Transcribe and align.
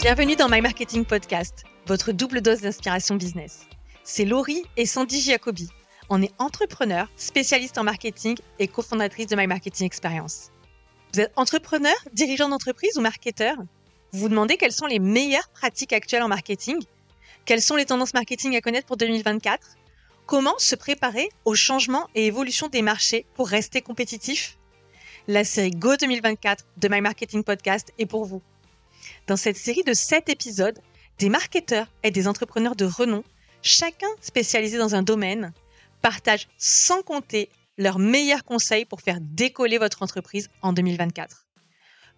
Bienvenue 0.00 0.36
dans 0.36 0.48
My 0.48 0.60
Marketing 0.60 1.04
Podcast, 1.04 1.64
votre 1.86 2.12
double 2.12 2.40
dose 2.40 2.60
d'inspiration 2.60 3.16
business. 3.16 3.66
C'est 4.04 4.24
Laurie 4.24 4.62
et 4.76 4.86
Sandy 4.86 5.20
Giacobi. 5.20 5.68
On 6.08 6.22
est 6.22 6.30
entrepreneurs, 6.38 7.10
spécialistes 7.16 7.78
en 7.78 7.82
marketing 7.82 8.36
et 8.60 8.68
cofondatrices 8.68 9.26
de 9.26 9.34
My 9.34 9.48
Marketing 9.48 9.86
Experience. 9.86 10.52
Vous 11.12 11.20
êtes 11.20 11.32
entrepreneur, 11.34 11.96
dirigeant 12.12 12.48
d'entreprise 12.48 12.96
ou 12.96 13.00
marketeur 13.00 13.56
Vous 14.12 14.20
vous 14.20 14.28
demandez 14.28 14.56
quelles 14.56 14.70
sont 14.70 14.86
les 14.86 15.00
meilleures 15.00 15.48
pratiques 15.48 15.92
actuelles 15.92 16.22
en 16.22 16.28
marketing? 16.28 16.78
Quelles 17.44 17.60
sont 17.60 17.74
les 17.74 17.86
tendances 17.86 18.14
marketing 18.14 18.54
à 18.54 18.60
connaître 18.60 18.86
pour 18.86 18.98
2024 18.98 19.78
Comment 20.26 20.54
se 20.58 20.76
préparer 20.76 21.28
aux 21.44 21.56
changements 21.56 22.08
et 22.14 22.26
évolutions 22.26 22.68
des 22.68 22.82
marchés 22.82 23.26
pour 23.34 23.48
rester 23.48 23.82
compétitif 23.82 24.58
La 25.26 25.42
série 25.42 25.72
Go 25.72 25.96
2024 25.96 26.66
de 26.76 26.88
My 26.88 27.00
Marketing 27.00 27.42
Podcast 27.42 27.92
est 27.98 28.06
pour 28.06 28.26
vous. 28.26 28.42
Dans 29.28 29.36
cette 29.36 29.58
série 29.58 29.84
de 29.84 29.92
7 29.92 30.30
épisodes, 30.30 30.80
des 31.18 31.28
marketeurs 31.28 31.86
et 32.02 32.10
des 32.10 32.26
entrepreneurs 32.26 32.76
de 32.76 32.86
renom, 32.86 33.22
chacun 33.60 34.08
spécialisé 34.22 34.78
dans 34.78 34.94
un 34.94 35.02
domaine, 35.02 35.52
partagent 36.00 36.48
sans 36.56 37.02
compter 37.02 37.50
leurs 37.76 37.98
meilleurs 37.98 38.42
conseils 38.42 38.86
pour 38.86 39.02
faire 39.02 39.18
décoller 39.20 39.76
votre 39.76 40.02
entreprise 40.02 40.48
en 40.62 40.72
2024. 40.72 41.46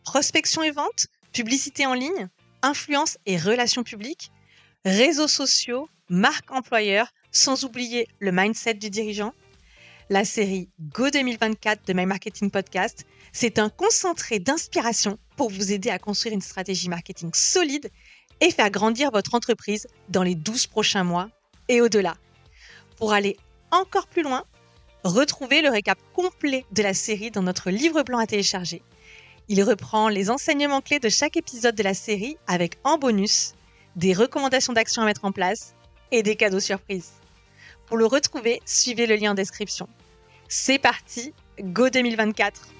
Prospection 0.04 0.62
et 0.62 0.70
vente, 0.70 1.08
publicité 1.32 1.84
en 1.84 1.94
ligne, 1.94 2.28
influence 2.62 3.18
et 3.26 3.36
relations 3.36 3.82
publiques, 3.82 4.30
réseaux 4.84 5.28
sociaux, 5.28 5.88
marque 6.08 6.52
employeur, 6.52 7.08
sans 7.32 7.64
oublier 7.64 8.06
le 8.20 8.30
mindset 8.30 8.74
du 8.74 8.88
dirigeant. 8.88 9.34
La 10.10 10.24
série 10.24 10.68
Go 10.80 11.10
2024 11.10 11.88
de 11.88 11.92
My 11.92 12.06
Marketing 12.06 12.52
Podcast, 12.52 13.04
c'est 13.32 13.58
un 13.58 13.68
concentré 13.68 14.38
d'inspiration 14.38 15.18
pour 15.40 15.48
vous 15.48 15.72
aider 15.72 15.88
à 15.88 15.98
construire 15.98 16.34
une 16.34 16.42
stratégie 16.42 16.90
marketing 16.90 17.30
solide 17.32 17.90
et 18.42 18.50
faire 18.50 18.68
grandir 18.68 19.10
votre 19.10 19.34
entreprise 19.34 19.86
dans 20.10 20.22
les 20.22 20.34
12 20.34 20.66
prochains 20.66 21.02
mois 21.02 21.30
et 21.70 21.80
au-delà. 21.80 22.18
Pour 22.98 23.14
aller 23.14 23.38
encore 23.70 24.06
plus 24.06 24.22
loin, 24.22 24.44
retrouvez 25.02 25.62
le 25.62 25.70
récap 25.70 25.98
complet 26.12 26.66
de 26.72 26.82
la 26.82 26.92
série 26.92 27.30
dans 27.30 27.40
notre 27.40 27.70
livre 27.70 28.02
blanc 28.02 28.18
à 28.18 28.26
télécharger. 28.26 28.82
Il 29.48 29.62
reprend 29.62 30.10
les 30.10 30.28
enseignements 30.28 30.82
clés 30.82 30.98
de 30.98 31.08
chaque 31.08 31.38
épisode 31.38 31.74
de 31.74 31.84
la 31.84 31.94
série 31.94 32.36
avec 32.46 32.76
en 32.84 32.98
bonus 32.98 33.54
des 33.96 34.12
recommandations 34.12 34.74
d'action 34.74 35.00
à 35.00 35.06
mettre 35.06 35.24
en 35.24 35.32
place 35.32 35.74
et 36.12 36.22
des 36.22 36.36
cadeaux 36.36 36.60
surprises. 36.60 37.12
Pour 37.86 37.96
le 37.96 38.04
retrouver, 38.04 38.60
suivez 38.66 39.06
le 39.06 39.16
lien 39.16 39.30
en 39.30 39.34
description. 39.34 39.88
C'est 40.50 40.78
parti, 40.78 41.32
Go 41.62 41.88
2024 41.88 42.74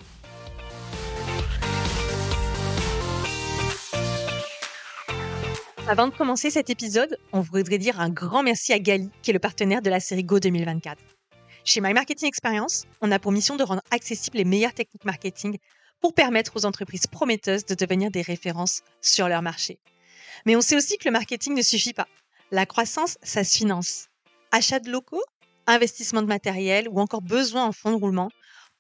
Avant 5.91 6.07
de 6.07 6.15
commencer 6.15 6.51
cet 6.51 6.71
épisode, 6.71 7.19
on 7.33 7.41
voudrait 7.41 7.77
dire 7.77 7.99
un 7.99 8.11
grand 8.11 8.45
merci 8.45 8.73
à 8.73 8.79
Gali, 8.79 9.11
qui 9.23 9.31
est 9.31 9.33
le 9.33 9.41
partenaire 9.41 9.83
de 9.83 9.91
la 9.91 9.99
série 9.99 10.23
Go 10.23 10.39
2024. 10.39 11.03
Chez 11.65 11.81
My 11.81 11.93
Marketing 11.93 12.29
Experience, 12.29 12.85
on 13.01 13.11
a 13.11 13.19
pour 13.19 13.33
mission 13.33 13.57
de 13.57 13.65
rendre 13.65 13.83
accessibles 13.91 14.37
les 14.37 14.45
meilleures 14.45 14.73
techniques 14.73 15.05
marketing 15.05 15.59
pour 16.01 16.15
permettre 16.15 16.53
aux 16.55 16.65
entreprises 16.65 17.09
prometteuses 17.09 17.65
de 17.65 17.75
devenir 17.75 18.13
des 18.13 18.23
références 18.23 18.83
sur 19.01 19.27
leur 19.27 19.43
marché. 19.43 19.81
Mais 20.47 20.55
on 20.55 20.61
sait 20.61 20.77
aussi 20.77 20.97
que 20.97 21.09
le 21.09 21.11
marketing 21.11 21.57
ne 21.57 21.63
suffit 21.63 21.93
pas. 21.93 22.07
La 22.53 22.67
croissance, 22.67 23.19
ça 23.25 23.43
se 23.43 23.59
finance. 23.59 24.07
Achat 24.53 24.79
de 24.79 24.93
locaux, 24.93 25.25
investissement 25.67 26.23
de 26.23 26.29
matériel 26.29 26.89
ou 26.89 27.01
encore 27.01 27.21
besoin 27.21 27.65
en 27.65 27.73
fonds 27.73 27.91
de 27.91 27.97
roulement, 27.97 28.31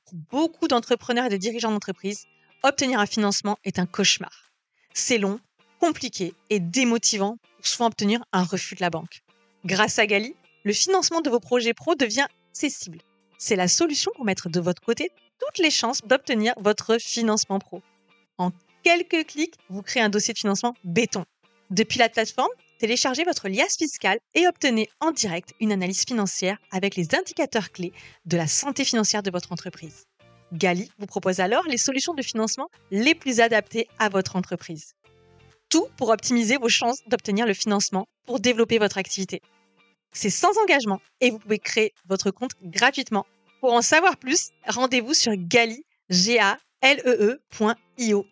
pour 0.05 0.14
beaucoup 0.30 0.69
d'entrepreneurs 0.69 1.27
et 1.27 1.30
de 1.30 1.36
dirigeants 1.36 1.72
d'entreprise, 1.72 2.27
obtenir 2.62 3.00
un 3.00 3.06
financement 3.06 3.58
est 3.64 3.80
un 3.80 3.86
cauchemar. 3.86 4.52
C'est 4.95 5.19
long, 5.19 5.41
compliqué 5.81 6.34
et 6.51 6.61
démotivant 6.61 7.39
pour 7.57 7.67
souvent 7.67 7.86
obtenir 7.86 8.23
un 8.33 8.45
refus 8.45 8.74
de 8.74 8.83
la 8.83 8.91
banque. 8.91 9.23
Grâce 9.64 9.98
à 9.98 10.07
Gali, 10.07 10.35
le 10.64 10.73
financement 10.73 11.20
de 11.20 11.30
vos 11.30 11.41
projets 11.41 11.74
pro 11.74 11.95
devient 11.95 12.27
accessible. 12.51 12.98
C'est 13.39 13.57
la 13.57 13.68
solution 13.68 14.13
pour 14.14 14.24
mettre 14.24 14.51
de 14.51 14.61
votre 14.61 14.83
côté 14.83 15.11
toutes 15.39 15.58
les 15.58 15.70
chances 15.70 16.02
d'obtenir 16.02 16.52
votre 16.58 16.98
financement 16.98 17.58
pro. 17.58 17.83
En 18.36 18.52
quelques 18.83 19.27
clics, 19.27 19.55
vous 19.70 19.83
créez 19.83 20.02
un 20.02 20.11
dossier 20.11 20.35
de 20.35 20.39
financement 20.39 20.74
béton. 20.85 21.24
Depuis 21.70 21.98
la 21.98 22.08
plateforme, 22.08 22.51
téléchargez 22.79 23.24
votre 23.24 23.48
liasse 23.48 23.79
fiscale 23.79 24.19
et 24.35 24.46
obtenez 24.46 24.89
en 25.01 25.13
direct 25.13 25.55
une 25.61 25.73
analyse 25.73 26.05
financière 26.05 26.58
avec 26.70 26.96
les 26.96 27.14
indicateurs 27.14 27.70
clés 27.70 27.92
de 28.27 28.36
la 28.36 28.46
santé 28.46 28.85
financière 28.85 29.23
de 29.23 29.30
votre 29.30 29.52
entreprise. 29.52 30.05
Gali 30.52 30.90
vous 30.98 31.07
propose 31.07 31.40
alors 31.40 31.64
les 31.69 31.79
solutions 31.79 32.13
de 32.13 32.23
financement 32.23 32.69
les 32.90 33.14
plus 33.14 33.40
adaptées 33.40 33.89
à 33.98 34.08
votre 34.08 34.36
entreprise 34.36 34.95
tout 35.70 35.86
pour 35.97 36.11
optimiser 36.11 36.58
vos 36.58 36.69
chances 36.69 37.01
d'obtenir 37.07 37.47
le 37.47 37.55
financement 37.55 38.07
pour 38.27 38.41
développer 38.41 38.79
votre 38.79 38.98
activité. 38.98 39.41
C'est 40.13 40.31
sans 40.31 40.58
engagement 40.63 41.01
et 41.20 41.31
vous 41.31 41.39
pouvez 41.39 41.58
créer 41.58 41.95
votre 42.07 42.31
compte 42.31 42.53
gratuitement. 42.63 43.27
Pour 43.61 43.73
en 43.73 43.83
savoir 43.83 44.17
plus, 44.17 44.51
rendez-vous 44.67 45.14
sur 45.14 45.33
gali, 45.36 45.85
e 46.11 46.61
e 46.83 48.25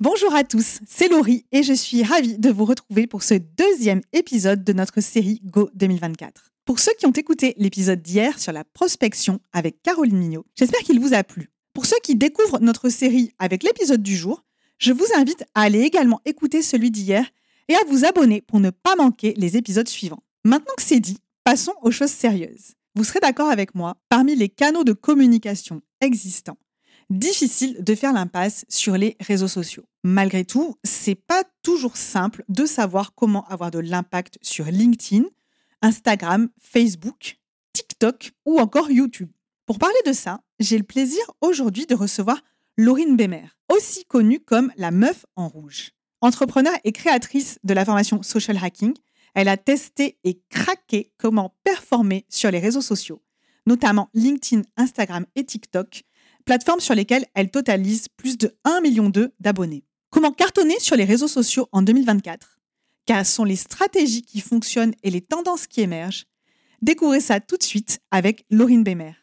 Bonjour 0.00 0.34
à 0.34 0.44
tous, 0.44 0.80
c'est 0.86 1.08
Laurie 1.08 1.46
et 1.50 1.62
je 1.62 1.72
suis 1.72 2.02
ravie 2.02 2.36
de 2.38 2.50
vous 2.50 2.66
retrouver 2.66 3.06
pour 3.06 3.22
ce 3.22 3.34
deuxième 3.34 4.02
épisode 4.12 4.62
de 4.62 4.72
notre 4.74 5.00
série 5.00 5.40
Go 5.44 5.70
2024. 5.74 6.50
Pour 6.66 6.78
ceux 6.80 6.92
qui 6.98 7.06
ont 7.06 7.12
écouté 7.12 7.54
l'épisode 7.56 8.02
d'hier 8.02 8.38
sur 8.38 8.52
la 8.52 8.64
prospection 8.64 9.40
avec 9.52 9.82
Caroline 9.82 10.18
Mignot, 10.18 10.44
j'espère 10.56 10.80
qu'il 10.80 11.00
vous 11.00 11.14
a 11.14 11.22
plu. 11.22 11.53
Pour 11.74 11.86
ceux 11.86 11.98
qui 12.04 12.14
découvrent 12.14 12.60
notre 12.60 12.88
série 12.88 13.32
avec 13.40 13.64
l'épisode 13.64 14.02
du 14.02 14.16
jour, 14.16 14.44
je 14.78 14.92
vous 14.92 15.06
invite 15.16 15.44
à 15.54 15.62
aller 15.62 15.80
également 15.80 16.20
écouter 16.24 16.62
celui 16.62 16.92
d'hier 16.92 17.28
et 17.68 17.74
à 17.74 17.84
vous 17.88 18.04
abonner 18.04 18.40
pour 18.40 18.60
ne 18.60 18.70
pas 18.70 18.94
manquer 18.94 19.34
les 19.36 19.56
épisodes 19.56 19.88
suivants. 19.88 20.22
Maintenant 20.44 20.74
que 20.76 20.82
c'est 20.84 21.00
dit, 21.00 21.18
passons 21.42 21.74
aux 21.82 21.90
choses 21.90 22.12
sérieuses. 22.12 22.74
Vous 22.94 23.02
serez 23.02 23.18
d'accord 23.18 23.50
avec 23.50 23.74
moi, 23.74 23.96
parmi 24.08 24.36
les 24.36 24.48
canaux 24.48 24.84
de 24.84 24.92
communication 24.92 25.82
existants, 26.00 26.58
difficile 27.10 27.82
de 27.82 27.94
faire 27.96 28.12
l'impasse 28.12 28.64
sur 28.68 28.96
les 28.96 29.16
réseaux 29.18 29.48
sociaux. 29.48 29.84
Malgré 30.04 30.44
tout, 30.44 30.76
c'est 30.84 31.16
pas 31.16 31.42
toujours 31.62 31.96
simple 31.96 32.44
de 32.48 32.66
savoir 32.66 33.16
comment 33.16 33.46
avoir 33.48 33.72
de 33.72 33.80
l'impact 33.80 34.38
sur 34.42 34.66
LinkedIn, 34.66 35.24
Instagram, 35.82 36.48
Facebook, 36.60 37.38
TikTok 37.72 38.30
ou 38.46 38.60
encore 38.60 38.92
YouTube. 38.92 39.30
Pour 39.66 39.80
parler 39.80 39.98
de 40.06 40.12
ça, 40.12 40.43
j'ai 40.60 40.78
le 40.78 40.84
plaisir 40.84 41.22
aujourd'hui 41.40 41.86
de 41.86 41.94
recevoir 41.94 42.40
Laurine 42.76 43.16
Bémer, 43.16 43.46
aussi 43.72 44.04
connue 44.04 44.40
comme 44.40 44.72
la 44.76 44.90
meuf 44.90 45.26
en 45.36 45.48
rouge. 45.48 45.90
Entrepreneur 46.20 46.72
et 46.84 46.92
créatrice 46.92 47.58
de 47.64 47.74
la 47.74 47.84
formation 47.84 48.22
Social 48.22 48.58
Hacking, 48.62 48.94
elle 49.34 49.48
a 49.48 49.56
testé 49.56 50.18
et 50.24 50.40
craqué 50.48 51.12
comment 51.18 51.54
performer 51.64 52.24
sur 52.28 52.50
les 52.50 52.60
réseaux 52.60 52.80
sociaux, 52.80 53.22
notamment 53.66 54.08
LinkedIn, 54.14 54.62
Instagram 54.76 55.26
et 55.34 55.44
TikTok, 55.44 56.04
plateformes 56.44 56.80
sur 56.80 56.94
lesquelles 56.94 57.26
elle 57.34 57.50
totalise 57.50 58.08
plus 58.08 58.38
de 58.38 58.56
1 58.64 58.80
million 58.80 59.10
d'abonnés. 59.40 59.84
Comment 60.10 60.32
cartonner 60.32 60.78
sur 60.78 60.96
les 60.96 61.04
réseaux 61.04 61.28
sociaux 61.28 61.68
en 61.72 61.82
2024 61.82 62.60
Quelles 63.06 63.24
sont 63.24 63.44
les 63.44 63.56
stratégies 63.56 64.22
qui 64.22 64.40
fonctionnent 64.40 64.94
et 65.02 65.10
les 65.10 65.20
tendances 65.20 65.66
qui 65.66 65.80
émergent? 65.80 66.26
Découvrez 66.82 67.20
ça 67.20 67.40
tout 67.40 67.56
de 67.56 67.62
suite 67.62 68.00
avec 68.10 68.44
Laurine 68.50 68.84
Bémer. 68.84 69.14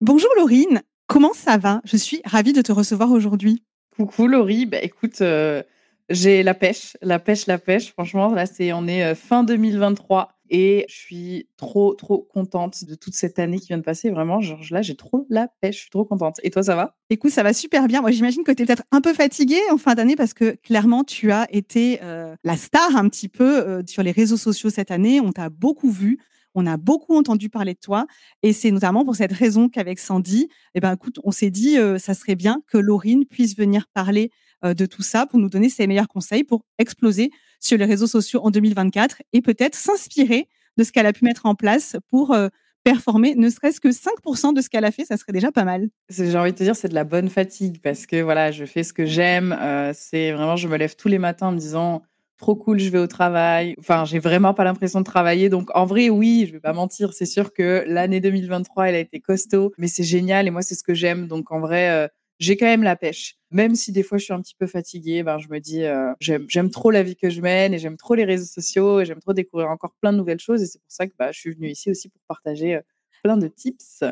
Bonjour 0.00 0.30
Laurine, 0.36 0.82
comment 1.06 1.32
ça 1.32 1.56
va? 1.56 1.80
Je 1.84 1.96
suis 1.96 2.20
ravie 2.24 2.52
de 2.52 2.62
te 2.62 2.72
recevoir 2.72 3.12
aujourd'hui. 3.12 3.62
Coucou 3.96 4.26
Laurie, 4.26 4.66
bah, 4.66 4.82
écoute, 4.82 5.20
euh, 5.20 5.62
j'ai 6.08 6.42
la 6.42 6.52
pêche, 6.52 6.96
la 7.00 7.20
pêche, 7.20 7.46
la 7.46 7.58
pêche. 7.58 7.92
Franchement, 7.92 8.34
là, 8.34 8.44
c'est 8.44 8.72
on 8.72 8.88
est 8.88 9.04
euh, 9.04 9.14
fin 9.14 9.44
2023 9.44 10.32
et 10.50 10.84
je 10.88 10.94
suis 10.94 11.48
trop, 11.56 11.94
trop 11.94 12.18
contente 12.18 12.84
de 12.84 12.96
toute 12.96 13.14
cette 13.14 13.38
année 13.38 13.60
qui 13.60 13.68
vient 13.68 13.78
de 13.78 13.84
passer. 13.84 14.10
Vraiment, 14.10 14.40
genre, 14.40 14.58
là, 14.72 14.82
j'ai 14.82 14.96
trop 14.96 15.26
la 15.30 15.46
pêche, 15.60 15.76
je 15.76 15.80
suis 15.82 15.90
trop 15.90 16.04
contente. 16.04 16.40
Et 16.42 16.50
toi, 16.50 16.64
ça 16.64 16.74
va? 16.74 16.96
Écoute, 17.08 17.30
ça 17.30 17.44
va 17.44 17.52
super 17.52 17.86
bien. 17.86 18.00
Moi, 18.00 18.10
j'imagine 18.10 18.42
que 18.42 18.50
tu 18.50 18.64
es 18.64 18.66
peut-être 18.66 18.82
un 18.90 19.00
peu 19.00 19.14
fatiguée 19.14 19.62
en 19.70 19.78
fin 19.78 19.94
d'année 19.94 20.16
parce 20.16 20.34
que 20.34 20.56
clairement, 20.64 21.04
tu 21.04 21.30
as 21.30 21.46
été 21.54 22.00
euh, 22.02 22.34
la 22.42 22.56
star 22.56 22.96
un 22.96 23.08
petit 23.08 23.28
peu 23.28 23.84
sur 23.86 24.02
les 24.02 24.10
réseaux 24.10 24.36
sociaux 24.36 24.70
cette 24.70 24.90
année. 24.90 25.20
On 25.20 25.30
t'a 25.30 25.50
beaucoup 25.50 25.92
vu. 25.92 26.18
On 26.54 26.66
a 26.66 26.76
beaucoup 26.76 27.16
entendu 27.16 27.48
parler 27.48 27.74
de 27.74 27.78
toi 27.80 28.06
et 28.42 28.52
c'est 28.52 28.70
notamment 28.70 29.04
pour 29.04 29.16
cette 29.16 29.32
raison 29.32 29.68
qu'avec 29.68 29.98
Sandy, 29.98 30.48
eh 30.74 30.80
ben, 30.80 30.92
écoute, 30.92 31.18
on 31.24 31.32
s'est 31.32 31.50
dit, 31.50 31.78
euh, 31.78 31.98
ça 31.98 32.14
serait 32.14 32.36
bien 32.36 32.62
que 32.68 32.78
Laurine 32.78 33.26
puisse 33.26 33.56
venir 33.56 33.86
parler 33.92 34.30
euh, 34.64 34.72
de 34.72 34.86
tout 34.86 35.02
ça 35.02 35.26
pour 35.26 35.40
nous 35.40 35.48
donner 35.48 35.68
ses 35.68 35.86
meilleurs 35.86 36.08
conseils 36.08 36.44
pour 36.44 36.64
exploser 36.78 37.30
sur 37.60 37.76
les 37.76 37.84
réseaux 37.84 38.06
sociaux 38.06 38.40
en 38.44 38.50
2024 38.50 39.22
et 39.32 39.42
peut-être 39.42 39.74
s'inspirer 39.74 40.48
de 40.76 40.84
ce 40.84 40.92
qu'elle 40.92 41.06
a 41.06 41.12
pu 41.12 41.24
mettre 41.24 41.46
en 41.46 41.56
place 41.56 41.96
pour 42.08 42.32
euh, 42.32 42.48
performer, 42.84 43.34
ne 43.34 43.48
serait-ce 43.48 43.80
que 43.80 43.88
5% 43.88 44.54
de 44.54 44.60
ce 44.60 44.68
qu'elle 44.68 44.84
a 44.84 44.90
fait, 44.90 45.04
ça 45.04 45.16
serait 45.16 45.32
déjà 45.32 45.50
pas 45.50 45.64
mal. 45.64 45.88
J'ai 46.10 46.36
envie 46.36 46.52
de 46.52 46.56
te 46.56 46.62
dire, 46.62 46.76
c'est 46.76 46.88
de 46.88 46.94
la 46.94 47.04
bonne 47.04 47.30
fatigue 47.30 47.80
parce 47.82 48.06
que 48.06 48.20
voilà, 48.20 48.52
je 48.52 48.64
fais 48.64 48.82
ce 48.82 48.92
que 48.92 49.06
j'aime. 49.06 49.56
c'est 49.94 50.32
vraiment, 50.32 50.56
je 50.56 50.68
me 50.68 50.76
lève 50.76 50.94
tous 50.94 51.08
les 51.08 51.18
matins 51.18 51.48
en 51.48 51.52
me 51.52 51.58
disant, 51.58 52.02
trop 52.38 52.56
cool, 52.56 52.78
je 52.78 52.90
vais 52.90 52.98
au 52.98 53.06
travail. 53.06 53.74
Enfin, 53.78 54.04
j'ai 54.04 54.18
vraiment 54.18 54.54
pas 54.54 54.64
l'impression 54.64 55.00
de 55.00 55.04
travailler. 55.04 55.48
Donc, 55.48 55.70
en 55.74 55.86
vrai, 55.86 56.10
oui, 56.10 56.44
je 56.46 56.52
vais 56.52 56.60
pas 56.60 56.72
mentir. 56.72 57.12
C'est 57.12 57.26
sûr 57.26 57.52
que 57.52 57.84
l'année 57.86 58.20
2023, 58.20 58.88
elle 58.88 58.94
a 58.96 58.98
été 58.98 59.20
costaud, 59.20 59.72
mais 59.78 59.88
c'est 59.88 60.04
génial 60.04 60.46
et 60.46 60.50
moi, 60.50 60.62
c'est 60.62 60.74
ce 60.74 60.82
que 60.82 60.94
j'aime. 60.94 61.26
Donc, 61.26 61.50
en 61.52 61.60
vrai, 61.60 61.90
euh, 61.90 62.08
j'ai 62.38 62.56
quand 62.56 62.66
même 62.66 62.82
la 62.82 62.96
pêche. 62.96 63.36
Même 63.50 63.74
si 63.76 63.92
des 63.92 64.02
fois 64.02 64.18
je 64.18 64.24
suis 64.24 64.32
un 64.32 64.40
petit 64.40 64.56
peu 64.58 64.66
fatiguée, 64.66 65.22
ben, 65.22 65.38
je 65.38 65.48
me 65.48 65.60
dis, 65.60 65.84
j'aime 66.20 66.70
trop 66.70 66.90
la 66.90 67.02
vie 67.04 67.16
que 67.16 67.30
je 67.30 67.40
mène 67.40 67.72
et 67.72 67.78
j'aime 67.78 67.96
trop 67.96 68.14
les 68.14 68.24
réseaux 68.24 68.46
sociaux 68.46 69.00
et 69.00 69.04
j'aime 69.04 69.20
trop 69.20 69.32
découvrir 69.32 69.70
encore 69.70 69.94
plein 70.00 70.12
de 70.12 70.18
nouvelles 70.18 70.40
choses. 70.40 70.60
Et 70.62 70.66
c'est 70.66 70.80
pour 70.80 70.90
ça 70.90 71.06
que 71.06 71.12
bah, 71.18 71.30
je 71.30 71.38
suis 71.38 71.52
venue 71.52 71.70
ici 71.70 71.90
aussi 71.90 72.08
pour 72.08 72.20
partager 72.26 72.80
plein 73.22 73.36
de 73.36 73.46
tips. 73.46 74.02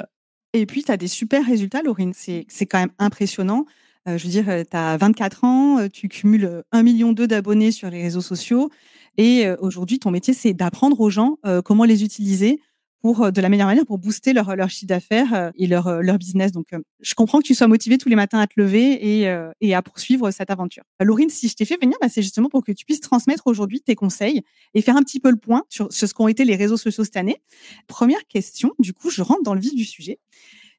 Et 0.53 0.67
puis, 0.67 0.85
tu 0.85 0.93
as 0.93 0.97
des 0.97 1.09
super 1.09 1.45
résultats, 1.45 1.83
Laurine. 1.83 2.13
C'est 2.15 2.67
quand 2.67 2.79
même 2.79 2.93
impressionnant. 2.99 3.67
Je 4.07 4.25
veux 4.25 4.31
dire, 4.31 4.45
tu 4.47 4.77
as 4.77 4.97
24 4.97 5.45
ans, 5.45 5.89
tu 5.89 6.09
cumules 6.09 6.63
1,2 6.73 6.83
million 6.83 7.13
d'abonnés 7.13 7.73
sur 7.73 7.91
les 7.91 8.03
réseaux 8.03 8.21
sociaux. 8.21 8.71
Et 9.19 9.49
aujourd'hui, 9.61 9.99
ton 9.99 10.11
métier, 10.11 10.35
c'est 10.35 10.55
d'apprendre 10.55 11.01
aux 11.01 11.11
gens 11.11 11.37
comment 11.65 11.85
les 11.85 12.05
utiliser 12.05 12.61
pour 13.03 13.23
euh, 13.23 13.31
de 13.31 13.41
la 13.41 13.49
meilleure 13.49 13.67
manière 13.67 13.85
pour 13.85 13.99
booster 13.99 14.33
leur, 14.33 14.57
leur 14.57 14.71
chiffre 14.71 14.87
d'affaires 14.87 15.35
euh, 15.35 15.51
et 15.57 15.67
leur, 15.67 15.89
euh, 15.89 16.01
leur 16.01 16.17
business. 16.17 16.53
Donc, 16.53 16.69
je 17.01 17.15
comprends 17.15 17.41
que 17.41 17.45
tu 17.45 17.55
sois 17.55 17.67
motivé 17.67 17.99
tous 17.99 18.09
les 18.09 18.17
matins 18.17 18.39
à 18.39 18.47
te 18.47 18.55
lever 18.57 19.23
et, 19.23 19.37
et 19.61 19.75
à 19.75 19.83
poursuivre 19.83 20.31
cette 20.31 20.51
aventure. 20.51 20.85
Laurine, 21.01 21.29
si 21.29 21.49
je 21.49 21.55
t'ai 21.55 21.65
fait 21.65 21.77
venir, 21.81 21.97
bah, 22.01 22.09
c'est 22.09 22.23
justement 22.23 22.49
pour 22.49 22.63
que 22.63 22.71
tu 22.71 22.85
puisses 22.85 23.01
transmettre 23.01 23.47
aujourd'hui 23.47 23.81
tes 23.81 23.97
conseils 23.97 24.43
et 24.75 24.83
faire 24.83 24.97
un 24.97 25.03
petit 25.03 25.19
peu 25.19 25.31
le 25.31 25.37
point 25.37 25.65
sur 25.69 25.93
ce 25.93 26.07
qu'ont 26.07 26.29
été 26.29 26.45
les 26.45 26.55
réseaux 26.55 26.77
sociaux 26.77 27.03
cette 27.03 27.17
année. 27.17 27.43
Première 27.89 28.25
question, 28.29 28.73
du 28.79 28.93
coup, 28.93 29.11
je 29.11 29.23
rentre 29.23 29.43
dans 29.43 29.55
le 29.55 29.61
vif 29.61 29.75
du 29.75 29.85
sujet. 29.85 30.21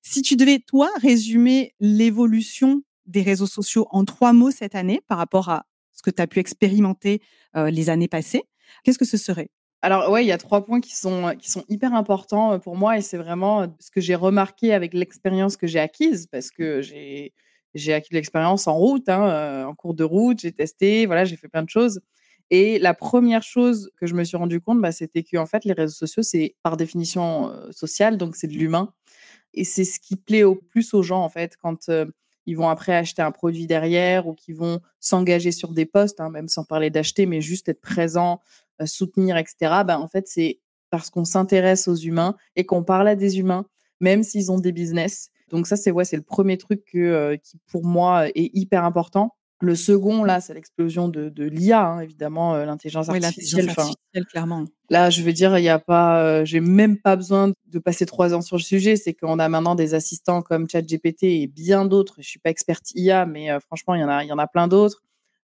Si 0.02 0.22
tu 0.22 0.38
devais, 0.38 0.60
toi, 0.60 0.90
résumer 1.02 1.74
l'évolution 1.82 2.84
des 3.06 3.22
réseaux 3.22 3.48
sociaux 3.48 3.88
en 3.92 4.06
trois 4.06 4.34
mots 4.34 4.52
cette 4.52 4.76
année 4.76 5.02
par 5.08 5.18
rapport 5.18 5.50
à 5.50 5.66
ce 5.92 6.02
que 6.02 6.10
tu 6.10 6.22
as 6.22 6.28
pu 6.28 6.40
expérimenter 6.40 7.22
les 7.56 7.90
années 7.90 8.08
passées, 8.08 8.44
qu'est-ce 8.84 8.98
que 8.98 9.06
ce 9.06 9.18
serait? 9.18 9.50
Alors 9.82 10.10
ouais, 10.10 10.24
il 10.24 10.28
y 10.28 10.32
a 10.32 10.38
trois 10.38 10.66
points 10.66 10.82
qui 10.82 10.96
sont, 10.96 11.36
qui 11.38 11.52
sont 11.52 11.64
hyper 11.70 11.94
importants 11.94 12.58
pour 12.60 12.76
moi 12.76 12.98
et 12.98 13.02
c'est 13.02 13.18
vraiment 13.18 13.68
ce 13.80 13.92
que 13.92 14.02
j'ai 14.02 14.16
remarqué 14.16 14.74
avec 14.74 14.94
l'expérience 14.94 15.58
que 15.58 15.68
j'ai 15.68 15.80
acquise 15.80 16.28
parce 16.32 16.50
que 16.50 16.82
j'ai 16.82 17.34
j'ai 17.74 17.94
acquis 17.94 18.10
de 18.12 18.16
l'expérience 18.16 18.68
en 18.68 18.76
route, 18.76 19.10
hein, 19.10 19.66
en 19.66 19.74
cours 19.76 19.94
de 19.94 20.04
route, 20.04 20.40
j'ai 20.40 20.52
testé, 20.52 21.06
voilà, 21.06 21.26
j'ai 21.26 21.36
fait 21.36 21.48
plein 21.48 21.64
de 21.64 21.70
choses. 21.70 22.02
Et 22.50 22.78
la 22.78 22.94
première 22.94 23.42
chose 23.42 23.90
que 24.00 24.06
je 24.06 24.14
me 24.14 24.24
suis 24.24 24.38
rendu 24.38 24.62
compte, 24.62 24.80
bah, 24.82 24.92
c'était 24.92 25.24
que 25.24 25.44
fait, 25.46 25.66
les 25.66 25.74
réseaux 25.74 25.96
sociaux, 25.96 26.24
c'est 26.24 26.56
par 26.62 26.78
définition 26.78 27.52
social, 27.72 28.18
donc 28.18 28.36
c'est 28.36 28.48
de 28.48 28.54
l'humain. 28.54 28.94
Et 29.54 29.64
c'est 29.64 29.86
ce 29.86 30.00
qui 30.00 30.16
plaît 30.16 30.44
au 30.44 30.56
plus 30.56 30.94
aux 30.94 31.04
gens, 31.04 31.24
en 31.24 31.30
fait, 31.30 31.58
quand 31.58 31.90
ils 32.46 32.58
vont 32.58 32.70
après 32.70 32.96
acheter 32.96 33.22
un 33.22 33.32
produit 33.32 33.68
derrière 33.68 34.28
ou 34.28 34.34
qu'ils 34.34 34.56
vont 34.56 34.80
s'engager 35.00 35.52
sur 35.52 35.74
des 35.74 35.86
postes, 35.86 36.20
hein, 36.20 36.30
même 36.30 36.48
sans 36.48 36.64
parler 36.64 36.90
d'acheter, 36.90 37.26
mais 37.26 37.42
juste 37.42 37.70
être 37.70 37.82
présent, 37.82 38.40
soutenir, 38.86 39.38
etc. 39.38 39.84
Ben, 39.86 39.98
en 39.98 40.08
fait, 40.08 40.28
c'est 40.28 40.60
parce 40.90 41.10
qu'on 41.10 41.26
s'intéresse 41.26 41.88
aux 41.88 41.96
humains 41.96 42.36
et 42.56 42.66
qu'on 42.66 42.84
parle 42.84 43.08
à 43.08 43.16
des 43.16 43.40
humains, 43.40 43.66
même 44.00 44.24
s'ils 44.24 44.52
ont 44.52 44.60
des 44.60 44.72
business. 44.72 45.30
Donc 45.50 45.68
ça, 45.68 45.76
c'est 45.76 45.92
ouais, 45.92 46.06
c'est 46.06 46.18
le 46.18 46.24
premier 46.24 46.58
truc 46.58 46.84
que, 46.86 47.36
qui, 47.44 47.60
pour 47.68 47.86
moi, 47.86 48.28
est 48.30 48.52
hyper 48.54 48.84
important. 48.84 49.36
Le 49.64 49.76
second, 49.76 50.24
là, 50.24 50.42
c'est 50.42 50.54
l'explosion 50.54 51.08
de, 51.08 51.30
de 51.30 51.46
l'IA, 51.46 51.86
hein, 51.86 52.00
évidemment, 52.02 52.56
l'intelligence 52.58 53.10
artificielle. 53.10 53.70
artificielle 53.70 54.26
clairement. 54.30 54.66
Là, 54.90 55.10
je 55.10 55.22
veux 55.22 55.34
dire, 55.34 55.58
il 55.58 55.62
n'y 55.62 55.70
a 55.70 55.80
pas, 55.80 56.44
j'ai 56.44 56.60
même 56.60 57.00
pas 57.00 57.16
besoin 57.16 57.54
de 57.68 57.80
passer 57.80 58.06
trois 58.06 58.34
ans 58.34 58.42
sur 58.42 58.58
le 58.58 58.62
sujet. 58.62 58.96
C'est 58.96 59.14
qu'on 59.14 59.40
a 59.40 59.48
maintenant 59.48 59.76
des 59.76 59.94
assistants 59.94 60.42
comme 60.42 60.70
ChatGPT 60.70 61.24
et 61.24 61.48
bien 61.48 61.86
d'autres. 61.86 62.16
Je 62.20 62.28
suis 62.28 62.40
pas 62.40 62.50
experte 62.50 62.92
IA, 62.96 63.26
mais 63.26 63.48
franchement, 63.62 63.96
il 63.96 64.02
y 64.02 64.04
en 64.04 64.10
a, 64.10 64.24
il 64.24 64.28
y 64.28 64.34
en 64.34 64.38
a 64.38 64.48
plein 64.48 64.68
d'autres. 64.68 65.02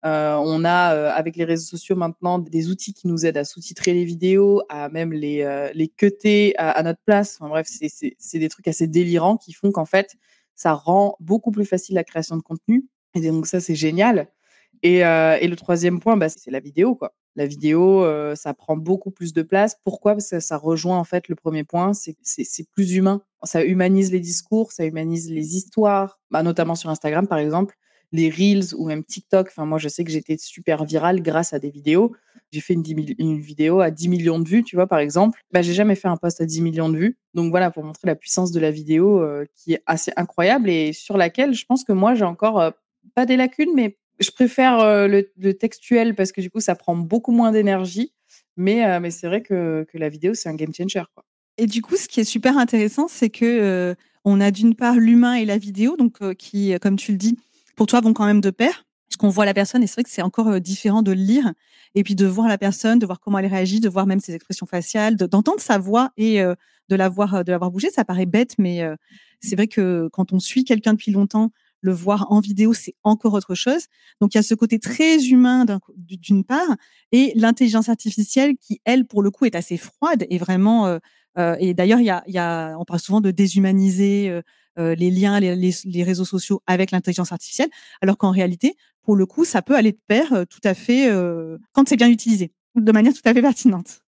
Euh, 0.06 0.36
on 0.38 0.64
a 0.64 0.94
euh, 0.94 1.10
avec 1.10 1.36
les 1.36 1.44
réseaux 1.44 1.66
sociaux 1.66 1.96
maintenant 1.96 2.38
des 2.38 2.70
outils 2.70 2.94
qui 2.94 3.08
nous 3.08 3.26
aident 3.26 3.38
à 3.38 3.44
sous-titrer 3.44 3.92
les 3.92 4.04
vidéos, 4.04 4.62
à 4.68 4.88
même 4.88 5.12
les 5.12 5.42
euh, 5.42 5.70
les 5.74 5.88
cuter 5.88 6.54
à, 6.58 6.80
notre 6.84 7.00
place. 7.04 7.38
Enfin 7.40 7.48
bref, 7.48 7.66
c'est 7.66 8.38
des 8.38 8.48
trucs 8.48 8.68
assez 8.68 8.86
délirants 8.86 9.36
qui 9.36 9.52
font 9.52 9.72
qu'en 9.72 9.84
fait 9.84 10.14
ça 10.54 10.74
rend 10.74 11.16
beaucoup 11.20 11.50
plus 11.50 11.64
facile 11.64 11.96
la 11.96 12.04
création 12.04 12.36
de 12.36 12.42
contenu. 12.42 12.86
Donc 13.16 13.46
ça 13.46 13.60
c'est 13.60 13.74
génial. 13.74 14.28
Et, 14.82 14.98
et, 14.98 15.48
le 15.48 15.54
troisième 15.56 16.00
point, 16.00 16.16
bah, 16.16 16.28
c'est 16.28 16.50
la 16.50 16.60
vidéo 16.60 16.94
quoi. 16.94 17.14
La 17.34 17.46
vidéo, 17.46 18.04
ça 18.34 18.54
prend 18.54 18.76
beaucoup 18.76 19.10
plus 19.10 19.32
de 19.32 19.42
place. 19.42 19.76
Pourquoi? 19.84 20.12
Parce 20.12 20.30
que 20.30 20.40
ça 20.40 20.58
rejoint 20.58 20.98
en 20.98 21.04
fait 21.04 21.28
le 21.28 21.34
premier 21.34 21.64
point, 21.64 21.92
c'est 21.94 22.70
plus 22.72 22.94
humain. 22.94 23.22
Ça 23.42 23.64
humanise 23.64 24.12
les 24.12 24.20
discours, 24.20 24.72
ça 24.72 24.84
humanise 24.84 25.30
les 25.30 25.56
histoires, 25.56 26.20
bah, 26.30 26.42
notamment 26.42 26.74
sur 26.74 26.90
Instagram 26.90 27.26
par 27.26 27.38
exemple 27.38 27.76
les 28.12 28.30
Reels 28.30 28.74
ou 28.76 28.86
même 28.86 29.04
TikTok. 29.04 29.48
Enfin, 29.48 29.66
moi, 29.66 29.78
je 29.78 29.88
sais 29.88 30.04
que 30.04 30.10
j'étais 30.10 30.36
super 30.38 30.84
virale 30.84 31.22
grâce 31.22 31.52
à 31.52 31.58
des 31.58 31.70
vidéos. 31.70 32.14
J'ai 32.52 32.60
fait 32.60 32.74
une, 32.74 32.82
vidéo 33.38 33.80
à 33.80 33.90
10 33.90 34.08
millions 34.08 34.38
de 34.38 34.48
vues, 34.48 34.62
tu 34.62 34.76
vois, 34.76 34.86
par 34.86 34.98
exemple. 34.98 35.40
Bah, 35.52 35.62
j'ai 35.62 35.74
jamais 35.74 35.96
fait 35.96 36.08
un 36.08 36.16
post 36.16 36.40
à 36.40 36.46
10 36.46 36.62
millions 36.62 36.88
de 36.88 36.96
vues. 36.96 37.18
Donc 37.34 37.50
voilà, 37.50 37.70
pour 37.70 37.84
montrer 37.84 38.06
la 38.06 38.14
puissance 38.14 38.52
de 38.52 38.60
la 38.60 38.70
vidéo 38.70 39.20
euh, 39.20 39.44
qui 39.54 39.74
est 39.74 39.82
assez 39.86 40.12
incroyable 40.16 40.70
et 40.70 40.92
sur 40.92 41.16
laquelle 41.16 41.54
je 41.54 41.64
pense 41.66 41.84
que 41.84 41.92
moi, 41.92 42.14
j'ai 42.14 42.24
encore 42.24 42.60
euh, 42.60 42.70
pas 43.16 43.26
des 43.26 43.36
lacunes, 43.36 43.74
mais 43.74 43.98
je 44.20 44.30
préfère 44.30 44.78
euh, 44.78 45.08
le, 45.08 45.54
textuel 45.54 46.14
parce 46.14 46.30
que 46.30 46.40
du 46.40 46.50
coup, 46.50 46.60
ça 46.60 46.76
prend 46.76 46.94
beaucoup 46.94 47.32
moins 47.32 47.50
d'énergie. 47.50 48.12
Mais, 48.56 49.00
mais 49.00 49.10
c'est 49.10 49.26
vrai 49.26 49.42
que, 49.42 49.86
la 49.92 50.08
vidéo, 50.08 50.32
c'est 50.32 50.48
un 50.48 50.54
game 50.54 50.72
changer. 50.72 51.02
Quoi. 51.14 51.24
Et 51.58 51.66
du 51.66 51.82
coup, 51.82 51.96
ce 51.96 52.08
qui 52.08 52.20
est 52.20 52.24
super 52.24 52.56
intéressant, 52.56 53.06
c'est 53.06 53.28
que 53.28 53.94
on 54.24 54.40
a 54.40 54.50
d'une 54.50 54.74
part 54.74 54.94
l'humain 54.94 55.34
et 55.34 55.44
la 55.44 55.58
vidéo, 55.58 55.96
donc 55.96 56.34
qui, 56.36 56.74
comme 56.80 56.96
tu 56.96 57.12
le 57.12 57.18
dis, 57.18 57.36
pour 57.76 57.86
toi, 57.86 58.00
vont 58.00 58.14
quand 58.14 58.24
même 58.24 58.40
de 58.40 58.50
pair. 58.50 58.86
Parce 59.08 59.18
qu'on 59.18 59.28
voit 59.28 59.44
la 59.44 59.54
personne, 59.54 59.82
et 59.82 59.86
c'est 59.86 59.94
vrai 59.94 60.02
que 60.02 60.10
c'est 60.10 60.22
encore 60.22 60.48
euh, 60.48 60.58
différent 60.58 61.02
de 61.02 61.12
lire, 61.12 61.52
et 61.94 62.02
puis 62.02 62.16
de 62.16 62.26
voir 62.26 62.48
la 62.48 62.58
personne, 62.58 62.98
de 62.98 63.06
voir 63.06 63.20
comment 63.20 63.38
elle 63.38 63.46
réagit, 63.46 63.78
de 63.78 63.88
voir 63.88 64.06
même 64.06 64.18
ses 64.18 64.34
expressions 64.34 64.66
faciales, 64.66 65.16
d'entendre 65.16 65.60
sa 65.60 65.78
voix 65.78 66.10
et 66.16 66.42
euh, 66.42 66.54
de 66.88 66.96
la 66.96 67.08
voir, 67.08 67.44
de 67.44 67.52
la 67.52 67.58
voir 67.58 67.70
bouger. 67.70 67.90
Ça 67.90 68.04
paraît 68.04 68.26
bête, 68.26 68.56
mais 68.58 68.82
euh, 68.82 68.96
c'est 69.40 69.54
vrai 69.54 69.68
que 69.68 70.08
quand 70.12 70.32
on 70.32 70.40
suit 70.40 70.64
quelqu'un 70.64 70.92
depuis 70.94 71.12
longtemps, 71.12 71.52
le 71.86 71.92
voir 71.92 72.26
en 72.30 72.40
vidéo, 72.40 72.74
c'est 72.74 72.94
encore 73.02 73.32
autre 73.34 73.54
chose. 73.54 73.86
Donc 74.20 74.34
il 74.34 74.38
y 74.38 74.40
a 74.40 74.42
ce 74.42 74.54
côté 74.54 74.78
très 74.78 75.24
humain 75.24 75.64
d'une 75.96 76.44
part, 76.44 76.76
et 77.12 77.32
l'intelligence 77.34 77.88
artificielle 77.88 78.56
qui, 78.60 78.80
elle, 78.84 79.06
pour 79.06 79.22
le 79.22 79.30
coup, 79.30 79.46
est 79.46 79.54
assez 79.54 79.78
froide 79.78 80.26
et 80.28 80.38
vraiment. 80.38 80.98
et 81.58 81.74
d'ailleurs, 81.74 82.00
il 82.00 82.06
y 82.06 82.10
a, 82.10 82.22
y 82.26 82.38
a, 82.38 82.76
on 82.78 82.84
parle 82.84 83.00
souvent 83.00 83.20
de 83.20 83.30
déshumaniser 83.30 84.42
euh, 84.78 84.94
les 84.94 85.10
liens, 85.10 85.40
les, 85.40 86.02
réseaux 86.02 86.26
sociaux 86.26 86.62
avec 86.66 86.90
l'intelligence 86.90 87.32
artificielle, 87.32 87.70
alors 88.02 88.18
qu'en 88.18 88.30
réalité, 88.30 88.76
pour 89.02 89.16
le 89.16 89.24
coup, 89.24 89.46
ça 89.46 89.62
peut 89.62 89.74
aller 89.74 89.92
de 89.92 90.00
pair 90.06 90.32
euh, 90.34 90.44
tout 90.44 90.60
à 90.64 90.74
fait 90.74 91.08
euh, 91.08 91.56
quand 91.72 91.88
c'est 91.88 91.96
bien 91.96 92.10
utilisé, 92.10 92.52
de 92.74 92.92
manière 92.92 93.14
tout 93.14 93.22
à 93.24 93.32
fait 93.32 93.40
pertinente. 93.40 94.02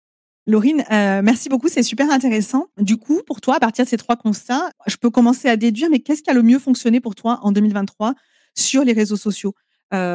Laurine, 0.48 0.82
merci 0.88 1.50
beaucoup, 1.50 1.68
c'est 1.68 1.82
super 1.82 2.10
intéressant. 2.10 2.68
Du 2.78 2.96
coup, 2.96 3.20
pour 3.26 3.42
toi, 3.42 3.56
à 3.56 3.60
partir 3.60 3.84
de 3.84 3.90
ces 3.90 3.98
trois 3.98 4.16
constats, 4.16 4.70
je 4.86 4.96
peux 4.96 5.10
commencer 5.10 5.46
à 5.46 5.58
déduire, 5.58 5.90
mais 5.90 5.98
qu'est-ce 5.98 6.22
qui 6.22 6.30
a 6.30 6.32
le 6.32 6.42
mieux 6.42 6.58
fonctionné 6.58 7.00
pour 7.00 7.14
toi 7.14 7.38
en 7.42 7.52
2023 7.52 8.14
sur 8.56 8.82
les 8.82 8.94
réseaux 8.94 9.18
sociaux? 9.18 9.54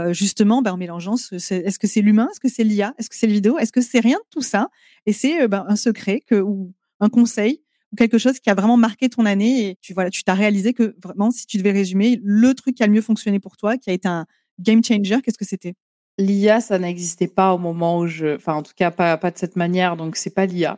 Justement, 0.09 0.63
ben, 0.63 0.73
en 0.73 0.77
mélangeant, 0.77 1.15
est-ce 1.15 1.77
que 1.77 1.85
c'est 1.85 2.01
l'humain, 2.01 2.27
est-ce 2.31 2.39
que 2.39 2.49
c'est 2.49 2.63
l'IA, 2.63 2.95
est-ce 2.97 3.11
que 3.11 3.15
c'est 3.15 3.27
le 3.27 3.33
vidéo, 3.33 3.59
est-ce 3.59 3.71
que 3.71 3.81
c'est 3.81 3.99
rien 3.99 4.17
de 4.17 4.29
tout 4.31 4.41
ça? 4.41 4.69
Et 5.05 5.13
c'est 5.13 5.47
ben, 5.47 5.65
un 5.67 5.75
secret 5.75 6.23
ou 6.31 6.73
un 6.99 7.09
conseil 7.09 7.61
quelque 7.95 8.17
chose 8.17 8.39
qui 8.39 8.49
a 8.49 8.55
vraiment 8.55 8.75
marqué 8.75 9.07
ton 9.07 9.27
année 9.27 9.67
et 9.67 9.77
tu 9.79 9.93
voilà, 9.93 10.09
tu 10.09 10.23
t'as 10.23 10.33
réalisé 10.33 10.73
que 10.73 10.95
vraiment, 11.03 11.29
si 11.29 11.45
tu 11.45 11.57
devais 11.57 11.71
résumer, 11.71 12.19
le 12.23 12.55
truc 12.55 12.73
qui 12.73 12.81
a 12.81 12.87
le 12.87 12.93
mieux 12.93 13.03
fonctionné 13.03 13.39
pour 13.39 13.55
toi, 13.55 13.77
qui 13.77 13.91
a 13.91 13.93
été 13.93 14.07
un 14.07 14.25
game 14.59 14.83
changer, 14.83 15.21
qu'est-ce 15.21 15.37
que 15.37 15.45
c'était? 15.45 15.75
L'IA, 16.17 16.61
ça 16.61 16.77
n'existait 16.77 17.27
pas 17.27 17.53
au 17.53 17.57
moment 17.57 17.99
où 17.99 18.07
je, 18.07 18.35
enfin 18.35 18.53
en 18.53 18.63
tout 18.63 18.73
cas 18.75 18.91
pas, 18.91 19.17
pas 19.17 19.31
de 19.31 19.37
cette 19.37 19.55
manière, 19.55 19.97
donc 19.97 20.15
c'est 20.15 20.33
pas 20.33 20.45
l'IA. 20.45 20.77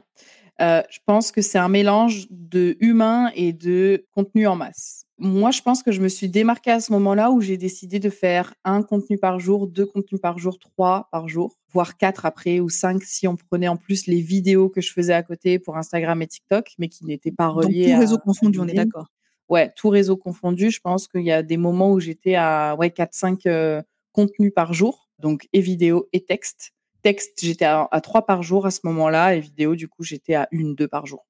Euh, 0.62 0.82
je 0.90 1.00
pense 1.06 1.32
que 1.32 1.42
c'est 1.42 1.58
un 1.58 1.68
mélange 1.68 2.28
de 2.30 2.78
humain 2.80 3.30
et 3.36 3.52
de 3.52 4.06
contenu 4.12 4.48
en 4.48 4.56
masse. 4.56 5.06
Moi, 5.18 5.52
je 5.52 5.62
pense 5.62 5.82
que 5.82 5.92
je 5.92 6.02
me 6.02 6.10
suis 6.10 6.28
démarquée 6.28 6.72
à 6.72 6.82
ce 6.82 6.92
moment-là 6.92 7.32
où 7.32 7.40
j'ai 7.40 7.56
décidé 7.56 8.00
de 8.00 8.10
faire 8.10 8.54
un 8.66 8.82
contenu 8.82 9.18
par 9.18 9.40
jour, 9.40 9.68
deux 9.68 9.86
contenus 9.86 10.20
par 10.20 10.38
jour, 10.40 10.60
trois 10.60 11.08
par 11.12 11.30
jour, 11.30 11.58
voire 11.72 11.98
quatre 11.98 12.26
après 12.26 12.60
ou 12.60 12.70
cinq 12.70 13.04
si 13.04 13.26
on 13.28 13.38
prenait 13.38 13.70
en 13.70 13.78
plus 13.78 14.08
les 14.08 14.20
vidéos 14.20 14.70
que 14.70 14.82
je 14.82 14.92
faisais 14.92 15.14
à 15.14 15.24
côté 15.24 15.58
pour 15.58 15.78
Instagram 15.78 16.22
et 16.22 16.28
TikTok, 16.28 16.72
mais 16.80 16.90
qui 16.90 17.06
n'étaient 17.06 17.32
pas 17.32 17.48
reliées. 17.48 17.86
Donc, 17.86 17.94
tout 17.94 18.00
réseau 18.00 18.18
confondu, 18.18 18.60
on 18.60 18.68
est 18.68 18.74
d'accord. 18.74 19.08
Ouais, 19.48 19.72
tout 19.76 19.90
réseau 19.90 20.18
confondu. 20.18 20.70
Je 20.70 20.82
pense 20.82 21.08
qu'il 21.08 21.24
y 21.24 21.32
a 21.32 21.44
des 21.44 21.58
moments 21.58 21.92
où 21.92 22.00
j'étais 22.00 22.36
à 22.36 22.76
ouais, 22.78 22.90
4-5 22.90 23.42
euh, 23.46 23.82
contenus 24.12 24.52
par 24.54 24.74
jour, 24.74 25.05
donc 25.20 25.48
et 25.54 25.62
vidéo 25.62 26.08
et 26.14 26.26
texte. 26.26 26.72
Texte, 27.02 27.40
j'étais 27.42 27.66
à, 27.66 27.88
à 27.92 28.02
3 28.02 28.26
par 28.26 28.42
jour 28.44 28.66
à 28.66 28.72
ce 28.72 28.80
moment-là, 28.84 29.36
et 29.36 29.40
vidéo, 29.40 29.76
du 29.76 29.88
coup, 29.88 30.04
j'étais 30.04 30.36
à 30.36 30.48
une, 30.52 30.76
deux 30.76 30.88
par 30.88 31.06
jour 31.06 31.26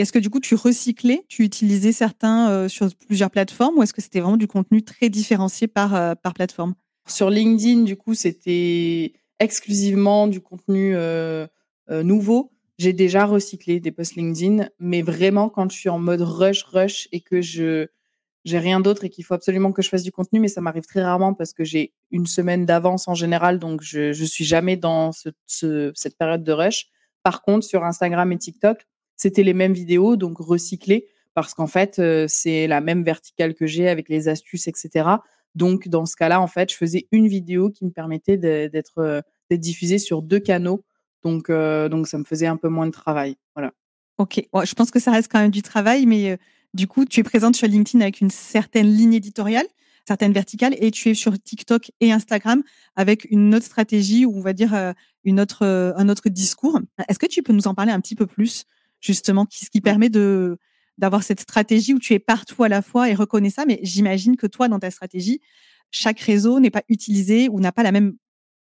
est-ce 0.00 0.12
que 0.12 0.18
du 0.18 0.30
coup, 0.30 0.40
tu 0.40 0.54
recyclais, 0.54 1.24
tu 1.28 1.44
utilisais 1.44 1.92
certains 1.92 2.50
euh, 2.50 2.68
sur 2.68 2.88
plusieurs 3.06 3.30
plateformes 3.30 3.78
ou 3.78 3.82
est-ce 3.82 3.92
que 3.92 4.02
c'était 4.02 4.20
vraiment 4.20 4.36
du 4.36 4.46
contenu 4.46 4.82
très 4.82 5.08
différencié 5.08 5.66
par, 5.66 5.94
euh, 5.94 6.14
par 6.14 6.34
plateforme? 6.34 6.74
Sur 7.06 7.30
LinkedIn, 7.30 7.82
du 7.82 7.96
coup, 7.96 8.14
c'était 8.14 9.14
exclusivement 9.40 10.26
du 10.26 10.40
contenu 10.40 10.92
euh, 10.94 11.46
nouveau. 11.90 12.52
J'ai 12.78 12.92
déjà 12.92 13.24
recyclé 13.24 13.80
des 13.80 13.90
posts 13.90 14.14
LinkedIn, 14.14 14.68
mais 14.78 15.02
vraiment 15.02 15.48
quand 15.48 15.70
je 15.70 15.76
suis 15.76 15.88
en 15.88 15.98
mode 15.98 16.22
rush, 16.22 16.62
rush 16.64 17.08
et 17.12 17.20
que 17.20 17.40
je 17.40 17.88
j'ai 18.48 18.58
rien 18.58 18.80
d'autre 18.80 19.04
et 19.04 19.10
qu'il 19.10 19.24
faut 19.24 19.34
absolument 19.34 19.72
que 19.72 19.82
je 19.82 19.88
fasse 19.88 20.02
du 20.02 20.12
contenu, 20.12 20.40
mais 20.40 20.48
ça 20.48 20.60
m'arrive 20.60 20.84
très 20.84 21.02
rarement 21.02 21.34
parce 21.34 21.52
que 21.52 21.64
j'ai 21.64 21.92
une 22.10 22.26
semaine 22.26 22.66
d'avance 22.66 23.06
en 23.08 23.14
général, 23.14 23.58
donc 23.58 23.82
je 23.82 24.24
suis 24.24 24.44
jamais 24.44 24.76
dans 24.76 25.12
cette 25.12 26.18
période 26.18 26.42
de 26.42 26.52
rush. 26.52 26.86
Par 27.22 27.42
contre, 27.42 27.66
sur 27.66 27.84
Instagram 27.84 28.32
et 28.32 28.38
TikTok, 28.38 28.86
c'était 29.16 29.42
les 29.42 29.54
mêmes 29.54 29.72
vidéos, 29.72 30.16
donc 30.16 30.38
recyclées, 30.38 31.08
parce 31.34 31.52
qu'en 31.54 31.66
fait, 31.66 32.00
c'est 32.28 32.66
la 32.66 32.80
même 32.80 33.04
verticale 33.04 33.54
que 33.54 33.66
j'ai 33.66 33.88
avec 33.88 34.08
les 34.08 34.28
astuces, 34.28 34.68
etc. 34.68 35.08
Donc, 35.54 35.88
dans 35.88 36.06
ce 36.06 36.16
cas-là, 36.16 36.40
en 36.40 36.46
fait, 36.46 36.70
je 36.70 36.76
faisais 36.76 37.08
une 37.10 37.26
vidéo 37.26 37.70
qui 37.70 37.84
me 37.84 37.90
permettait 37.90 38.36
d'être 38.36 39.22
diffusée 39.50 39.98
sur 39.98 40.22
deux 40.22 40.40
canaux. 40.40 40.84
Donc, 41.22 41.50
donc, 41.50 42.06
ça 42.06 42.18
me 42.18 42.24
faisait 42.24 42.46
un 42.46 42.56
peu 42.56 42.68
moins 42.68 42.86
de 42.86 42.92
travail. 42.92 43.36
Voilà. 43.54 43.72
Ok, 44.18 44.42
je 44.64 44.74
pense 44.74 44.90
que 44.90 44.98
ça 44.98 45.12
reste 45.12 45.30
quand 45.30 45.40
même 45.40 45.50
du 45.50 45.62
travail, 45.62 46.06
mais 46.06 46.38
du 46.74 46.86
coup, 46.86 47.04
tu 47.04 47.20
es 47.20 47.22
présente 47.22 47.56
sur 47.56 47.66
LinkedIn 47.66 48.00
avec 48.00 48.20
une 48.20 48.30
certaine 48.30 48.86
ligne 48.86 49.14
éditoriale, 49.14 49.66
certaines 50.06 50.32
verticales, 50.32 50.74
et 50.80 50.90
tu 50.90 51.10
es 51.10 51.14
sur 51.14 51.38
TikTok 51.38 51.90
et 52.00 52.12
Instagram 52.12 52.62
avec 52.96 53.26
une 53.30 53.54
autre 53.54 53.66
stratégie 53.66 54.24
ou 54.24 54.36
on 54.36 54.40
va 54.40 54.52
dire 54.52 54.94
une 55.24 55.40
autre, 55.40 55.64
un 55.64 56.08
autre 56.08 56.28
discours. 56.28 56.80
Est-ce 57.08 57.18
que 57.18 57.26
tu 57.26 57.42
peux 57.42 57.52
nous 57.52 57.66
en 57.66 57.74
parler 57.74 57.92
un 57.92 58.00
petit 58.00 58.14
peu 58.14 58.26
plus, 58.26 58.64
justement, 59.00 59.46
ce 59.50 59.70
qui 59.70 59.80
permet 59.80 60.08
de 60.08 60.58
d'avoir 60.96 61.22
cette 61.22 61.40
stratégie 61.40 61.94
où 61.94 62.00
tu 62.00 62.12
es 62.12 62.18
partout 62.18 62.64
à 62.64 62.68
la 62.68 62.82
fois 62.82 63.08
et 63.08 63.14
reconnais 63.14 63.50
ça, 63.50 63.64
mais 63.66 63.78
j'imagine 63.82 64.36
que 64.36 64.48
toi, 64.48 64.66
dans 64.66 64.80
ta 64.80 64.90
stratégie, 64.90 65.40
chaque 65.92 66.18
réseau 66.18 66.58
n'est 66.58 66.70
pas 66.70 66.82
utilisé 66.88 67.48
ou 67.48 67.60
n'a 67.60 67.70
pas 67.70 67.84
la 67.84 67.92
même 67.92 68.16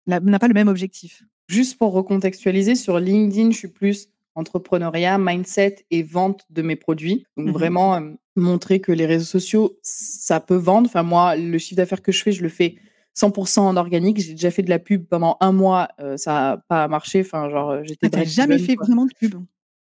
n'a 0.05 0.39
pas 0.39 0.47
le 0.47 0.53
même 0.53 0.67
objectif? 0.67 1.23
Juste 1.47 1.77
pour 1.77 1.93
recontextualiser, 1.93 2.75
sur 2.75 2.99
LinkedIn, 2.99 3.51
je 3.51 3.57
suis 3.57 3.67
plus 3.67 4.09
entrepreneuriat, 4.37 5.17
mindset 5.17 5.85
et 5.91 6.03
vente 6.03 6.45
de 6.49 6.61
mes 6.61 6.75
produits. 6.75 7.25
Donc 7.35 7.47
mmh 7.47 7.51
vraiment 7.51 7.95
euh, 7.95 8.11
montrer 8.35 8.79
que 8.79 8.91
les 8.91 9.05
réseaux 9.05 9.25
sociaux, 9.25 9.77
ça 9.81 10.39
peut 10.39 10.55
vendre. 10.55 10.87
Enfin 10.87 11.03
moi, 11.03 11.35
le 11.35 11.57
chiffre 11.57 11.75
d'affaires 11.75 12.01
que 12.01 12.11
je 12.11 12.23
fais, 12.23 12.31
je 12.31 12.43
le 12.43 12.49
fais 12.49 12.75
100% 13.17 13.59
en 13.61 13.77
organique. 13.77 14.19
J'ai 14.19 14.33
déjà 14.33 14.51
fait 14.51 14.61
de 14.61 14.69
la 14.69 14.79
pub 14.79 15.05
pendant 15.05 15.37
un 15.41 15.51
mois, 15.51 15.89
euh, 15.99 16.17
ça 16.17 16.31
n'a 16.31 16.63
pas 16.67 16.87
marché. 16.87 17.21
Enfin 17.21 17.49
genre 17.49 17.71
euh, 17.71 17.81
j'étais. 17.83 18.09
Ah, 18.13 18.23
jamais 18.23 18.59
fait 18.59 18.75
vraiment 18.75 19.05
de 19.05 19.13
pub? 19.19 19.35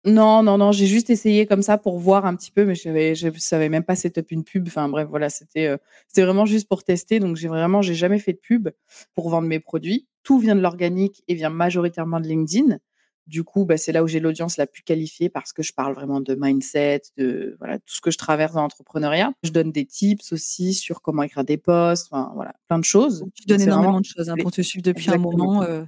Non, 0.06 0.44
non, 0.44 0.56
non, 0.56 0.70
j'ai 0.70 0.86
juste 0.86 1.10
essayé 1.10 1.46
comme 1.46 1.62
ça 1.62 1.78
pour 1.78 1.98
voir 1.98 2.26
un 2.26 2.36
petit 2.36 2.52
peu, 2.52 2.64
mais 2.64 2.76
je 2.76 3.26
ne 3.26 3.32
savais 3.38 3.68
même 3.68 3.82
pas 3.82 3.96
setup 3.96 4.30
une 4.30 4.44
pub. 4.44 4.68
Enfin 4.68 4.88
bref, 4.88 5.08
voilà, 5.10 5.28
c'était 5.28 5.66
euh, 5.66 5.76
c'était 6.06 6.22
vraiment 6.22 6.46
juste 6.46 6.68
pour 6.68 6.84
tester. 6.84 7.18
Donc 7.18 7.36
j'ai 7.36 7.48
vraiment, 7.48 7.82
j'ai 7.82 7.94
jamais 7.94 8.20
fait 8.20 8.32
de 8.32 8.38
pub 8.38 8.68
pour 9.14 9.28
vendre 9.28 9.48
mes 9.48 9.58
produits. 9.58 10.06
Tout 10.22 10.38
vient 10.38 10.54
de 10.54 10.60
l'organique 10.60 11.24
et 11.26 11.34
vient 11.34 11.50
majoritairement 11.50 12.20
de 12.20 12.28
LinkedIn. 12.28 12.78
Du 13.26 13.42
coup, 13.42 13.64
bah, 13.64 13.76
c'est 13.76 13.92
là 13.92 14.04
où 14.04 14.06
j'ai 14.06 14.20
l'audience 14.20 14.56
la 14.56 14.66
plus 14.66 14.82
qualifiée 14.82 15.28
parce 15.28 15.52
que 15.52 15.62
je 15.62 15.72
parle 15.72 15.94
vraiment 15.94 16.20
de 16.20 16.36
mindset, 16.38 17.02
de 17.16 17.56
voilà, 17.58 17.78
tout 17.78 17.94
ce 17.94 18.00
que 18.00 18.10
je 18.10 18.18
traverse 18.18 18.54
dans 18.54 18.62
l'entrepreneuriat. 18.62 19.32
Je 19.42 19.50
donne 19.50 19.72
des 19.72 19.84
tips 19.84 20.32
aussi 20.32 20.74
sur 20.74 21.02
comment 21.02 21.22
écrire 21.22 21.44
des 21.44 21.56
posts, 21.56 22.08
enfin 22.10 22.30
voilà, 22.34 22.54
plein 22.68 22.78
de 22.78 22.84
choses. 22.84 23.24
tu 23.34 23.46
donnes 23.46 23.62
énormément 23.62 24.00
de 24.00 24.06
choses 24.06 24.30
hein, 24.30 24.36
pour 24.40 24.52
te 24.52 24.62
suivre 24.62 24.84
depuis 24.84 25.10
un 25.10 25.18
moment. 25.18 25.62
Euh, 25.62 25.84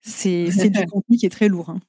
c'est 0.00 0.46
du 0.70 0.86
contenu 0.90 1.16
qui 1.16 1.26
est 1.26 1.30
très 1.30 1.48
lourd. 1.48 1.70
Hein. 1.70 1.80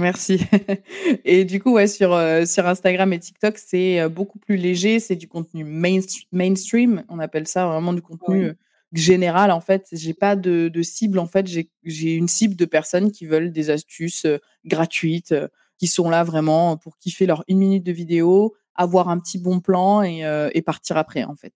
Merci. 0.00 0.40
Et 1.24 1.44
du 1.44 1.60
coup, 1.60 1.72
ouais, 1.72 1.86
sur, 1.86 2.12
euh, 2.14 2.44
sur 2.46 2.66
Instagram 2.66 3.12
et 3.12 3.18
TikTok, 3.18 3.58
c'est 3.58 4.00
euh, 4.00 4.08
beaucoup 4.08 4.38
plus 4.38 4.56
léger. 4.56 4.98
C'est 4.98 5.16
du 5.16 5.28
contenu 5.28 5.64
mainstream. 5.64 7.04
On 7.08 7.18
appelle 7.18 7.46
ça 7.46 7.66
vraiment 7.66 7.92
du 7.92 8.02
contenu 8.02 8.44
euh, 8.46 8.54
général. 8.92 9.50
En 9.50 9.60
fait, 9.60 9.88
j'ai 9.92 10.14
pas 10.14 10.36
de, 10.36 10.70
cible. 10.82 11.18
En 11.18 11.26
fait, 11.26 11.46
j'ai 11.46 12.14
une 12.14 12.28
cible 12.28 12.56
de 12.56 12.64
personnes 12.64 13.12
qui 13.12 13.26
veulent 13.26 13.52
des 13.52 13.70
astuces 13.70 14.26
gratuites, 14.64 15.34
qui 15.78 15.86
sont 15.86 16.10
là 16.10 16.24
vraiment 16.24 16.76
pour 16.76 16.98
kiffer 16.98 17.26
leur 17.26 17.44
une 17.48 17.58
minute 17.58 17.84
de 17.84 17.92
vidéo, 17.92 18.54
avoir 18.74 19.08
un 19.08 19.18
petit 19.18 19.38
bon 19.38 19.60
plan 19.60 20.02
et, 20.02 20.22
et 20.52 20.62
partir 20.62 20.96
après, 20.96 21.24
en 21.24 21.34
fait. 21.34 21.54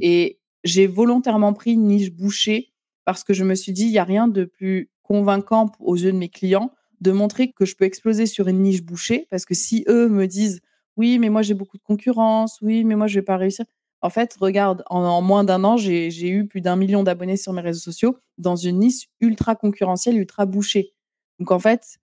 Et 0.00 0.38
j'ai 0.64 0.86
volontairement 0.86 1.52
pris 1.52 1.72
une 1.72 1.86
niche 1.86 2.12
bouchée 2.12 2.72
parce 3.04 3.24
que 3.24 3.32
je 3.32 3.44
me 3.44 3.54
suis 3.54 3.72
dit, 3.72 3.84
il 3.84 3.90
n'y 3.90 3.98
a 3.98 4.04
rien 4.04 4.28
de 4.28 4.44
plus 4.44 4.90
convaincant 5.02 5.72
aux 5.80 5.96
yeux 5.96 6.12
de 6.12 6.18
mes 6.18 6.28
clients 6.28 6.72
de 7.00 7.12
montrer 7.12 7.52
que 7.52 7.64
je 7.64 7.76
peux 7.76 7.84
exploser 7.84 8.26
sur 8.26 8.48
une 8.48 8.60
niche 8.60 8.82
bouchée. 8.82 9.26
Parce 9.30 9.44
que 9.44 9.54
si 9.54 9.84
eux 9.88 10.08
me 10.08 10.26
disent, 10.26 10.60
oui, 10.96 11.18
mais 11.18 11.30
moi 11.30 11.42
j'ai 11.42 11.54
beaucoup 11.54 11.78
de 11.78 11.82
concurrence, 11.82 12.58
oui, 12.60 12.84
mais 12.84 12.96
moi 12.96 13.06
je 13.06 13.14
vais 13.14 13.24
pas 13.24 13.36
réussir. 13.36 13.64
En 14.00 14.10
fait, 14.10 14.36
regarde, 14.40 14.84
en, 14.86 15.20
moins 15.22 15.44
d'un 15.44 15.64
an, 15.64 15.76
j'ai 15.76 16.28
eu 16.28 16.46
plus 16.46 16.60
d'un 16.60 16.76
million 16.76 17.02
d'abonnés 17.02 17.36
sur 17.36 17.52
mes 17.52 17.62
réseaux 17.62 17.80
sociaux 17.80 18.16
dans 18.38 18.56
une 18.56 18.78
niche 18.78 19.08
ultra 19.20 19.56
concurrentielle, 19.56 20.16
ultra 20.16 20.46
bouchée. 20.46 20.94
Donc 21.40 21.50
en 21.50 21.58
fait, 21.58 21.98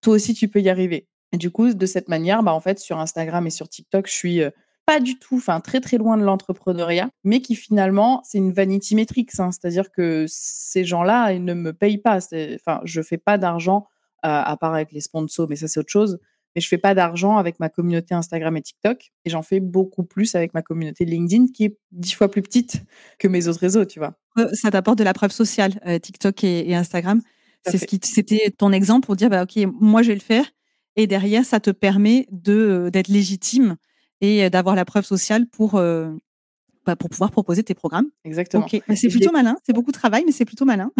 toi 0.00 0.14
aussi, 0.14 0.34
tu 0.34 0.48
peux 0.48 0.60
y 0.60 0.68
arriver. 0.68 1.08
Et 1.32 1.36
du 1.36 1.50
coup, 1.50 1.72
de 1.72 1.86
cette 1.86 2.08
manière, 2.08 2.42
bah, 2.42 2.52
en 2.52 2.60
fait, 2.60 2.78
sur 2.78 2.98
Instagram 2.98 3.46
et 3.46 3.50
sur 3.50 3.68
TikTok, 3.68 4.06
je 4.06 4.12
suis 4.12 4.42
euh, 4.42 4.50
pas 4.86 5.00
du 5.00 5.18
tout, 5.18 5.36
enfin 5.36 5.60
très 5.60 5.80
très 5.80 5.98
loin 5.98 6.16
de 6.16 6.22
l'entrepreneuriat, 6.22 7.10
mais 7.24 7.40
qui 7.40 7.54
finalement, 7.54 8.22
c'est 8.24 8.38
une 8.38 8.52
vanity 8.52 8.94
metrics. 8.94 9.38
Hein. 9.38 9.50
C'est-à-dire 9.52 9.90
que 9.90 10.26
ces 10.28 10.84
gens-là, 10.84 11.32
ils 11.32 11.44
ne 11.44 11.54
me 11.54 11.72
payent 11.72 11.98
pas. 11.98 12.18
Enfin, 12.54 12.80
je 12.84 13.02
fais 13.02 13.18
pas 13.18 13.38
d'argent 13.38 13.86
à 14.22 14.56
part 14.58 14.74
avec 14.74 14.92
les 14.92 15.00
sponsors, 15.00 15.48
mais 15.48 15.56
ça 15.56 15.66
c'est 15.66 15.80
autre 15.80 15.90
chose. 15.90 16.18
Mais 16.54 16.60
je 16.60 16.68
fais 16.68 16.78
pas 16.78 16.94
d'argent 16.94 17.36
avec 17.36 17.60
ma 17.60 17.68
communauté 17.68 18.14
Instagram 18.14 18.56
et 18.56 18.62
TikTok, 18.62 19.10
et 19.24 19.30
j'en 19.30 19.42
fais 19.42 19.60
beaucoup 19.60 20.02
plus 20.02 20.34
avec 20.34 20.54
ma 20.54 20.62
communauté 20.62 21.04
LinkedIn, 21.04 21.46
qui 21.54 21.64
est 21.64 21.78
dix 21.92 22.12
fois 22.12 22.30
plus 22.30 22.42
petite 22.42 22.82
que 23.18 23.28
mes 23.28 23.46
autres 23.48 23.60
réseaux, 23.60 23.84
tu 23.84 24.00
vois. 24.00 24.14
Ça 24.52 24.70
t'apporte 24.70 24.98
de 24.98 25.04
la 25.04 25.14
preuve 25.14 25.32
sociale, 25.32 25.80
euh, 25.86 25.98
TikTok 25.98 26.44
et, 26.44 26.74
Instagram. 26.74 27.20
C'est 27.66 27.78
ce 27.78 27.86
qui, 27.86 28.00
c'était 28.02 28.50
ton 28.56 28.72
exemple 28.72 29.06
pour 29.06 29.16
dire, 29.16 29.28
bah 29.28 29.42
ok, 29.42 29.58
moi 29.80 30.02
je 30.02 30.08
vais 30.08 30.14
le 30.14 30.20
faire, 30.20 30.46
et 30.96 31.06
derrière 31.06 31.44
ça 31.44 31.60
te 31.60 31.70
permet 31.70 32.26
de 32.30 32.52
euh, 32.52 32.90
d'être 32.90 33.08
légitime 33.08 33.76
et 34.20 34.44
euh, 34.44 34.50
d'avoir 34.50 34.74
la 34.74 34.84
preuve 34.84 35.04
sociale 35.04 35.46
pour 35.46 35.72
bah, 36.86 36.96
pour 36.96 37.10
pouvoir 37.10 37.30
proposer 37.30 37.62
tes 37.62 37.74
programmes. 37.74 38.08
Exactement. 38.24 38.66
Bah, 38.88 38.96
c'est 38.96 39.08
plutôt 39.08 39.32
malin. 39.32 39.56
C'est 39.64 39.74
beaucoup 39.74 39.92
de 39.92 39.98
travail, 39.98 40.24
mais 40.24 40.32
c'est 40.32 40.44
plutôt 40.44 40.64
malin. 40.64 40.90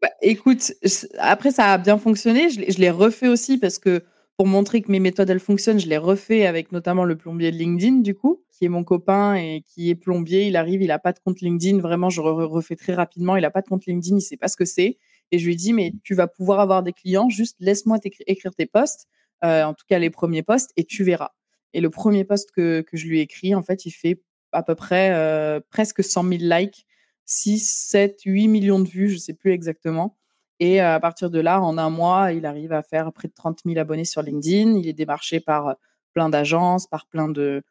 Bah, 0.00 0.10
écoute, 0.22 0.74
après, 1.18 1.50
ça 1.50 1.72
a 1.72 1.78
bien 1.78 1.98
fonctionné. 1.98 2.50
Je 2.50 2.78
l'ai 2.78 2.90
refait 2.90 3.26
aussi 3.26 3.58
parce 3.58 3.80
que 3.80 4.04
pour 4.38 4.46
montrer 4.46 4.82
que 4.82 4.92
mes 4.92 5.00
méthodes, 5.00 5.28
elles 5.30 5.40
fonctionnent, 5.40 5.80
je 5.80 5.88
l'ai 5.88 5.98
refait 5.98 6.46
avec 6.46 6.70
notamment 6.70 7.02
le 7.02 7.16
plombier 7.16 7.50
de 7.50 7.56
LinkedIn, 7.56 8.02
du 8.02 8.14
coup, 8.14 8.44
qui 8.52 8.64
est 8.64 8.68
mon 8.68 8.84
copain 8.84 9.34
et 9.34 9.64
qui 9.66 9.90
est 9.90 9.96
plombier. 9.96 10.46
Il 10.46 10.56
arrive, 10.56 10.80
il 10.80 10.86
n'a 10.86 11.00
pas 11.00 11.12
de 11.12 11.18
compte 11.18 11.40
LinkedIn. 11.40 11.80
Vraiment, 11.80 12.08
je 12.08 12.20
refais 12.20 12.76
très 12.76 12.94
rapidement. 12.94 13.34
Il 13.36 13.42
n'a 13.42 13.50
pas 13.50 13.62
de 13.62 13.66
compte 13.66 13.84
LinkedIn, 13.86 14.14
il 14.14 14.18
ne 14.18 14.20
sait 14.20 14.36
pas 14.36 14.46
ce 14.46 14.56
que 14.56 14.64
c'est. 14.64 14.98
Et 15.32 15.40
je 15.40 15.44
lui 15.44 15.56
dis, 15.56 15.72
mais 15.72 15.92
tu 16.04 16.14
vas 16.14 16.28
pouvoir 16.28 16.60
avoir 16.60 16.84
des 16.84 16.92
clients, 16.92 17.28
juste 17.28 17.56
laisse-moi 17.58 17.98
écrire 18.28 18.54
tes 18.54 18.66
posts, 18.66 19.08
euh, 19.44 19.64
en 19.64 19.74
tout 19.74 19.84
cas 19.88 19.98
les 19.98 20.08
premiers 20.08 20.44
posts, 20.44 20.70
et 20.76 20.84
tu 20.84 21.02
verras. 21.02 21.32
Et 21.74 21.80
le 21.80 21.90
premier 21.90 22.22
post 22.22 22.52
que, 22.52 22.82
que 22.82 22.96
je 22.96 23.08
lui 23.08 23.18
ai 23.18 23.22
écrit, 23.22 23.56
en 23.56 23.62
fait, 23.62 23.86
il 23.86 23.90
fait 23.90 24.22
à 24.52 24.62
peu 24.62 24.76
près 24.76 25.10
euh, 25.14 25.58
presque 25.68 26.04
100 26.04 26.22
000 26.22 26.34
likes 26.42 26.86
6, 27.26 27.58
7, 27.90 28.20
8 28.24 28.48
millions 28.48 28.78
de 28.78 28.88
vues, 28.88 29.08
je 29.08 29.14
ne 29.14 29.18
sais 29.18 29.34
plus 29.34 29.50
exactement. 29.52 30.17
Et 30.60 30.80
à 30.80 30.98
partir 31.00 31.30
de 31.30 31.40
là, 31.40 31.60
en 31.60 31.78
un 31.78 31.90
mois, 31.90 32.32
il 32.32 32.46
arrive 32.46 32.72
à 32.72 32.82
faire 32.82 33.12
près 33.12 33.28
de 33.28 33.34
30 33.34 33.60
000 33.64 33.78
abonnés 33.78 34.04
sur 34.04 34.22
LinkedIn. 34.22 34.76
Il 34.76 34.88
est 34.88 34.92
démarché 34.92 35.40
par 35.40 35.76
plein 36.14 36.28
d'agences, 36.28 36.86
par 36.86 37.06
plein 37.06 37.28
de, 37.28 37.62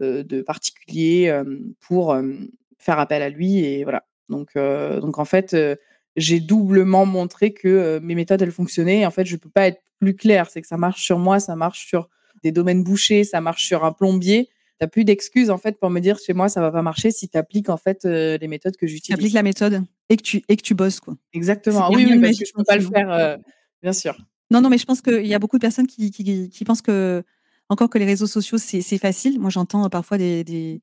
de 0.00 0.42
particuliers 0.42 1.42
pour 1.80 2.16
faire 2.78 2.98
appel 2.98 3.22
à 3.22 3.28
lui. 3.28 3.60
Et 3.60 3.84
voilà. 3.84 4.04
Donc, 4.28 4.54
donc 4.56 5.18
en 5.18 5.24
fait, 5.24 5.56
j'ai 6.16 6.40
doublement 6.40 7.06
montré 7.06 7.52
que 7.52 8.00
mes 8.02 8.16
méthodes, 8.16 8.42
elles 8.42 8.50
fonctionnaient. 8.50 9.06
en 9.06 9.12
fait, 9.12 9.24
je 9.24 9.34
ne 9.34 9.38
peux 9.38 9.50
pas 9.50 9.68
être 9.68 9.80
plus 10.00 10.16
clair. 10.16 10.50
C'est 10.50 10.62
que 10.62 10.66
ça 10.66 10.76
marche 10.76 11.04
sur 11.04 11.20
moi, 11.20 11.38
ça 11.38 11.54
marche 11.54 11.86
sur 11.86 12.08
des 12.42 12.50
domaines 12.50 12.82
bouchés, 12.82 13.22
ça 13.22 13.40
marche 13.40 13.64
sur 13.64 13.84
un 13.84 13.92
plombier 13.92 14.48
n'as 14.82 14.88
plus 14.88 15.04
d'excuses 15.04 15.50
en 15.50 15.58
fait 15.58 15.78
pour 15.78 15.90
me 15.90 16.00
dire 16.00 16.18
chez 16.18 16.34
moi 16.34 16.48
ça 16.48 16.60
va 16.60 16.70
pas 16.70 16.82
marcher 16.82 17.10
si 17.10 17.28
tu 17.28 17.38
appliques 17.38 17.68
en 17.68 17.76
fait 17.76 18.04
euh, 18.04 18.36
les 18.38 18.48
méthodes 18.48 18.76
que 18.76 18.86
j'utilise. 18.86 19.06
Tu 19.06 19.12
appliques 19.14 19.34
la 19.34 19.42
méthode 19.42 19.82
et 20.08 20.16
que 20.16 20.22
tu 20.22 20.42
et 20.48 20.56
que 20.56 20.62
tu 20.62 20.74
bosses 20.74 21.00
quoi. 21.00 21.14
Exactement. 21.32 21.90
Oui, 21.92 22.06
oui 22.08 22.20
parce 22.20 22.38
que 22.38 22.44
je 22.44 22.52
peux 22.52 22.64
pas 22.64 22.76
le 22.76 22.82
faire 22.82 23.10
euh, 23.10 23.36
bien 23.82 23.92
sûr. 23.92 24.16
Non 24.50 24.60
non 24.60 24.68
mais 24.68 24.78
je 24.78 24.84
pense 24.84 25.00
qu'il 25.00 25.26
y 25.26 25.34
a 25.34 25.38
beaucoup 25.38 25.56
de 25.56 25.62
personnes 25.62 25.86
qui, 25.86 26.10
qui, 26.10 26.50
qui, 26.50 26.64
pensent 26.64 26.82
que 26.82 27.22
encore 27.68 27.88
que 27.88 27.98
les 27.98 28.04
réseaux 28.04 28.26
sociaux 28.26 28.58
c'est 28.58 28.98
facile. 28.98 29.40
Moi 29.40 29.50
j'entends 29.50 29.88
parfois 29.88 30.18
des, 30.18 30.44
des, 30.44 30.82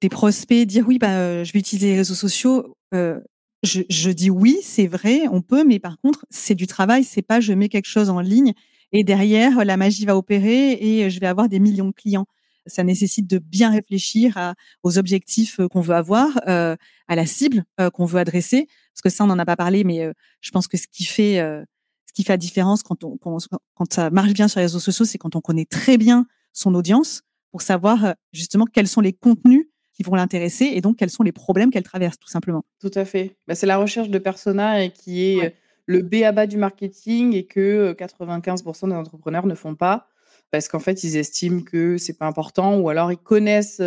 des 0.00 0.08
prospects 0.08 0.66
dire 0.66 0.86
oui 0.88 0.98
bah 0.98 1.10
euh, 1.10 1.44
je 1.44 1.52
vais 1.52 1.58
utiliser 1.58 1.88
les 1.88 1.96
réseaux 1.96 2.14
sociaux. 2.14 2.76
je, 2.92 3.80
je 3.88 4.10
dis 4.10 4.30
oui 4.30 4.58
c'est 4.62 4.86
vrai 4.86 5.22
on 5.30 5.42
peut 5.42 5.64
mais 5.64 5.78
par 5.78 5.98
contre 6.00 6.26
c'est 6.30 6.54
du 6.54 6.66
travail 6.66 7.04
c'est 7.04 7.22
pas 7.22 7.40
je 7.40 7.52
mets 7.52 7.68
quelque 7.68 7.88
chose 7.88 8.10
en 8.10 8.20
ligne 8.20 8.52
et 8.92 9.04
derrière 9.04 9.64
la 9.64 9.76
magie 9.76 10.06
va 10.06 10.16
opérer 10.16 10.72
et 10.72 11.10
je 11.10 11.20
vais 11.20 11.26
avoir 11.26 11.48
des 11.48 11.58
millions 11.58 11.88
de 11.88 11.92
clients 11.92 12.26
ça 12.66 12.84
nécessite 12.84 13.28
de 13.28 13.38
bien 13.38 13.70
réfléchir 13.70 14.54
aux 14.82 14.98
objectifs 14.98 15.60
euh, 15.60 15.68
qu'on 15.68 15.80
veut 15.80 15.94
avoir, 15.94 16.40
euh, 16.48 16.76
à 17.08 17.16
la 17.16 17.26
cible 17.26 17.64
euh, 17.80 17.90
qu'on 17.90 18.04
veut 18.04 18.18
adresser. 18.18 18.66
Parce 18.92 19.02
que 19.02 19.10
ça, 19.10 19.24
on 19.24 19.26
n'en 19.26 19.38
a 19.38 19.44
pas 19.44 19.56
parlé, 19.56 19.84
mais 19.84 20.08
je 20.40 20.50
pense 20.52 20.68
que 20.68 20.76
ce 20.76 20.86
qui 20.86 21.04
fait, 21.04 21.38
ce 21.38 22.12
qui 22.12 22.22
fait 22.22 22.32
la 22.32 22.36
différence 22.36 22.84
quand, 22.84 23.02
on, 23.02 23.16
quand, 23.16 23.92
ça 23.92 24.08
marche 24.10 24.32
bien 24.32 24.46
sur 24.46 24.60
les 24.60 24.66
réseaux 24.66 24.78
sociaux, 24.78 25.04
c'est 25.04 25.18
quand 25.18 25.34
on 25.34 25.40
connaît 25.40 25.64
très 25.64 25.98
bien 25.98 26.26
son 26.52 26.76
audience 26.76 27.22
pour 27.50 27.60
savoir 27.60 28.14
justement 28.32 28.66
quels 28.66 28.86
sont 28.86 29.00
les 29.00 29.12
contenus 29.12 29.66
qui 29.92 30.04
vont 30.04 30.14
l'intéresser 30.14 30.66
et 30.66 30.80
donc 30.80 30.96
quels 30.96 31.10
sont 31.10 31.24
les 31.24 31.32
problèmes 31.32 31.72
qu'elle 31.72 31.82
traverse, 31.82 32.16
tout 32.16 32.28
simplement. 32.28 32.64
Tout 32.78 32.92
à 32.94 33.04
fait. 33.04 33.36
Bah, 33.48 33.56
c'est 33.56 33.66
la 33.66 33.78
recherche 33.78 34.10
de 34.10 34.18
persona 34.20 34.84
et 34.84 34.92
qui 34.92 35.24
est 35.24 35.56
le 35.86 36.02
B 36.02 36.22
à 36.22 36.30
bas 36.30 36.46
du 36.46 36.56
marketing 36.56 37.34
et 37.34 37.46
que 37.46 37.96
95% 37.98 38.90
des 38.90 38.94
entrepreneurs 38.94 39.46
ne 39.46 39.56
font 39.56 39.74
pas 39.74 40.08
parce 40.54 40.68
qu'en 40.68 40.78
fait, 40.78 41.02
ils 41.02 41.16
estiment 41.16 41.62
que 41.62 41.98
c'est 41.98 42.16
pas 42.16 42.26
important 42.26 42.78
ou 42.78 42.88
alors 42.88 43.10
ils 43.10 43.18
connaissent 43.18 43.82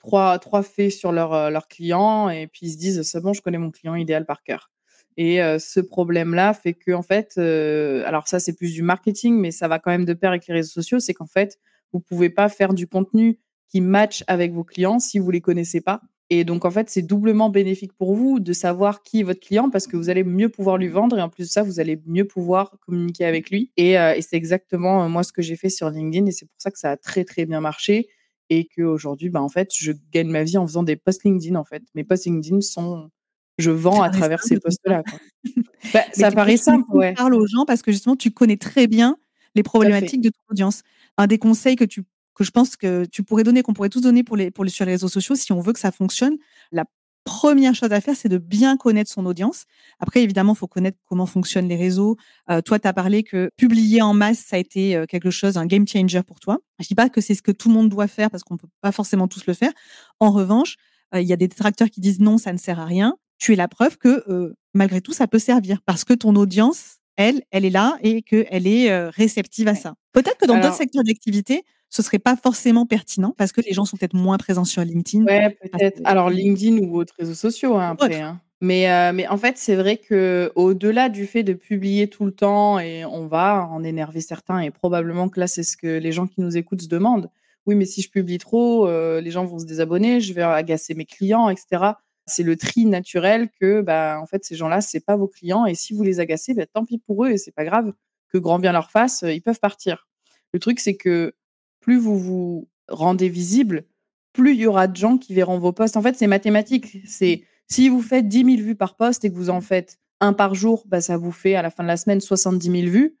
trois, 0.00 0.40
trois 0.40 0.64
faits 0.64 0.90
sur 0.90 1.12
leur, 1.12 1.52
leur 1.52 1.68
client 1.68 2.28
et 2.28 2.48
puis 2.48 2.66
ils 2.66 2.72
se 2.72 2.78
disent 2.78 3.02
c'est 3.02 3.20
bon, 3.20 3.32
je 3.32 3.40
connais 3.40 3.58
mon 3.58 3.70
client 3.70 3.94
idéal 3.94 4.26
par 4.26 4.42
cœur. 4.42 4.72
Et 5.16 5.38
ce 5.60 5.78
problème-là 5.78 6.52
fait 6.52 6.74
que, 6.74 6.90
en 6.90 7.02
fait, 7.02 7.38
alors 7.38 8.26
ça, 8.26 8.40
c'est 8.40 8.56
plus 8.56 8.72
du 8.74 8.82
marketing, 8.82 9.38
mais 9.38 9.52
ça 9.52 9.68
va 9.68 9.78
quand 9.78 9.92
même 9.92 10.04
de 10.04 10.14
pair 10.14 10.30
avec 10.30 10.48
les 10.48 10.54
réseaux 10.54 10.72
sociaux, 10.72 10.98
c'est 10.98 11.14
qu'en 11.14 11.26
fait, 11.26 11.58
Vous 11.92 12.00
pouvez 12.00 12.28
pas 12.30 12.48
faire 12.48 12.74
du 12.74 12.88
contenu 12.88 13.38
qui 13.68 13.80
match 13.80 14.24
avec 14.26 14.52
vos 14.52 14.64
clients 14.64 14.98
si 14.98 15.20
vous 15.20 15.30
les 15.30 15.40
connaissez 15.40 15.80
pas. 15.80 16.00
Et 16.32 16.44
donc, 16.44 16.64
en 16.64 16.70
fait, 16.70 16.88
c'est 16.88 17.02
doublement 17.02 17.50
bénéfique 17.50 17.92
pour 17.92 18.14
vous 18.14 18.38
de 18.38 18.52
savoir 18.52 19.02
qui 19.02 19.20
est 19.20 19.22
votre 19.24 19.40
client 19.40 19.68
parce 19.68 19.88
que 19.88 19.96
vous 19.96 20.10
allez 20.10 20.22
mieux 20.22 20.48
pouvoir 20.48 20.76
lui 20.78 20.86
vendre 20.86 21.18
et 21.18 21.22
en 21.22 21.28
plus 21.28 21.48
de 21.48 21.50
ça, 21.50 21.64
vous 21.64 21.80
allez 21.80 22.00
mieux 22.06 22.24
pouvoir 22.24 22.76
communiquer 22.86 23.24
avec 23.24 23.50
lui. 23.50 23.72
Et, 23.76 23.98
euh, 23.98 24.14
et 24.14 24.22
c'est 24.22 24.36
exactement 24.36 25.04
euh, 25.04 25.08
moi 25.08 25.24
ce 25.24 25.32
que 25.32 25.42
j'ai 25.42 25.56
fait 25.56 25.70
sur 25.70 25.90
LinkedIn 25.90 26.26
et 26.26 26.30
c'est 26.30 26.46
pour 26.46 26.54
ça 26.58 26.70
que 26.70 26.78
ça 26.78 26.92
a 26.92 26.96
très 26.96 27.24
très 27.24 27.46
bien 27.46 27.60
marché 27.60 28.08
et 28.48 28.66
qu'aujourd'hui, 28.66 29.28
bah, 29.28 29.42
en 29.42 29.48
fait, 29.48 29.70
je 29.76 29.92
gagne 30.12 30.28
ma 30.28 30.44
vie 30.44 30.56
en 30.56 30.66
faisant 30.66 30.84
des 30.84 30.96
posts 30.96 31.24
LinkedIn. 31.24 31.56
En 31.56 31.64
fait, 31.64 31.82
mes 31.94 32.04
posts 32.04 32.26
LinkedIn 32.26 32.60
sont, 32.60 33.10
je 33.58 33.70
vends 33.72 34.02
à 34.02 34.10
travers 34.10 34.42
ces 34.42 34.58
posts-là. 34.60 35.02
bah, 35.94 36.02
ça 36.12 36.30
paraît 36.30 36.56
simple, 36.56 36.84
ouais. 36.92 37.10
Tu 37.10 37.16
parles 37.16 37.34
aux 37.34 37.46
gens 37.46 37.64
parce 37.64 37.82
que 37.82 37.90
justement, 37.90 38.16
tu 38.16 38.30
connais 38.30 38.56
très 38.56 38.86
bien 38.86 39.16
les 39.56 39.62
problématiques 39.64 40.20
de 40.20 40.28
ton 40.28 40.40
audience. 40.50 40.82
Un 41.16 41.26
des 41.26 41.38
conseils 41.38 41.76
que 41.76 41.84
tu 41.84 42.04
que 42.34 42.44
je 42.44 42.50
pense 42.50 42.76
que 42.76 43.04
tu 43.06 43.22
pourrais 43.22 43.44
donner, 43.44 43.62
qu'on 43.62 43.72
pourrait 43.72 43.88
tous 43.88 44.00
donner 44.00 44.22
pour 44.22 44.36
les, 44.36 44.50
sur 44.68 44.84
les 44.84 44.92
réseaux 44.92 45.08
sociaux, 45.08 45.34
si 45.34 45.52
on 45.52 45.60
veut 45.60 45.72
que 45.72 45.80
ça 45.80 45.92
fonctionne, 45.92 46.36
la 46.72 46.84
première 47.24 47.74
chose 47.74 47.92
à 47.92 48.00
faire, 48.00 48.16
c'est 48.16 48.28
de 48.28 48.38
bien 48.38 48.76
connaître 48.76 49.10
son 49.10 49.26
audience. 49.26 49.64
Après, 49.98 50.22
évidemment, 50.22 50.54
il 50.54 50.58
faut 50.58 50.66
connaître 50.66 50.98
comment 51.06 51.26
fonctionnent 51.26 51.68
les 51.68 51.76
réseaux. 51.76 52.16
Euh, 52.50 52.60
toi, 52.60 52.78
tu 52.78 52.88
as 52.88 52.92
parlé 52.92 53.22
que 53.22 53.50
publier 53.56 54.02
en 54.02 54.14
masse, 54.14 54.38
ça 54.38 54.56
a 54.56 54.58
été 54.58 54.96
euh, 54.96 55.06
quelque 55.06 55.30
chose, 55.30 55.56
un 55.56 55.66
game 55.66 55.86
changer 55.86 56.22
pour 56.22 56.40
toi. 56.40 56.58
Je 56.78 56.86
dis 56.86 56.94
pas 56.94 57.08
que 57.08 57.20
c'est 57.20 57.34
ce 57.34 57.42
que 57.42 57.52
tout 57.52 57.68
le 57.68 57.74
monde 57.74 57.88
doit 57.88 58.08
faire 58.08 58.30
parce 58.30 58.42
qu'on 58.42 58.56
peut 58.56 58.68
pas 58.80 58.92
forcément 58.92 59.28
tous 59.28 59.46
le 59.46 59.54
faire. 59.54 59.72
En 60.18 60.30
revanche, 60.30 60.76
euh, 61.14 61.20
il 61.20 61.28
y 61.28 61.32
a 61.32 61.36
des 61.36 61.48
détracteurs 61.48 61.90
qui 61.90 62.00
disent 62.00 62.20
non, 62.20 62.38
ça 62.38 62.52
ne 62.52 62.58
sert 62.58 62.80
à 62.80 62.86
rien. 62.86 63.16
Tu 63.38 63.52
es 63.52 63.56
la 63.56 63.68
preuve 63.68 63.96
que 63.96 64.54
malgré 64.74 65.00
tout, 65.00 65.14
ça 65.14 65.26
peut 65.26 65.38
servir 65.38 65.80
parce 65.86 66.04
que 66.04 66.12
ton 66.12 66.36
audience, 66.36 66.99
elle, 67.16 67.42
elle 67.50 67.64
est 67.64 67.70
là 67.70 67.98
et 68.02 68.22
qu'elle 68.22 68.66
est 68.66 69.08
réceptive 69.08 69.68
à 69.68 69.74
ça. 69.74 69.94
Peut-être 70.12 70.38
que 70.38 70.46
dans 70.46 70.58
d'autres 70.58 70.74
secteurs 70.74 71.04
d'activité, 71.04 71.64
ce 71.90 72.02
serait 72.02 72.18
pas 72.18 72.36
forcément 72.36 72.86
pertinent 72.86 73.34
parce 73.36 73.52
que 73.52 73.60
les 73.60 73.72
gens 73.72 73.84
sont 73.84 73.96
peut-être 73.96 74.14
moins 74.14 74.38
présents 74.38 74.64
sur 74.64 74.82
LinkedIn. 74.82 75.24
Ouais, 75.24 75.50
peut-être. 75.50 76.00
Alors 76.04 76.30
LinkedIn 76.30 76.78
ou 76.78 76.96
autres 76.96 77.14
réseaux 77.18 77.34
sociaux 77.34 77.76
hein, 77.76 77.90
après. 77.90 78.20
Hein. 78.20 78.40
Mais, 78.62 78.90
euh, 78.90 79.12
mais 79.12 79.26
en 79.26 79.38
fait, 79.38 79.56
c'est 79.56 79.74
vrai 79.74 79.96
que 79.96 80.52
au-delà 80.54 81.08
du 81.08 81.26
fait 81.26 81.42
de 81.42 81.54
publier 81.54 82.08
tout 82.08 82.26
le 82.26 82.32
temps 82.32 82.78
et 82.78 83.04
on 83.06 83.26
va 83.26 83.66
en 83.70 83.82
énerver 83.82 84.20
certains 84.20 84.60
et 84.60 84.70
probablement 84.70 85.28
que 85.28 85.40
là 85.40 85.46
c'est 85.46 85.62
ce 85.62 85.76
que 85.76 85.98
les 85.98 86.12
gens 86.12 86.26
qui 86.26 86.40
nous 86.40 86.56
écoutent 86.56 86.82
se 86.82 86.88
demandent. 86.88 87.30
Oui, 87.66 87.74
mais 87.74 87.86
si 87.86 88.02
je 88.02 88.10
publie 88.10 88.38
trop, 88.38 88.86
euh, 88.86 89.20
les 89.20 89.30
gens 89.30 89.44
vont 89.44 89.58
se 89.58 89.66
désabonner, 89.66 90.20
je 90.20 90.32
vais 90.32 90.42
agacer 90.42 90.94
mes 90.94 91.06
clients, 91.06 91.48
etc. 91.48 91.92
C'est 92.30 92.42
le 92.42 92.56
tri 92.56 92.86
naturel 92.86 93.48
que, 93.60 93.80
bah, 93.82 94.18
en 94.20 94.26
fait, 94.26 94.44
ces 94.44 94.54
gens-là, 94.56 94.80
c'est 94.80 95.00
pas 95.00 95.16
vos 95.16 95.28
clients 95.28 95.66
et 95.66 95.74
si 95.74 95.94
vous 95.94 96.02
les 96.02 96.20
agacez, 96.20 96.54
bah, 96.54 96.66
tant 96.66 96.84
pis 96.84 96.98
pour 96.98 97.24
eux 97.24 97.30
et 97.30 97.38
c'est 97.38 97.52
pas 97.52 97.64
grave 97.64 97.92
que 98.28 98.38
grand 98.38 98.58
bien 98.58 98.72
leur 98.72 98.90
fasse, 98.90 99.24
ils 99.26 99.42
peuvent 99.42 99.60
partir. 99.60 100.08
Le 100.52 100.60
truc, 100.60 100.80
c'est 100.80 100.96
que 100.96 101.34
plus 101.80 101.98
vous 101.98 102.18
vous 102.18 102.68
rendez 102.88 103.28
visible, 103.28 103.84
plus 104.32 104.54
il 104.54 104.60
y 104.60 104.66
aura 104.66 104.86
de 104.86 104.96
gens 104.96 105.18
qui 105.18 105.34
verront 105.34 105.58
vos 105.58 105.72
posts. 105.72 105.96
En 105.96 106.02
fait, 106.02 106.16
c'est 106.16 106.26
mathématique. 106.26 106.98
C'est 107.06 107.44
si 107.66 107.88
vous 107.88 108.02
faites 108.02 108.28
10 108.28 108.56
000 108.56 108.66
vues 108.66 108.76
par 108.76 108.96
post 108.96 109.24
et 109.24 109.30
que 109.30 109.34
vous 109.34 109.50
en 109.50 109.60
faites 109.60 109.98
un 110.20 110.32
par 110.32 110.54
jour, 110.54 110.84
bah, 110.86 111.00
ça 111.00 111.16
vous 111.16 111.32
fait 111.32 111.54
à 111.54 111.62
la 111.62 111.70
fin 111.70 111.82
de 111.82 111.88
la 111.88 111.96
semaine 111.96 112.20
70 112.20 112.70
000 112.70 112.90
vues. 112.90 113.16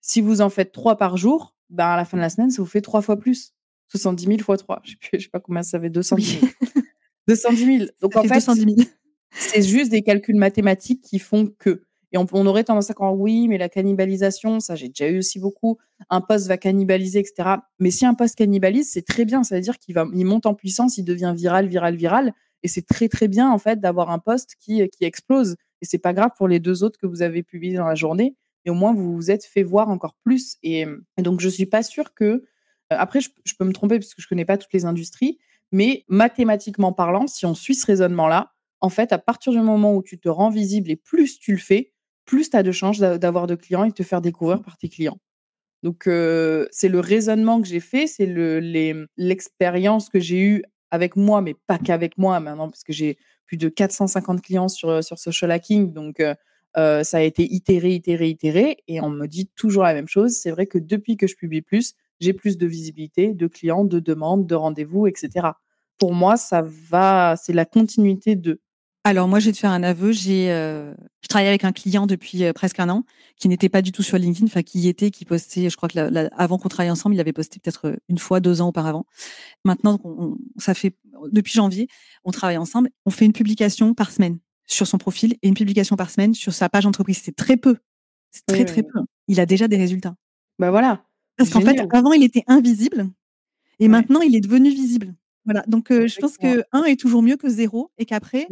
Si 0.00 0.20
vous 0.20 0.40
en 0.40 0.50
faites 0.50 0.72
trois 0.72 0.96
par 0.96 1.16
jour, 1.16 1.54
bah, 1.70 1.94
à 1.94 1.96
la 1.96 2.04
fin 2.04 2.16
de 2.16 2.22
la 2.22 2.30
semaine, 2.30 2.50
ça 2.50 2.62
vous 2.62 2.68
fait 2.68 2.80
trois 2.80 3.02
fois 3.02 3.18
plus. 3.18 3.54
70 3.88 4.26
000 4.26 4.38
fois 4.40 4.56
3. 4.56 4.82
Je 4.84 4.94
ne 5.12 5.18
sais, 5.18 5.28
pas 5.28 5.40
combien 5.40 5.62
ça 5.62 5.80
fait, 5.80 5.90
210 5.90 6.40
000. 6.40 6.52
210 7.28 7.78
000. 7.78 7.90
Donc 8.00 8.16
en 8.16 8.24
fait, 8.24 8.40
c'est 9.30 9.62
juste 9.62 9.90
des 9.90 10.02
calculs 10.02 10.36
mathématiques 10.36 11.02
qui 11.02 11.18
font 11.18 11.52
que. 11.58 11.82
Et 12.12 12.16
on, 12.16 12.46
aurait 12.46 12.62
tendance 12.62 12.90
à 12.90 12.94
croire 12.94 13.18
oui, 13.18 13.48
mais 13.48 13.58
la 13.58 13.68
cannibalisation, 13.68 14.60
ça 14.60 14.76
j'ai 14.76 14.86
déjà 14.86 15.08
eu 15.08 15.18
aussi 15.18 15.40
beaucoup. 15.40 15.78
Un 16.10 16.20
poste 16.20 16.46
va 16.46 16.56
cannibaliser, 16.56 17.18
etc. 17.18 17.56
Mais 17.80 17.90
si 17.90 18.06
un 18.06 18.14
poste 18.14 18.36
cannibalise, 18.36 18.88
c'est 18.88 19.04
très 19.04 19.24
bien. 19.24 19.42
Ça 19.42 19.56
veut 19.56 19.60
dire 19.60 19.78
qu'il 19.78 19.96
va, 19.96 20.06
il 20.14 20.24
monte 20.24 20.46
en 20.46 20.54
puissance, 20.54 20.96
il 20.96 21.04
devient 21.04 21.34
viral, 21.36 21.66
viral, 21.66 21.96
viral. 21.96 22.32
Et 22.62 22.68
c'est 22.68 22.86
très 22.86 23.08
très 23.08 23.26
bien 23.26 23.50
en 23.50 23.58
fait 23.58 23.80
d'avoir 23.80 24.10
un 24.10 24.20
poste 24.20 24.54
qui, 24.60 24.88
qui 24.90 25.04
explose. 25.04 25.56
Et 25.82 25.86
c'est 25.86 25.98
pas 25.98 26.12
grave 26.12 26.30
pour 26.38 26.46
les 26.46 26.60
deux 26.60 26.84
autres 26.84 27.00
que 27.00 27.06
vous 27.08 27.20
avez 27.22 27.42
publiés 27.42 27.76
dans 27.76 27.86
la 27.88 27.96
journée. 27.96 28.36
Et 28.64 28.70
au 28.70 28.74
moins 28.74 28.94
vous 28.94 29.12
vous 29.12 29.32
êtes 29.32 29.44
fait 29.44 29.64
voir 29.64 29.88
encore 29.88 30.14
plus. 30.24 30.56
Et, 30.62 30.86
donc 31.18 31.40
je 31.40 31.48
suis 31.48 31.66
pas 31.66 31.82
sûre 31.82 32.14
que. 32.14 32.24
Euh, 32.24 32.42
après, 32.90 33.20
je, 33.20 33.30
je, 33.44 33.54
peux 33.58 33.64
me 33.64 33.72
tromper 33.72 33.98
parce 33.98 34.14
que 34.14 34.22
je 34.22 34.28
connais 34.28 34.44
pas 34.44 34.56
toutes 34.56 34.72
les 34.72 34.84
industries, 34.84 35.38
mais 35.72 36.04
mathématiquement 36.08 36.92
parlant, 36.92 37.26
si 37.26 37.46
on 37.46 37.54
suit 37.54 37.74
ce 37.74 37.86
raisonnement-là, 37.86 38.52
en 38.80 38.88
fait, 38.88 39.12
à 39.12 39.18
partir 39.18 39.52
du 39.52 39.60
moment 39.60 39.94
où 39.94 40.02
tu 40.02 40.18
te 40.18 40.28
rends 40.28 40.50
visible 40.50 40.90
et 40.90 40.96
plus 40.96 41.38
tu 41.38 41.52
le 41.52 41.58
fais, 41.58 41.92
plus 42.26 42.50
tu 42.50 42.56
as 42.56 42.62
de 42.62 42.72
chances 42.72 42.98
d'avoir 42.98 43.46
de 43.46 43.54
clients 43.54 43.84
et 43.84 43.88
de 43.88 43.94
te 43.94 44.02
faire 44.02 44.20
découvrir 44.20 44.62
par 44.62 44.76
tes 44.76 44.88
clients. 44.88 45.18
Donc, 45.82 46.04
c'est 46.04 46.88
le 46.88 47.00
raisonnement 47.00 47.60
que 47.60 47.68
j'ai 47.68 47.80
fait, 47.80 48.06
c'est 48.06 48.26
l'expérience 49.16 50.08
que 50.08 50.20
j'ai 50.20 50.40
eue 50.40 50.64
avec 50.90 51.16
moi, 51.16 51.40
mais 51.42 51.54
pas 51.66 51.78
qu'avec 51.78 52.16
moi 52.18 52.40
maintenant, 52.40 52.70
parce 52.70 52.84
que 52.84 52.92
j'ai 52.92 53.18
plus 53.46 53.56
de 53.56 53.68
450 53.68 54.40
clients 54.40 54.68
sur, 54.68 55.04
sur 55.04 55.18
Social 55.18 55.50
Hacking. 55.50 55.92
Donc, 55.92 56.22
ça 56.74 57.18
a 57.18 57.20
été 57.20 57.42
itéré, 57.52 57.90
itéré, 57.90 58.28
itéré. 58.28 58.78
Et 58.88 59.00
on 59.00 59.10
me 59.10 59.26
dit 59.26 59.48
toujours 59.56 59.82
la 59.82 59.94
même 59.94 60.08
chose. 60.08 60.32
C'est 60.32 60.50
vrai 60.50 60.66
que 60.66 60.78
depuis 60.78 61.16
que 61.16 61.26
je 61.26 61.36
publie 61.36 61.62
plus, 61.62 61.94
j'ai 62.20 62.32
plus 62.32 62.56
de 62.58 62.66
visibilité, 62.66 63.32
de 63.34 63.46
clients, 63.46 63.84
de 63.84 63.98
demandes, 64.00 64.46
de 64.46 64.54
rendez-vous, 64.54 65.06
etc. 65.06 65.48
Pour 65.98 66.12
moi, 66.12 66.36
ça 66.36 66.62
va, 66.62 67.36
c'est 67.36 67.52
la 67.52 67.64
continuité 67.64 68.36
de. 68.36 68.60
Alors 69.06 69.28
moi, 69.28 69.38
je 69.38 69.46
vais 69.46 69.52
te 69.52 69.58
faire 69.58 69.70
un 69.70 69.82
aveu. 69.82 70.12
J'ai, 70.12 70.50
euh, 70.50 70.94
je 71.20 71.28
travaillais 71.28 71.50
avec 71.50 71.64
un 71.64 71.72
client 71.72 72.06
depuis 72.06 72.42
euh, 72.44 72.54
presque 72.54 72.80
un 72.80 72.88
an 72.88 73.04
qui 73.36 73.48
n'était 73.48 73.68
pas 73.68 73.82
du 73.82 73.92
tout 73.92 74.02
sur 74.02 74.16
LinkedIn, 74.16 74.46
enfin 74.46 74.62
qui 74.62 74.80
y 74.80 74.88
était, 74.88 75.10
qui 75.10 75.26
postait. 75.26 75.68
Je 75.68 75.76
crois 75.76 75.90
que 75.90 76.28
avant 76.34 76.56
qu'on 76.56 76.68
travaille 76.68 76.90
ensemble, 76.90 77.14
il 77.14 77.20
avait 77.20 77.34
posté 77.34 77.60
peut-être 77.60 77.88
euh, 77.88 77.96
une 78.08 78.18
fois, 78.18 78.40
deux 78.40 78.62
ans 78.62 78.68
auparavant. 78.68 79.04
Maintenant, 79.64 80.00
ça 80.56 80.72
fait 80.72 80.96
depuis 81.30 81.52
janvier, 81.52 81.88
on 82.24 82.30
travaille 82.30 82.56
ensemble. 82.56 82.88
On 83.04 83.10
fait 83.10 83.26
une 83.26 83.34
publication 83.34 83.92
par 83.92 84.10
semaine 84.10 84.38
sur 84.66 84.86
son 84.86 84.96
profil 84.96 85.34
et 85.42 85.48
une 85.48 85.54
publication 85.54 85.96
par 85.96 86.10
semaine 86.10 86.32
sur 86.32 86.54
sa 86.54 86.70
page 86.70 86.86
entreprise. 86.86 87.20
C'est 87.22 87.36
très 87.36 87.58
peu. 87.58 87.76
C'est 88.30 88.46
très 88.46 88.64
très 88.64 88.82
peu. 88.82 89.00
Il 89.28 89.38
a 89.38 89.46
déjà 89.46 89.68
des 89.68 89.76
résultats. 89.76 90.14
Bah 90.58 90.70
voilà. 90.70 91.04
Parce 91.36 91.50
qu'en 91.50 91.60
fait, 91.60 91.80
avant, 91.90 92.12
il 92.12 92.22
était 92.22 92.44
invisible 92.46 93.10
et 93.80 93.88
maintenant, 93.88 94.20
il 94.20 94.36
est 94.36 94.40
devenu 94.40 94.70
visible. 94.70 95.14
Voilà, 95.44 95.62
donc 95.66 95.88
je 95.90 96.18
pense 96.20 96.38
que 96.38 96.64
1 96.72 96.84
est 96.84 96.98
toujours 96.98 97.22
mieux 97.22 97.36
que 97.36 97.48
0 97.48 97.90
et 97.98 98.06
qu'après, 98.06 98.48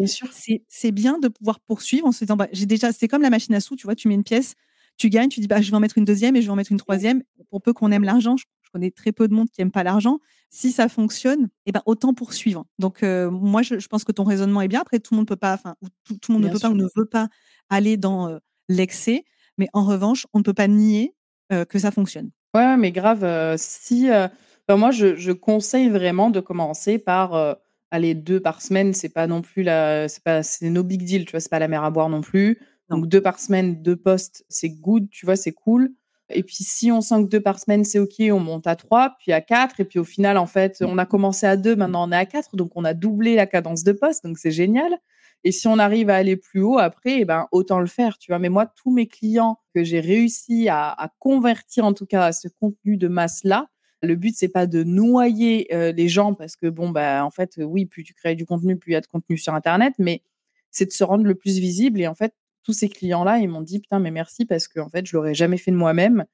c'est 0.68 0.92
bien 0.92 1.18
de 1.18 1.29
pouvoir 1.29 1.61
poursuivre 1.61 2.07
en 2.07 2.12
se 2.12 2.25
disant, 2.25 2.37
bah, 2.37 2.49
j'ai 2.53 2.66
déjà, 2.66 2.92
c'est 2.92 3.09
comme 3.09 3.23
la 3.23 3.31
machine 3.31 3.55
à 3.55 3.61
sous, 3.61 3.77
tu 3.77 3.87
vois, 3.87 3.95
tu 3.95 4.09
mets 4.09 4.14
une 4.14 4.25
pièce, 4.25 4.55
tu 4.99 5.09
gagnes, 5.09 5.29
tu 5.29 5.40
dis, 5.40 5.47
bah, 5.47 5.61
je 5.62 5.71
vais 5.71 5.77
en 5.77 5.81
mettre 5.81 5.97
une 5.97 6.05
deuxième 6.05 6.37
et 6.37 6.42
je 6.42 6.47
vais 6.47 6.53
en 6.53 6.57
mettre 6.57 6.73
une 6.73 6.79
troisième. 6.79 7.23
Pour 7.51 7.62
peu 7.62 7.73
qu'on 7.73 7.90
aime 7.92 8.05
l'argent, 8.05 8.37
je, 8.37 8.45
connais 8.73 8.90
très 8.90 9.12
peu 9.12 9.29
de 9.29 9.35
monde 9.35 9.51
qui 9.51 9.61
n'aime 9.61 9.71
pas 9.71 9.83
l'argent. 9.83 10.18
Si 10.49 10.73
ça 10.73 10.88
fonctionne, 10.88 11.49
eh 11.66 11.73
ben, 11.73 11.83
autant 11.85 12.14
poursuivre. 12.14 12.64
Donc, 12.79 13.03
moi, 13.03 13.62
je, 13.62 13.87
pense 13.87 14.05
que 14.05 14.12
ton 14.12 14.25
raisonnement 14.25 14.62
est 14.62 14.68
bien. 14.68 14.81
Après, 14.81 14.99
tout 14.99 15.12
le 15.12 15.18
monde 15.18 15.29
peut 15.29 15.37
pas, 15.37 15.53
enfin, 15.53 15.77
tout, 16.05 16.16
le 16.29 16.33
monde 16.33 16.45
ne 16.45 16.49
peut 16.49 16.59
pas 16.59 16.71
ou 16.71 16.75
ne 16.75 16.88
veut 16.97 17.05
pas 17.05 17.29
aller 17.68 17.99
dans 17.99 18.38
l'excès. 18.68 19.25
Mais 19.59 19.68
en 19.75 19.85
revanche, 19.85 20.27
on 20.33 20.38
ne 20.38 20.42
peut 20.42 20.55
pas 20.55 20.68
nier 20.68 21.14
que 21.51 21.79
ça 21.79 21.90
fonctionne. 21.90 22.31
Ouais, 22.54 22.76
mais 22.76 22.92
grave, 22.92 23.56
si 23.56 24.10
moi, 24.76 24.90
je, 24.90 25.32
conseille 25.32 25.88
vraiment 25.88 26.30
de 26.30 26.40
commencer 26.40 26.98
par 26.98 27.34
euh, 27.34 27.54
aller 27.90 28.14
deux 28.14 28.40
par 28.40 28.62
semaine. 28.62 28.94
C'est 28.94 29.08
pas 29.08 29.26
non 29.26 29.42
plus 29.42 29.62
la, 29.62 30.08
c'est 30.08 30.22
pas, 30.22 30.42
c'est 30.42 30.70
no 30.70 30.82
big 30.82 31.04
deal, 31.04 31.24
tu 31.24 31.32
vois, 31.32 31.40
c'est 31.40 31.50
pas 31.50 31.58
la 31.58 31.68
mer 31.68 31.84
à 31.84 31.90
boire 31.90 32.08
non 32.08 32.20
plus. 32.20 32.60
Donc 32.88 33.08
deux 33.08 33.20
par 33.20 33.38
semaine, 33.38 33.82
deux 33.82 33.96
postes, 33.96 34.44
c'est 34.48 34.68
good, 34.68 35.08
tu 35.10 35.26
vois, 35.26 35.36
c'est 35.36 35.52
cool. 35.52 35.92
Et 36.30 36.42
puis 36.42 36.56
si 36.60 36.90
on 36.90 37.00
sent 37.00 37.24
que 37.24 37.28
deux 37.28 37.40
par 37.40 37.58
semaine, 37.58 37.84
c'est 37.84 37.98
ok, 37.98 38.14
on 38.32 38.40
monte 38.40 38.66
à 38.66 38.76
trois, 38.76 39.16
puis 39.18 39.32
à 39.32 39.40
quatre. 39.40 39.80
Et 39.80 39.84
puis 39.84 39.98
au 39.98 40.04
final, 40.04 40.38
en 40.38 40.46
fait, 40.46 40.78
on 40.80 40.98
a 40.98 41.06
commencé 41.06 41.46
à 41.46 41.56
deux, 41.56 41.76
maintenant 41.76 42.08
on 42.08 42.12
est 42.12 42.16
à 42.16 42.26
quatre, 42.26 42.56
donc 42.56 42.72
on 42.74 42.84
a 42.84 42.94
doublé 42.94 43.34
la 43.34 43.46
cadence 43.46 43.84
de 43.84 43.92
poste, 43.92 44.24
donc 44.24 44.38
c'est 44.38 44.50
génial. 44.50 44.98
Et 45.44 45.52
si 45.52 45.66
on 45.66 45.78
arrive 45.78 46.09
à 46.11 46.16
aller 46.16 46.37
plus 46.37 46.62
haut 46.62 46.78
après, 46.78 47.20
eh 47.20 47.24
ben 47.24 47.46
autant 47.50 47.81
le 47.81 47.87
faire, 47.87 48.18
tu 48.18 48.31
vois. 48.31 48.38
Mais 48.38 48.48
moi, 48.48 48.66
tous 48.66 48.92
mes 48.92 49.07
clients 49.09 49.59
que 49.74 49.83
j'ai 49.83 50.00
réussi 50.00 50.68
à, 50.68 51.12
convertir 51.18 51.85
en 51.85 51.94
tout 51.94 52.07
cas 52.07 52.26
à 52.26 52.33
ce 52.33 52.48
contenu 52.48 52.96
de 52.96 53.09
masse 53.09 53.42
là, 53.44 53.68
le 54.02 54.16
but, 54.16 54.35
c'est 54.37 54.48
pas 54.48 54.66
de 54.66 54.83
noyer 54.83 55.68
les 55.70 56.09
gens 56.09 56.35
parce 56.35 56.57
que, 56.57 56.66
bon, 56.66 56.90
bah, 56.90 57.24
en 57.24 57.31
fait, 57.31 57.61
oui, 57.62 57.87
plus 57.87 58.02
tu 58.02 58.14
crées 58.14 58.35
du 58.35 58.46
contenu, 58.46 58.76
plus 58.76 58.92
il 58.92 58.94
y 58.94 58.96
a 58.96 59.00
de 59.00 59.07
contenu 59.07 59.38
sur 59.38 59.55
Internet, 59.55 59.94
mais 59.98 60.22
c'est 60.70 60.87
de 60.87 60.92
se 60.92 61.05
rendre 61.05 61.24
le 61.24 61.35
plus 61.37 61.59
visible. 61.59 62.00
Et 62.00 62.09
en 62.09 62.14
fait, 62.14 62.35
tous 62.64 62.72
ces 62.72 62.88
clients-là, 62.88 63.38
ils 63.38 63.48
m'ont 63.48 63.61
dit, 63.61 63.81
putain, 63.81 64.00
mais 64.00 64.11
merci 64.11 64.44
parce 64.44 64.68
que, 64.68 64.81
en 64.81 64.88
fait, 64.88 65.07
je 65.07 65.16
l'aurais 65.16 65.35
jamais 65.35 65.59
fait 65.59 65.70
de 65.70 65.76
moi-même. 65.76 66.24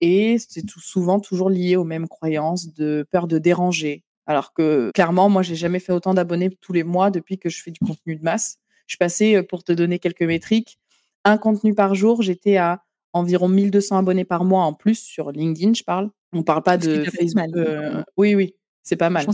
Et 0.00 0.36
c'est 0.38 0.68
souvent 0.68 1.20
toujours 1.20 1.50
lié 1.50 1.76
aux 1.76 1.84
mêmes 1.84 2.08
croyances 2.08 2.72
de 2.74 3.06
peur 3.10 3.28
de 3.28 3.38
déranger. 3.38 4.02
Alors 4.26 4.52
que, 4.52 4.90
clairement, 4.92 5.28
moi, 5.28 5.42
j'ai 5.42 5.56
jamais 5.56 5.78
fait 5.78 5.92
autant 5.92 6.14
d'abonnés 6.14 6.50
tous 6.60 6.72
les 6.72 6.84
mois 6.84 7.10
depuis 7.10 7.38
que 7.38 7.48
je 7.48 7.62
fais 7.62 7.70
du 7.70 7.80
contenu 7.80 8.16
de 8.16 8.22
masse. 8.22 8.58
Je 8.86 8.96
passais, 8.96 9.42
pour 9.42 9.64
te 9.64 9.72
donner 9.72 9.98
quelques 9.98 10.22
métriques, 10.22 10.78
un 11.24 11.38
contenu 11.38 11.74
par 11.74 11.94
jour, 11.94 12.22
j'étais 12.22 12.56
à 12.56 12.84
environ 13.12 13.48
1200 13.48 13.98
abonnés 13.98 14.24
par 14.24 14.44
mois 14.44 14.64
en 14.64 14.72
plus 14.72 14.98
sur 14.98 15.30
LinkedIn, 15.32 15.74
je 15.74 15.84
parle. 15.84 16.10
On 16.32 16.42
parle 16.42 16.62
pas 16.62 16.78
de 16.78 17.04
Facebook. 17.04 17.48
Euh, 17.56 18.02
oui, 18.16 18.34
oui, 18.34 18.54
c'est 18.82 18.96
pas 18.96 19.10
mal. 19.10 19.26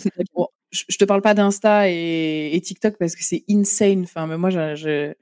Je, 0.71 0.85
je, 0.89 0.99
te 0.99 1.05
parle 1.05 1.23
pas 1.23 1.35
d'Insta 1.35 1.89
et, 1.89 2.61
TikTok 2.63 2.97
parce 2.99 3.15
que 3.15 3.25
c'est 3.25 3.45
insane. 3.49 4.03
Enfin, 4.03 4.27
mais 4.27 4.37
moi, 4.37 4.51
je, 4.51 5.15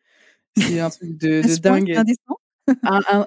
c'est 0.56 0.80
un 0.80 0.90
truc 0.90 1.16
de, 1.18 1.42
de 1.42 1.60
dingue. 1.60 1.96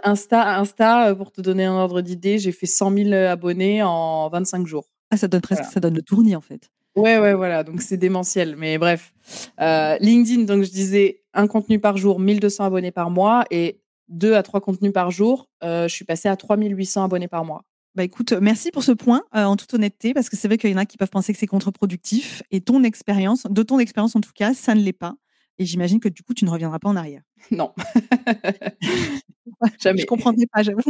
Insta, 0.04 0.60
Insta, 0.60 1.10
euh, 1.10 1.16
pour 1.16 1.32
te 1.32 1.40
donner 1.42 1.66
un 1.66 1.76
ordre 1.76 2.02
d'idée, 2.02 2.40
j'ai 2.40 2.52
fait 2.52 2.66
100 2.66 2.92
000 2.92 3.14
abonnés 3.14 3.84
en 3.84 4.28
25 4.30 4.68
jours. 4.68 4.90
Ah, 5.12 5.18
ça 5.18 5.28
donne 5.28 5.42
presque, 5.42 5.64
ça 5.66 5.80
donne 5.80 5.96
le 5.96 6.02
tournis 6.02 6.36
en 6.36 6.42
fait. 6.42 6.70
Ouais, 6.96 7.18
ouais, 7.18 7.34
voilà. 7.34 7.64
Donc 7.64 7.82
c'est 7.82 7.98
démentiel. 7.98 8.56
Mais 8.58 8.78
bref, 8.78 9.14
euh, 9.60 9.98
LinkedIn, 10.00 10.44
donc 10.44 10.64
je 10.64 10.72
disais 10.72 11.24
un 11.34 11.48
contenu 11.48 11.80
par 11.80 11.98
jour, 11.98 12.20
1200 12.20 12.66
abonnés 12.66 12.92
par 12.92 13.10
mois 13.10 13.46
et 13.52 13.80
deux 14.08 14.36
à 14.36 14.44
trois 14.44 14.62
contenus 14.62 14.94
par 14.94 15.12
jour. 15.12 15.50
Euh, 15.64 15.88
je 15.88 15.96
suis 15.96 16.06
passée 16.06 16.30
à 16.30 16.36
3800 16.36 17.04
abonnés 17.04 17.28
par 17.28 17.46
mois. 17.46 17.64
Bah 17.96 18.04
écoute, 18.04 18.34
merci 18.34 18.72
pour 18.72 18.84
ce 18.84 18.92
point, 18.92 19.24
euh, 19.36 19.44
en 19.46 19.56
toute 19.56 19.74
honnêteté, 19.74 20.14
parce 20.14 20.30
que 20.30 20.38
c'est 20.38 20.48
vrai 20.48 20.58
qu'il 20.58 20.70
y 20.70 20.74
en 20.74 20.78
a 20.78 20.86
qui 20.86 20.98
peuvent 20.98 21.10
penser 21.10 21.34
que 21.34 21.40
c'est 21.40 21.48
contre-productif. 21.48 22.44
Et 22.52 22.62
ton 22.62 22.84
expérience, 22.84 23.44
de 23.50 23.64
ton 23.64 23.80
expérience 23.80 24.16
en 24.16 24.22
tout 24.22 24.32
cas, 24.34 24.54
ça 24.54 24.76
ne 24.76 24.82
l'est 24.82 24.94
pas. 24.94 25.16
Et 25.58 25.66
j'imagine 25.66 26.00
que 26.00 26.08
du 26.08 26.24
coup, 26.24 26.34
tu 26.34 26.46
ne 26.46 26.50
reviendras 26.50 26.80
pas 26.80 26.90
en 26.90 26.96
arrière. 26.96 27.22
Non. 27.52 27.74
Jamais. 29.82 30.02
Je 30.02 30.06
comprendrais 30.06 30.46
pas, 30.52 30.64
j'avoue. 30.64 30.82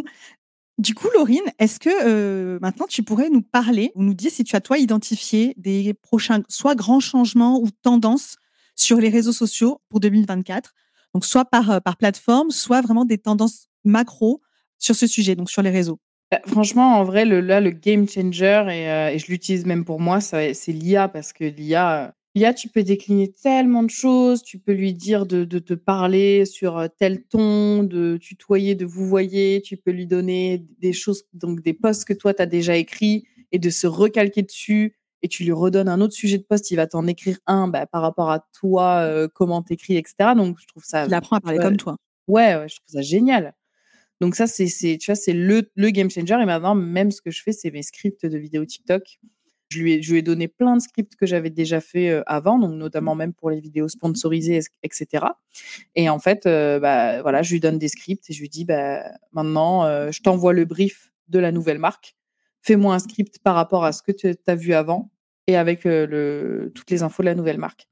Du 0.80 0.96
coup, 0.96 1.10
Laurine, 1.13 1.44
est-ce 1.60 1.78
que 1.78 1.89
euh, 2.06 2.58
maintenant 2.62 2.86
tu 2.88 3.04
pourrais 3.04 3.30
nous 3.30 3.42
parler 3.42 3.92
ou 3.96 4.04
nous 4.04 4.13
dire 4.13 4.32
si 4.32 4.46
tu 4.46 4.56
as 4.56 4.62
toi 4.62 4.78
identifié 4.78 5.54
des 5.58 5.94
prochains, 5.94 6.42
soit 6.48 6.74
grands 6.74 7.02
changements 7.02 7.60
ou 7.60 7.68
tendances 7.82 8.38
sur 8.78 8.98
les 8.98 9.10
réseaux 9.10 9.34
sociaux 9.34 9.82
pour 9.89 10.00
2024 10.00 10.74
Donc, 11.13 11.26
soit 11.26 11.44
par, 11.44 11.70
euh, 11.70 11.80
par 11.82 11.98
plateforme, 11.98 12.50
soit 12.50 12.80
vraiment 12.80 13.04
des 13.04 13.18
tendances 13.18 13.68
macro 13.84 14.39
sur 14.78 14.96
ce 14.96 15.06
sujet, 15.06 15.36
donc 15.36 15.50
sur 15.50 15.62
les 15.62 15.70
réseaux. 15.70 16.00
Bah, 16.32 16.39
franchement, 16.48 16.98
en 16.98 17.04
vrai, 17.04 17.26
le, 17.26 17.42
là, 17.42 17.60
le 17.60 17.72
game 17.72 18.08
changer, 18.08 18.63
euh, 18.70 19.10
et 19.10 19.20
je 19.20 19.28
l'utilise 19.28 19.65
même 19.65 19.84
pour 19.84 20.00
moi, 20.00 20.22
c'est 20.22 20.54
l'IA, 20.70 21.10
parce 21.10 21.34
que 21.34 21.44
l'IA, 21.44 22.15
l'IA, 22.36 22.54
tu 22.54 22.70
peux 22.70 22.84
décliner 22.84 23.32
tellement 23.32 23.84
de 23.84 23.89
choses, 23.89 24.44
tu 24.44 24.60
peux 24.60 24.74
lui 24.74 24.94
dire 24.94 25.26
de, 25.26 25.44
de, 25.44 25.60
te 25.60 25.74
parler 25.74 26.46
sur 26.46 26.78
euh, 26.78 26.88
tel 26.88 27.24
ton, 27.24 27.84
de 27.84 28.18
tutoyer, 28.18 28.76
de 28.76 28.86
vous 28.86 29.08
voyez, 29.08 29.62
tu 29.62 29.78
peux 29.78 29.92
lui 29.92 30.08
donner 30.08 30.65
des 30.80 30.94
choses, 30.94 31.24
donc 31.34 31.62
des 31.62 31.74
posts 31.74 32.06
que 32.06 32.13
toi, 32.13 32.34
tu 32.34 32.42
as 32.42 32.46
déjà 32.46 32.76
écrits, 32.76 33.26
et 33.52 33.60
de 33.60 33.70
se 33.70 33.88
recalquer 33.88 34.44
dessus, 34.44 34.96
et 35.22 35.28
tu 35.28 35.44
lui 35.44 35.52
redonnes 35.52 35.89
un 35.89 36.02
autre 36.02 36.13
sujet 36.13 36.38
de 36.38 36.44
post, 36.44 36.72
il 36.72 36.76
va 36.76 36.88
t'en 36.88 37.08
écrire 37.08 37.39
un 37.46 37.68
bah, 37.68 37.86
par 37.86 38.02
rapport 38.02 38.32
à 38.32 38.46
toi, 38.54 39.00
euh, 39.00 39.28
comment 39.34 39.62
t'écris, 39.62 39.98
etc. 39.98 40.34
Donc, 40.36 40.58
je 40.62 40.68
trouve 40.68 40.84
ça... 40.84 41.06
Il 41.06 41.13
apprend 41.13 41.38
à 41.38 41.42
parler 41.42 41.60
comme 41.60 41.78
toi. 41.78 41.98
Ouais, 42.28 42.56
ouais, 42.56 42.70
je 42.70 42.76
trouve 42.76 42.94
ça 42.94 43.02
génial. 43.02 43.54
Donc 44.22 44.36
ça, 44.36 44.48
c'est, 44.48 44.68
tu 44.68 45.06
vois, 45.06 45.15
c'est 45.15 45.34
le, 45.34 45.70
le 45.76 45.89
game 45.92 46.10
changer. 46.10 46.36
Et 46.42 46.46
maintenant, 46.46 46.76
même 46.76 47.12
ce 47.12 47.22
que 47.22 47.32
je 47.32 47.42
fais, 47.42 47.54
c'est 47.54 47.72
mes 47.72 47.84
scripts 47.84 48.26
de 48.26 48.38
vidéos 48.38 48.65
TikTok. 48.65 49.20
Je 49.69 49.79
lui, 49.79 50.17
ai, 50.17 50.21
donné 50.23 50.47
plein 50.47 50.75
de 50.75 50.82
scripts 50.82 51.15
que 51.15 51.27
j'avais 51.27 51.51
déjà 51.51 51.79
fait 51.79 52.10
euh, 52.10 52.23
avant, 52.25 52.58
donc 52.58 52.73
notamment 52.73 53.13
même 53.13 53.34
pour 53.34 53.51
les 53.51 53.60
vidéos 53.60 53.88
sponsorisées, 53.88 54.60
etc. 54.82 55.25
Et 55.95 56.10
en 56.10 56.17
fait, 56.17 56.47
euh, 56.47 56.79
bah, 56.79 57.21
voilà, 57.21 57.43
je 57.43 57.53
lui 57.53 57.60
donne 57.60 57.77
des 57.77 57.88
scripts 57.88 58.27
et 58.29 58.34
je 58.34 58.41
lui 58.41 58.49
dis, 58.49 58.65
bah, 58.65 59.03
maintenant, 59.32 59.86
euh, 59.86 60.12
je 60.12 60.21
t'envoie 60.21 60.53
le 60.53 60.65
brief 60.65 61.12
de 61.27 61.38
la 61.38 61.51
nouvelle 61.51 61.77
marque. 61.77 62.15
Fais-moi 62.63 62.95
un 62.95 62.99
script 62.99 63.38
par 63.43 63.53
rapport 63.53 63.86
à 63.86 63.91
ce 63.91 64.01
que 64.01 64.12
tu 64.12 64.34
as 64.47 64.55
vu 64.55 64.73
avant 64.73 65.12
et 65.45 65.55
avec 65.55 65.82
toutes 65.82 66.91
les 66.91 67.03
infos 67.03 67.23
de 67.23 67.27
la 67.27 67.36
nouvelle 67.36 67.58
marque. 67.58 67.88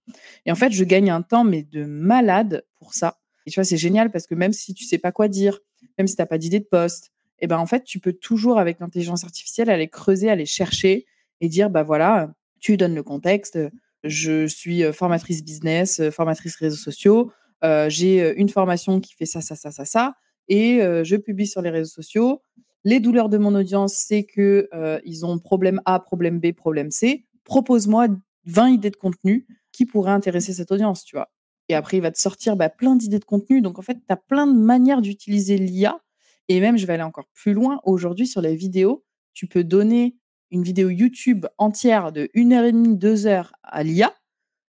Et 0.46 0.52
en 0.52 0.56
fait, 0.56 0.72
je 0.72 0.84
gagne 0.84 1.10
un 1.10 1.22
temps, 1.22 1.44
mais 1.44 1.64
de 1.64 1.86
malade 1.86 2.66
pour 2.80 2.94
ça. 2.94 3.20
Et 3.46 3.52
tu 3.52 3.56
vois, 3.56 3.64
c'est 3.64 3.78
génial 3.78 4.12
parce 4.12 4.28
que 4.28 4.36
même 4.36 4.52
si 4.52 4.74
tu 4.74 4.84
sais 4.84 4.98
pas 4.98 5.12
quoi 5.12 5.28
dire, 5.28 5.60
même 5.98 6.08
si 6.08 6.16
tu 6.16 6.22
n'as 6.22 6.26
pas 6.26 6.38
d'idée 6.38 6.60
de 6.60 6.66
poste, 6.66 7.14
et 7.40 7.46
eh 7.46 7.48
ben 7.48 7.60
en 7.60 7.68
fait, 7.68 7.84
tu 7.84 8.00
peux 8.00 8.14
toujours, 8.14 8.58
avec 8.58 8.80
l'intelligence 8.80 9.24
artificielle, 9.24 9.70
aller 9.70 9.90
creuser, 9.90 10.28
aller 10.28 10.48
chercher 10.48 11.06
et 11.42 11.50
dire, 11.50 11.70
bah 11.70 11.84
voilà, 11.84 12.34
tu 12.60 12.78
donnes 12.78 12.96
le 12.96 13.04
contexte. 13.04 13.60
Je 14.04 14.48
suis 14.48 14.84
formatrice 14.94 15.44
business, 15.44 16.02
formatrice 16.12 16.56
réseaux 16.56 16.76
sociaux. 16.76 17.32
Euh, 17.64 17.90
j'ai 17.90 18.36
une 18.38 18.50
formation 18.50 19.00
qui 19.00 19.14
fait 19.14 19.26
ça, 19.26 19.42
ça, 19.42 19.56
ça, 19.56 19.72
ça, 19.72 19.86
ça, 19.86 20.14
et 20.48 20.80
je 20.80 21.16
publie 21.16 21.48
sur 21.48 21.62
les 21.62 21.70
réseaux 21.70 21.92
sociaux. 21.92 22.42
Les 22.84 23.00
douleurs 23.00 23.30
de 23.30 23.38
mon 23.38 23.54
audience, 23.56 23.94
c'est 23.94 24.24
que 24.24 24.70
ils 25.04 25.26
ont 25.26 25.40
problème 25.40 25.82
A, 25.86 26.00
problème 26.00 26.40
B, 26.40 26.54
problème 26.54 26.92
C. 26.92 27.26
Propose-moi 27.44 28.08
20 28.46 28.70
idées 28.70 28.90
de 28.90 28.96
contenu 28.96 29.46
qui 29.72 29.86
pourraient 29.86 30.12
intéresser 30.12 30.54
cette 30.54 30.72
audience, 30.72 31.04
tu 31.04 31.16
vois. 31.16 31.30
Et 31.70 31.76
après, 31.76 31.98
il 31.98 32.02
va 32.02 32.12
te 32.12 32.20
sortir 32.20 32.56
bah, 32.56 32.70
plein 32.70 32.96
d'idées 32.96 33.20
de 33.20 33.26
contenu. 33.26 33.62
Donc, 33.62 33.78
en 33.78 33.82
fait, 33.82 33.96
tu 33.96 34.06
as 34.10 34.18
plein 34.18 34.48
de 34.48 34.58
manières 34.58 35.02
d'utiliser 35.02 35.58
l'IA. 35.58 36.00
Et 36.48 36.60
même, 36.60 36.78
je 36.78 36.86
vais 36.86 36.94
aller 36.94 37.04
encore 37.04 37.28
plus 37.34 37.54
loin. 37.54 37.80
Aujourd'hui, 37.84 38.26
sur 38.26 38.42
les 38.42 38.56
vidéos, 38.56 39.04
tu 39.34 39.48
peux 39.48 39.64
donner 39.64 40.16
une 40.52 40.64
vidéo 40.64 40.90
YouTube 40.90 41.46
entière 41.58 42.12
de 42.12 42.30
1 42.36 42.52
heure 42.52 42.66
et 42.66 42.72
demie, 42.72 42.98
2 42.98 43.28
heures 43.28 43.54
à 43.64 43.84
l'IA. 43.84 44.14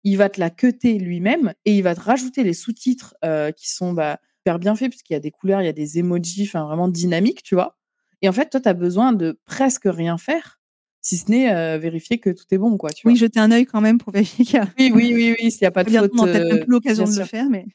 Il 0.04 0.16
va 0.16 0.28
te 0.28 0.40
la 0.40 0.50
cuter 0.50 0.98
lui-même 0.98 1.54
et 1.64 1.76
il 1.76 1.82
va 1.82 1.94
te 1.94 2.00
rajouter 2.00 2.44
les 2.44 2.54
sous-titres 2.54 3.16
euh, 3.24 3.50
qui 3.50 3.70
sont 3.70 3.92
bah, 3.92 4.20
super 4.38 4.58
bien 4.58 4.76
faits, 4.76 4.90
puisqu'il 4.90 5.14
y 5.14 5.16
a 5.16 5.20
des 5.20 5.32
couleurs, 5.32 5.62
il 5.62 5.66
y 5.66 5.68
a 5.68 5.72
des 5.72 5.98
emojis, 5.98 6.44
enfin 6.44 6.64
vraiment 6.64 6.88
dynamiques, 6.88 7.42
tu 7.42 7.54
vois. 7.54 7.76
Et 8.22 8.28
en 8.28 8.32
fait, 8.32 8.48
toi, 8.50 8.60
tu 8.60 8.68
as 8.68 8.74
besoin 8.74 9.12
de 9.12 9.38
presque 9.44 9.86
rien 9.86 10.18
faire 10.18 10.60
si 11.06 11.16
ce 11.16 11.30
n'est 11.30 11.54
euh, 11.54 11.78
vérifier 11.78 12.18
que 12.18 12.30
tout 12.30 12.44
est 12.50 12.58
bon, 12.58 12.76
quoi. 12.76 12.90
Tu 12.90 13.06
oui, 13.06 13.14
jeter 13.14 13.38
un 13.38 13.52
œil 13.52 13.64
quand 13.64 13.80
même 13.80 13.98
pour 13.98 14.12
vérifier 14.12 14.44
qu'il 14.44 14.56
y 14.56 14.58
a. 14.58 14.66
Oui, 14.76 14.90
oui, 14.92 15.12
oui, 15.14 15.36
oui, 15.38 15.50
s'il 15.52 15.60
n'y 15.62 15.68
a 15.68 15.70
pas 15.70 15.84
de 15.84 15.90
faute. 15.90 16.10
On 16.18 16.24
peut-être 16.24 16.52
même 16.52 16.64
plus 16.64 16.72
l'occasion 16.72 17.04
de 17.04 17.16
le 17.16 17.24
faire, 17.24 17.48
mais. 17.48 17.66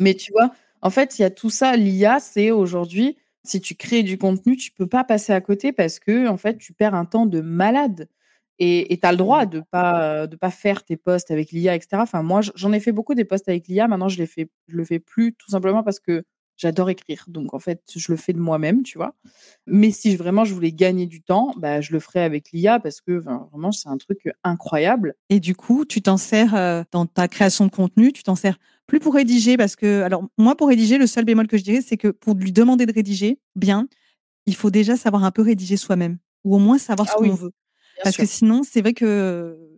mais 0.00 0.14
tu 0.14 0.32
vois, 0.32 0.52
en 0.80 0.90
fait, 0.90 1.16
il 1.18 1.22
y 1.22 1.24
a 1.24 1.30
tout 1.30 1.50
ça. 1.50 1.76
L'IA, 1.76 2.18
c'est 2.18 2.50
aujourd'hui, 2.50 3.16
si 3.44 3.60
tu 3.60 3.74
crées 3.74 4.02
du 4.02 4.18
contenu, 4.18 4.56
tu 4.56 4.72
peux 4.72 4.86
pas 4.86 5.04
passer 5.04 5.32
à 5.32 5.40
côté 5.40 5.72
parce 5.72 5.98
que, 5.98 6.28
en 6.28 6.36
fait, 6.36 6.58
tu 6.58 6.72
perds 6.72 6.94
un 6.94 7.04
temps 7.04 7.26
de 7.26 7.40
malade. 7.40 8.08
Et 8.58 8.98
tu 9.00 9.06
as 9.08 9.10
le 9.10 9.18
droit 9.18 9.44
de 9.44 9.60
pas 9.72 10.28
de 10.28 10.36
pas 10.36 10.50
faire 10.50 10.84
tes 10.84 10.96
posts 10.96 11.32
avec 11.32 11.50
l'IA, 11.50 11.74
etc. 11.74 11.96
Enfin, 12.02 12.22
moi, 12.22 12.42
j'en 12.54 12.72
ai 12.72 12.78
fait 12.78 12.92
beaucoup 12.92 13.14
des 13.14 13.24
posts 13.24 13.48
avec 13.48 13.66
l'IA. 13.66 13.88
Maintenant, 13.88 14.08
je 14.08 14.18
les 14.18 14.26
fais, 14.26 14.48
je 14.68 14.76
le 14.76 14.84
fais 14.84 15.00
plus, 15.00 15.34
tout 15.34 15.50
simplement 15.50 15.82
parce 15.82 15.98
que 15.98 16.22
J'adore 16.62 16.90
écrire. 16.90 17.24
Donc, 17.26 17.54
en 17.54 17.58
fait, 17.58 17.82
je 17.92 18.12
le 18.12 18.16
fais 18.16 18.32
de 18.32 18.38
moi-même, 18.38 18.82
tu 18.82 18.98
vois. 18.98 19.16
Mais 19.66 19.90
si 19.90 20.14
vraiment 20.14 20.44
je 20.44 20.54
voulais 20.54 20.70
gagner 20.70 21.06
du 21.06 21.22
temps, 21.22 21.52
bah, 21.56 21.80
je 21.80 21.92
le 21.92 21.98
ferais 21.98 22.22
avec 22.22 22.52
l'IA 22.52 22.78
parce 22.78 23.00
que 23.00 23.12
vraiment, 23.12 23.72
c'est 23.72 23.88
un 23.88 23.96
truc 23.96 24.28
incroyable. 24.44 25.14
Et 25.28 25.40
du 25.40 25.56
coup, 25.56 25.84
tu 25.84 26.02
t'en 26.02 26.16
sers 26.16 26.84
dans 26.92 27.06
ta 27.06 27.26
création 27.26 27.66
de 27.66 27.70
contenu, 27.70 28.12
tu 28.12 28.22
t'en 28.22 28.36
sers 28.36 28.58
plus 28.86 29.00
pour 29.00 29.14
rédiger 29.14 29.56
parce 29.56 29.76
que, 29.76 30.02
alors, 30.02 30.24
moi, 30.38 30.56
pour 30.56 30.68
rédiger, 30.68 30.98
le 30.98 31.06
seul 31.06 31.24
bémol 31.24 31.46
que 31.46 31.56
je 31.56 31.62
dirais, 31.62 31.80
c'est 31.80 31.96
que 31.96 32.08
pour 32.08 32.34
lui 32.34 32.52
demander 32.52 32.86
de 32.86 32.92
rédiger 32.92 33.38
bien, 33.56 33.88
il 34.46 34.54
faut 34.54 34.70
déjà 34.70 34.96
savoir 34.96 35.24
un 35.24 35.30
peu 35.30 35.42
rédiger 35.42 35.76
soi-même 35.76 36.18
ou 36.44 36.56
au 36.56 36.58
moins 36.58 36.78
savoir 36.78 37.08
ce 37.08 37.14
ah 37.16 37.20
qu'on 37.20 37.34
veut. 37.34 37.52
parce 38.02 38.16
que 38.16 38.26
sinon, 38.26 38.62
c'est 38.64 38.80
vrai 38.80 38.92
que 38.92 39.72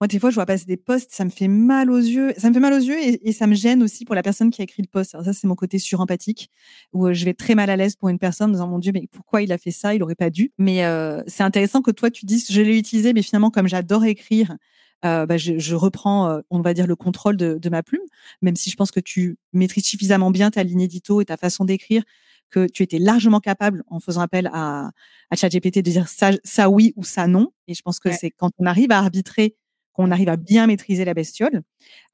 moi, 0.00 0.06
des 0.06 0.20
fois, 0.20 0.30
je 0.30 0.36
vois 0.36 0.46
passer 0.46 0.64
des 0.64 0.76
posts, 0.76 1.10
ça 1.12 1.24
me 1.24 1.30
fait 1.30 1.48
mal 1.48 1.90
aux 1.90 1.98
yeux. 1.98 2.32
Ça 2.36 2.48
me 2.48 2.54
fait 2.54 2.60
mal 2.60 2.72
aux 2.72 2.78
yeux 2.78 2.96
et, 3.00 3.32
ça 3.32 3.48
me 3.48 3.54
gêne 3.54 3.82
aussi 3.82 4.04
pour 4.04 4.14
la 4.14 4.22
personne 4.22 4.50
qui 4.50 4.60
a 4.60 4.64
écrit 4.64 4.82
le 4.82 4.88
post. 4.88 5.14
Alors 5.14 5.24
ça, 5.24 5.32
c'est 5.32 5.48
mon 5.48 5.56
côté 5.56 5.80
surempathique, 5.80 6.50
où 6.92 7.12
je 7.12 7.24
vais 7.24 7.34
très 7.34 7.56
mal 7.56 7.68
à 7.68 7.76
l'aise 7.76 7.96
pour 7.96 8.08
une 8.08 8.18
personne 8.18 8.50
en 8.50 8.52
disant, 8.52 8.68
mon 8.68 8.78
Dieu, 8.78 8.92
mais 8.94 9.08
pourquoi 9.10 9.42
il 9.42 9.52
a 9.52 9.58
fait 9.58 9.72
ça? 9.72 9.94
Il 9.94 10.02
aurait 10.04 10.14
pas 10.14 10.30
dû. 10.30 10.52
Mais 10.56 10.84
euh, 10.84 11.20
c'est 11.26 11.42
intéressant 11.42 11.82
que 11.82 11.90
toi, 11.90 12.10
tu 12.10 12.26
dises, 12.26 12.46
je 12.48 12.60
l'ai 12.60 12.78
utilisé, 12.78 13.12
mais 13.12 13.22
finalement, 13.22 13.50
comme 13.50 13.66
j'adore 13.66 14.04
écrire, 14.04 14.56
euh, 15.04 15.26
bah, 15.26 15.36
je, 15.36 15.58
je, 15.58 15.74
reprends, 15.74 16.40
on 16.50 16.60
va 16.60 16.74
dire, 16.74 16.86
le 16.86 16.96
contrôle 16.96 17.36
de, 17.36 17.58
de, 17.58 17.68
ma 17.68 17.82
plume, 17.82 18.02
même 18.42 18.56
si 18.56 18.70
je 18.70 18.76
pense 18.76 18.90
que 18.90 19.00
tu 19.00 19.38
maîtrises 19.52 19.84
suffisamment 19.84 20.30
bien 20.30 20.50
ta 20.50 20.62
ligne 20.62 20.80
édito 20.80 21.20
et 21.20 21.24
ta 21.24 21.36
façon 21.36 21.64
d'écrire 21.64 22.02
que 22.50 22.66
tu 22.66 22.82
étais 22.82 22.98
largement 22.98 23.40
capable, 23.40 23.84
en 23.88 24.00
faisant 24.00 24.20
appel 24.20 24.48
à, 24.52 24.90
à 25.30 25.36
ChatGPT, 25.36 25.76
de 25.76 25.90
dire 25.90 26.08
ça, 26.08 26.30
ça 26.44 26.70
oui 26.70 26.92
ou 26.96 27.04
ça 27.04 27.26
non. 27.26 27.52
Et 27.66 27.74
je 27.74 27.82
pense 27.82 28.00
que 28.00 28.10
c'est 28.12 28.30
quand 28.30 28.50
on 28.58 28.66
arrive 28.66 28.90
à 28.90 28.98
arbitrer 28.98 29.56
qu'on 29.98 30.12
arrive 30.12 30.28
à 30.28 30.36
bien 30.36 30.68
maîtriser 30.68 31.04
la 31.04 31.12
bestiole. 31.12 31.62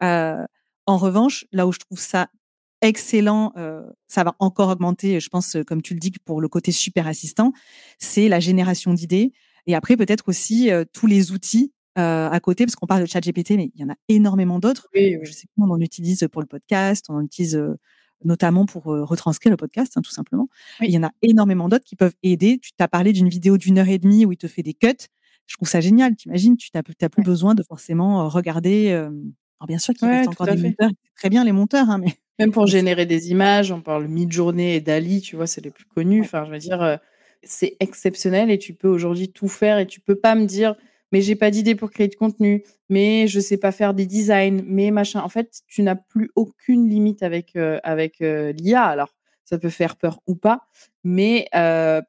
Euh, 0.02 0.42
en 0.86 0.96
revanche, 0.96 1.44
là 1.52 1.66
où 1.66 1.72
je 1.72 1.78
trouve 1.78 1.98
ça 1.98 2.30
excellent, 2.80 3.52
euh, 3.58 3.82
ça 4.08 4.24
va 4.24 4.34
encore 4.38 4.70
augmenter, 4.70 5.20
je 5.20 5.28
pense, 5.28 5.58
comme 5.66 5.82
tu 5.82 5.92
le 5.92 6.00
dis, 6.00 6.10
pour 6.24 6.40
le 6.40 6.48
côté 6.48 6.72
super 6.72 7.06
assistant, 7.06 7.52
c'est 7.98 8.28
la 8.28 8.40
génération 8.40 8.94
d'idées. 8.94 9.32
Et 9.66 9.74
après, 9.74 9.98
peut-être 9.98 10.28
aussi 10.28 10.70
euh, 10.70 10.84
tous 10.94 11.06
les 11.06 11.30
outils 11.30 11.73
à 11.96 12.40
côté, 12.40 12.64
parce 12.64 12.76
qu'on 12.76 12.86
parle 12.86 13.02
de 13.02 13.06
chat 13.06 13.20
GPT, 13.20 13.52
mais 13.52 13.70
il 13.74 13.80
y 13.80 13.84
en 13.84 13.90
a 13.90 13.96
énormément 14.08 14.58
d'autres. 14.58 14.88
Je 14.94 15.30
sais 15.32 15.46
qu'on 15.56 15.70
en 15.70 15.80
utilise 15.80 16.26
pour 16.30 16.40
le 16.40 16.46
podcast, 16.46 17.06
on 17.08 17.16
en 17.16 17.20
utilise 17.22 17.62
notamment 18.24 18.64
pour 18.64 18.84
retranscrire 18.84 19.50
le 19.50 19.56
podcast, 19.56 19.92
hein, 19.96 20.00
tout 20.02 20.10
simplement. 20.10 20.48
Il 20.80 20.90
y 20.90 20.98
en 20.98 21.04
a 21.04 21.10
énormément 21.22 21.68
d'autres 21.68 21.84
qui 21.84 21.96
peuvent 21.96 22.14
aider. 22.22 22.58
Tu 22.60 22.70
t'as 22.76 22.88
parlé 22.88 23.12
d'une 23.12 23.28
vidéo 23.28 23.58
d'une 23.58 23.78
heure 23.78 23.88
et 23.88 23.98
demie 23.98 24.24
où 24.24 24.32
il 24.32 24.38
te 24.38 24.48
fait 24.48 24.62
des 24.62 24.74
cuts 24.74 25.08
je 25.46 25.56
trouve 25.56 25.68
ça 25.68 25.80
génial. 25.80 26.16
T'imagines, 26.16 26.56
tu 26.56 26.70
n'as 26.74 26.82
plus 26.82 27.22
besoin 27.22 27.54
de 27.54 27.62
forcément 27.62 28.28
regarder. 28.28 28.90
Alors 28.92 29.68
bien 29.68 29.78
sûr 29.78 29.94
qu'il 29.94 30.08
reste 30.08 30.28
encore 30.28 30.46
des 30.46 30.56
monteurs, 30.56 30.90
très 31.16 31.30
bien 31.30 31.44
les 31.44 31.52
monteurs, 31.52 31.90
hein, 31.90 31.98
mais 31.98 32.12
même 32.38 32.50
pour 32.50 32.66
générer 32.66 33.06
des 33.06 33.30
images, 33.30 33.70
on 33.70 33.80
parle 33.80 34.08
Midjourney 34.08 34.74
et 34.74 34.80
Dali, 34.80 35.20
tu 35.20 35.36
vois, 35.36 35.46
c'est 35.46 35.64
les 35.64 35.70
plus 35.70 35.84
connus. 35.84 36.22
Enfin, 36.22 36.44
je 36.44 36.50
veux 36.50 36.58
dire, 36.58 36.98
c'est 37.42 37.76
exceptionnel 37.80 38.50
et 38.50 38.58
tu 38.58 38.74
peux 38.74 38.88
aujourd'hui 38.88 39.30
tout 39.30 39.48
faire 39.48 39.78
et 39.78 39.86
tu 39.86 40.00
peux 40.00 40.16
pas 40.16 40.34
me 40.34 40.46
dire, 40.46 40.76
mais 41.12 41.20
j'ai 41.20 41.36
pas 41.36 41.50
d'idée 41.50 41.74
pour 41.74 41.90
créer 41.90 42.08
de 42.08 42.14
contenu, 42.14 42.64
mais 42.88 43.26
je 43.26 43.40
sais 43.40 43.56
pas 43.56 43.72
faire 43.72 43.94
des 43.94 44.06
designs, 44.06 44.62
mais 44.66 44.90
machin. 44.90 45.20
En 45.20 45.28
fait, 45.28 45.62
tu 45.66 45.82
n'as 45.82 45.94
plus 45.94 46.30
aucune 46.34 46.88
limite 46.88 47.22
avec 47.22 47.56
avec 47.56 48.18
l'IA. 48.20 48.84
Alors, 48.84 49.14
ça 49.44 49.58
peut 49.58 49.70
faire 49.70 49.96
peur 49.96 50.20
ou 50.26 50.34
pas, 50.34 50.62
mais 51.04 51.48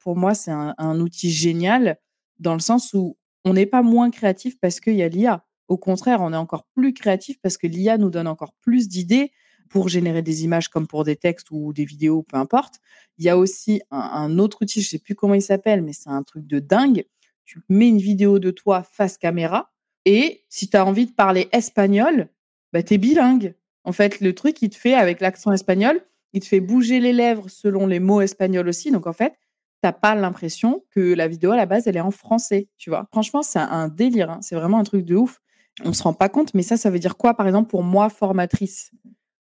pour 0.02 0.16
moi, 0.16 0.34
c'est 0.34 0.52
un, 0.52 0.74
un, 0.78 1.00
outil 1.00 1.30
génial 1.30 1.98
dans 2.40 2.54
le 2.54 2.60
sens 2.60 2.94
où 2.94 3.18
on 3.44 3.54
n'est 3.54 3.66
pas 3.68 3.84
moins 3.84 4.10
créatif 4.10 4.60
parce 4.60 4.80
qu'il 4.80 4.96
y 4.96 5.04
a 5.04 5.08
l'IA. 5.08 5.46
Au 5.68 5.78
contraire, 5.78 6.22
on 6.22 6.34
est 6.34 6.38
encore 6.38 6.66
plus 6.76 6.94
créatif 6.94 7.38
parce 7.42 7.58
que 7.58 7.68
l'IA 7.68 7.98
nous 7.98 8.10
donne 8.10 8.28
encore 8.28 8.54
plus 8.62 8.88
d'idées 8.88 9.32
pour 9.70 9.90
générer 9.90 10.22
des 10.22 10.44
images 10.44 10.70
comme 10.70 10.88
pour 10.88 11.04
des 11.04 11.16
textes 11.16 11.50
ou 11.52 11.74
des 11.74 11.86
vidéos, 11.86 12.24
peu 12.24 12.38
importe. 12.38 12.76
Il 13.18 13.26
y 13.26 13.30
a 13.30 13.38
aussi 13.38 13.82
un, 13.92 14.38
autre 14.38 14.62
outil, 14.62 14.82
je 14.82 14.88
ne 14.88 14.90
sais 14.90 15.00
plus 15.00 15.16
comment 15.16 15.34
il 15.34 15.42
s'appelle, 15.42 15.82
mais 15.82 15.94
c'est 15.94 16.10
un 16.10 16.24
truc 16.24 16.46
de 16.46 16.60
dingue. 16.60 17.06
Tu 17.46 17.62
mets 17.70 17.88
une 17.88 18.00
vidéo 18.00 18.40
de 18.40 18.52
toi 18.52 18.84
face 18.84 19.18
caméra 19.18 19.72
et 20.06 20.44
si 20.50 20.70
tu 20.70 20.78
as 20.78 20.86
envie 20.86 21.08
de 21.08 21.12
parler 21.12 21.50
espagnol, 21.52 22.30
bah, 22.74 22.84
tu 22.84 22.94
es 22.94 22.98
bilingue. 22.98 23.56
En 23.84 23.92
fait, 23.92 24.22
le 24.22 24.34
truc, 24.34 24.62
il 24.62 24.70
te 24.70 24.76
fait, 24.76 24.94
avec 24.94 25.20
l'accent 25.20 25.52
espagnol, 25.52 26.00
il 26.34 26.42
te 26.42 26.48
fait 26.48 26.60
bouger 26.60 27.00
les 27.00 27.14
lèvres 27.14 27.50
selon 27.50 27.88
les 27.88 28.00
mots 28.00 28.22
espagnols 28.22 28.68
aussi. 28.68 28.92
Donc, 28.92 29.08
en 29.08 29.14
fait, 29.14 29.34
t'as 29.82 29.94
pas 29.94 30.16
l'impression 30.16 30.84
que 30.92 31.14
la 31.14 31.28
vidéo, 31.28 31.52
à 31.52 31.56
la 31.56 31.66
base, 31.66 31.88
elle 31.88 31.98
est 31.98 32.02
en 32.02 32.12
français, 32.12 32.70
tu 32.78 32.90
vois. 32.90 33.08
Franchement, 33.12 33.44
c'est 33.44 33.60
un 33.60 33.88
délire. 33.88 34.32
Hein. 34.32 34.40
C'est 34.42 34.56
vraiment 34.56 34.80
un 34.80 34.84
truc 34.84 35.06
de 35.06 35.16
ouf. 35.16 35.40
On 35.84 35.94
se 35.94 36.04
rend 36.04 36.14
pas 36.14 36.30
compte, 36.30 36.54
mais 36.54 36.64
ça, 36.64 36.78
ça 36.78 36.90
veut 36.90 37.00
dire 37.00 37.18
quoi, 37.18 37.34
par 37.34 37.48
exemple, 37.48 37.70
pour 37.70 37.84
moi, 37.84 38.10
formatrice 38.10 38.92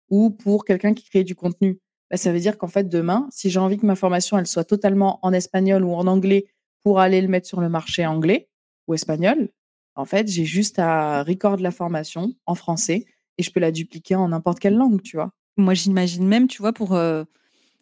ou 0.09 0.29
pour 0.29 0.65
quelqu'un 0.65 0.93
qui 0.93 1.05
crée 1.05 1.23
du 1.23 1.35
contenu? 1.35 1.79
Bah, 2.11 2.17
Ça 2.17 2.31
veut 2.31 2.39
dire 2.39 2.57
qu'en 2.57 2.67
fait, 2.67 2.87
demain, 2.89 3.27
si 3.31 3.49
j'ai 3.49 3.59
envie 3.59 3.77
que 3.77 3.85
ma 3.85 3.95
formation, 3.95 4.37
elle 4.37 4.47
soit 4.47 4.65
totalement 4.65 5.19
en 5.23 5.33
espagnol 5.33 5.83
ou 5.83 5.93
en 5.93 6.07
anglais 6.07 6.45
pour 6.85 6.99
aller 6.99 7.19
le 7.19 7.27
mettre 7.27 7.47
sur 7.47 7.61
le 7.61 7.67
marché 7.67 8.05
anglais 8.05 8.47
ou 8.87 8.93
espagnol, 8.93 9.49
en 9.95 10.05
fait, 10.05 10.27
j'ai 10.27 10.45
juste 10.45 10.77
à 10.77 11.23
record 11.23 11.57
la 11.57 11.71
formation 11.71 12.35
en 12.45 12.53
français 12.53 13.07
et 13.39 13.43
je 13.43 13.49
peux 13.49 13.59
la 13.59 13.71
dupliquer 13.71 14.13
en 14.13 14.29
n'importe 14.29 14.59
quelle 14.59 14.75
langue, 14.75 15.01
tu 15.01 15.17
vois. 15.17 15.31
Moi, 15.57 15.73
j'imagine 15.73 16.27
même, 16.27 16.47
tu 16.47 16.61
vois, 16.61 16.73
pour 16.73 16.93
euh, 16.93 17.23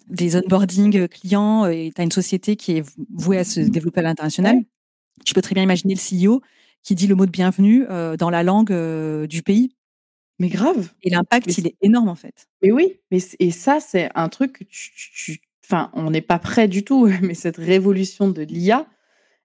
des 0.08 0.38
onboarding 0.38 0.98
euh, 0.98 1.08
clients, 1.08 1.66
euh, 1.66 1.72
et 1.72 1.92
tu 1.94 2.00
as 2.00 2.06
une 2.06 2.14
société 2.14 2.56
qui 2.56 2.78
est 2.78 2.96
vouée 3.14 3.38
à 3.38 3.44
se 3.44 3.60
développer 3.60 4.00
à 4.00 4.04
l'international, 4.04 4.64
tu 5.26 5.34
peux 5.34 5.42
très 5.42 5.54
bien 5.54 5.64
imaginer 5.64 5.96
le 5.96 6.28
CEO 6.28 6.42
qui 6.82 6.96
dit 6.96 7.08
le 7.08 7.16
mot 7.16 7.26
de 7.26 7.32
bienvenue 7.32 7.86
dans 8.18 8.30
la 8.30 8.44
langue 8.44 8.74
du 9.28 9.42
pays. 9.42 9.74
Mais 10.40 10.50
grave. 10.50 10.94
Et 11.02 11.10
l'impact, 11.10 11.58
il 11.58 11.68
est 11.68 11.76
énorme, 11.82 12.10
en 12.10 12.16
fait. 12.16 12.48
Mais 12.62 12.72
oui, 12.72 13.00
mais 13.10 13.20
et 13.40 13.52
ça, 13.52 13.80
c'est 13.80 14.10
un 14.16 14.28
truc 14.28 14.54
que 14.54 14.64
tu, 14.66 15.40
Enfin, 15.66 15.90
on 15.94 16.12
n'est 16.12 16.22
pas 16.22 16.40
prêt 16.40 16.68
du 16.68 16.84
tout, 16.84 17.08
mais 17.22 17.34
cette 17.34 17.58
révolution 17.58 18.30
de 18.30 18.42
l'IA, 18.42 18.88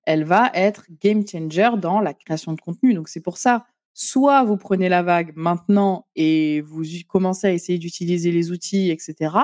elle 0.09 0.25
va 0.25 0.51
être 0.55 0.87
game 1.03 1.23
changer 1.29 1.69
dans 1.77 2.01
la 2.01 2.15
création 2.15 2.55
de 2.55 2.61
contenu. 2.63 2.95
Donc, 2.95 3.09
c'est 3.11 3.21
pour 3.21 3.37
ça, 3.37 3.67
soit 3.93 4.43
vous 4.43 4.57
prenez 4.57 4.89
la 4.89 5.03
vague 5.03 5.35
maintenant 5.37 6.07
et 6.17 6.63
vous 6.63 6.83
commencez 7.07 7.47
à 7.47 7.53
essayer 7.53 7.79
d'utiliser 7.79 8.33
les 8.33 8.51
outils, 8.51 8.91
etc. 8.91 9.37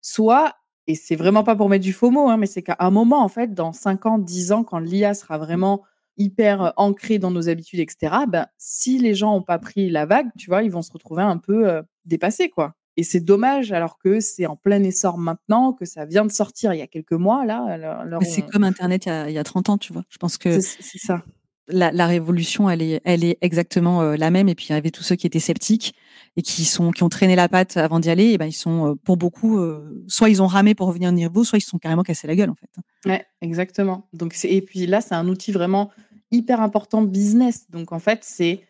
Soit, 0.00 0.54
et 0.86 0.94
c'est 0.94 1.14
vraiment 1.14 1.44
pas 1.44 1.56
pour 1.56 1.68
mettre 1.68 1.84
du 1.84 1.92
faux 1.92 2.10
mot, 2.10 2.30
hein, 2.30 2.38
mais 2.38 2.46
c'est 2.46 2.62
qu'à 2.62 2.76
un 2.78 2.90
moment, 2.90 3.22
en 3.22 3.28
fait, 3.28 3.52
dans 3.52 3.74
5 3.74 4.06
ans, 4.06 4.18
10 4.18 4.52
ans, 4.52 4.64
quand 4.64 4.78
l'IA 4.78 5.12
sera 5.12 5.36
vraiment 5.36 5.82
hyper 6.16 6.72
ancrée 6.78 7.18
dans 7.18 7.30
nos 7.30 7.50
habitudes, 7.50 7.80
etc., 7.80 8.16
ben, 8.28 8.46
si 8.56 8.98
les 8.98 9.14
gens 9.14 9.34
n'ont 9.34 9.42
pas 9.42 9.58
pris 9.58 9.90
la 9.90 10.06
vague, 10.06 10.30
tu 10.38 10.48
vois, 10.48 10.62
ils 10.62 10.70
vont 10.70 10.80
se 10.80 10.90
retrouver 10.90 11.22
un 11.22 11.36
peu 11.36 11.82
dépassés, 12.06 12.48
quoi. 12.48 12.77
Et 12.98 13.04
c'est 13.04 13.20
dommage 13.20 13.70
alors 13.70 13.96
que 13.98 14.18
c'est 14.18 14.46
en 14.46 14.56
plein 14.56 14.82
essor 14.82 15.18
maintenant, 15.18 15.72
que 15.72 15.84
ça 15.84 16.04
vient 16.04 16.26
de 16.26 16.32
sortir 16.32 16.74
il 16.74 16.78
y 16.78 16.82
a 16.82 16.88
quelques 16.88 17.12
mois, 17.12 17.46
là. 17.46 17.78
C'est 18.22 18.42
comme 18.42 18.64
Internet 18.64 19.06
il 19.06 19.32
y, 19.32 19.38
a, 19.38 19.44
30 19.44 19.70
ans, 19.70 19.78
tu 19.78 19.92
vois. 19.92 20.02
Je 20.10 20.18
pense 20.18 20.36
que. 20.36 20.60
C'est 20.60 20.98
ça 20.98 21.22
la, 21.68 22.06
révolution, 22.06 22.68
elle 22.70 22.82
est, 22.82 23.00
elle 23.04 23.24
est 23.24 23.38
exactement 23.40 24.02
euh, 24.02 24.16
la 24.16 24.30
même. 24.30 24.48
Et 24.48 24.54
puis 24.54 24.66
il 24.68 24.72
y 24.72 24.74
avait 24.74 24.90
tous 24.90 25.02
ceux 25.02 25.16
qui 25.16 25.26
étaient 25.26 25.40
sceptiques 25.40 25.94
et 26.36 26.42
qui 26.42 26.64
sont, 26.64 26.90
qui 26.90 27.02
ont 27.02 27.08
traîné 27.08 27.36
la 27.36 27.48
patte 27.48 27.76
avant 27.76 28.00
d'y 28.00 28.10
aller. 28.10 28.30
Et 28.30 28.38
ben 28.38 28.46
ils 28.46 28.52
sont, 28.52 28.92
euh, 28.92 28.94
pour 28.94 29.16
beaucoup, 29.16 29.58
euh, 29.58 30.04
soit 30.08 30.30
ils 30.30 30.42
ont 30.42 30.46
ramé 30.46 30.74
pour 30.74 30.88
revenir 30.88 31.10
au 31.10 31.12
niveau, 31.12 31.44
soit 31.44 31.58
ils 31.58 31.62
se 31.62 31.70
sont 31.70 31.78
carrément 31.78 32.02
cassés 32.02 32.26
la 32.26 32.36
gueule 32.36 32.50
en 32.50 32.54
fait. 32.54 32.70
Ouais, 33.08 33.26
exactement. 33.40 34.08
Donc 34.12 34.36
et 34.44 34.62
puis 34.62 34.86
là, 34.86 35.00
c'est 35.00 35.14
un 35.14 35.28
outil 35.28 35.52
vraiment 35.52 35.90
hyper 36.30 36.60
important 36.60 37.02
business. 37.02 37.70
Donc 37.70 37.92
en 37.92 37.98
fait, 37.98 38.20
c'est 38.22 38.60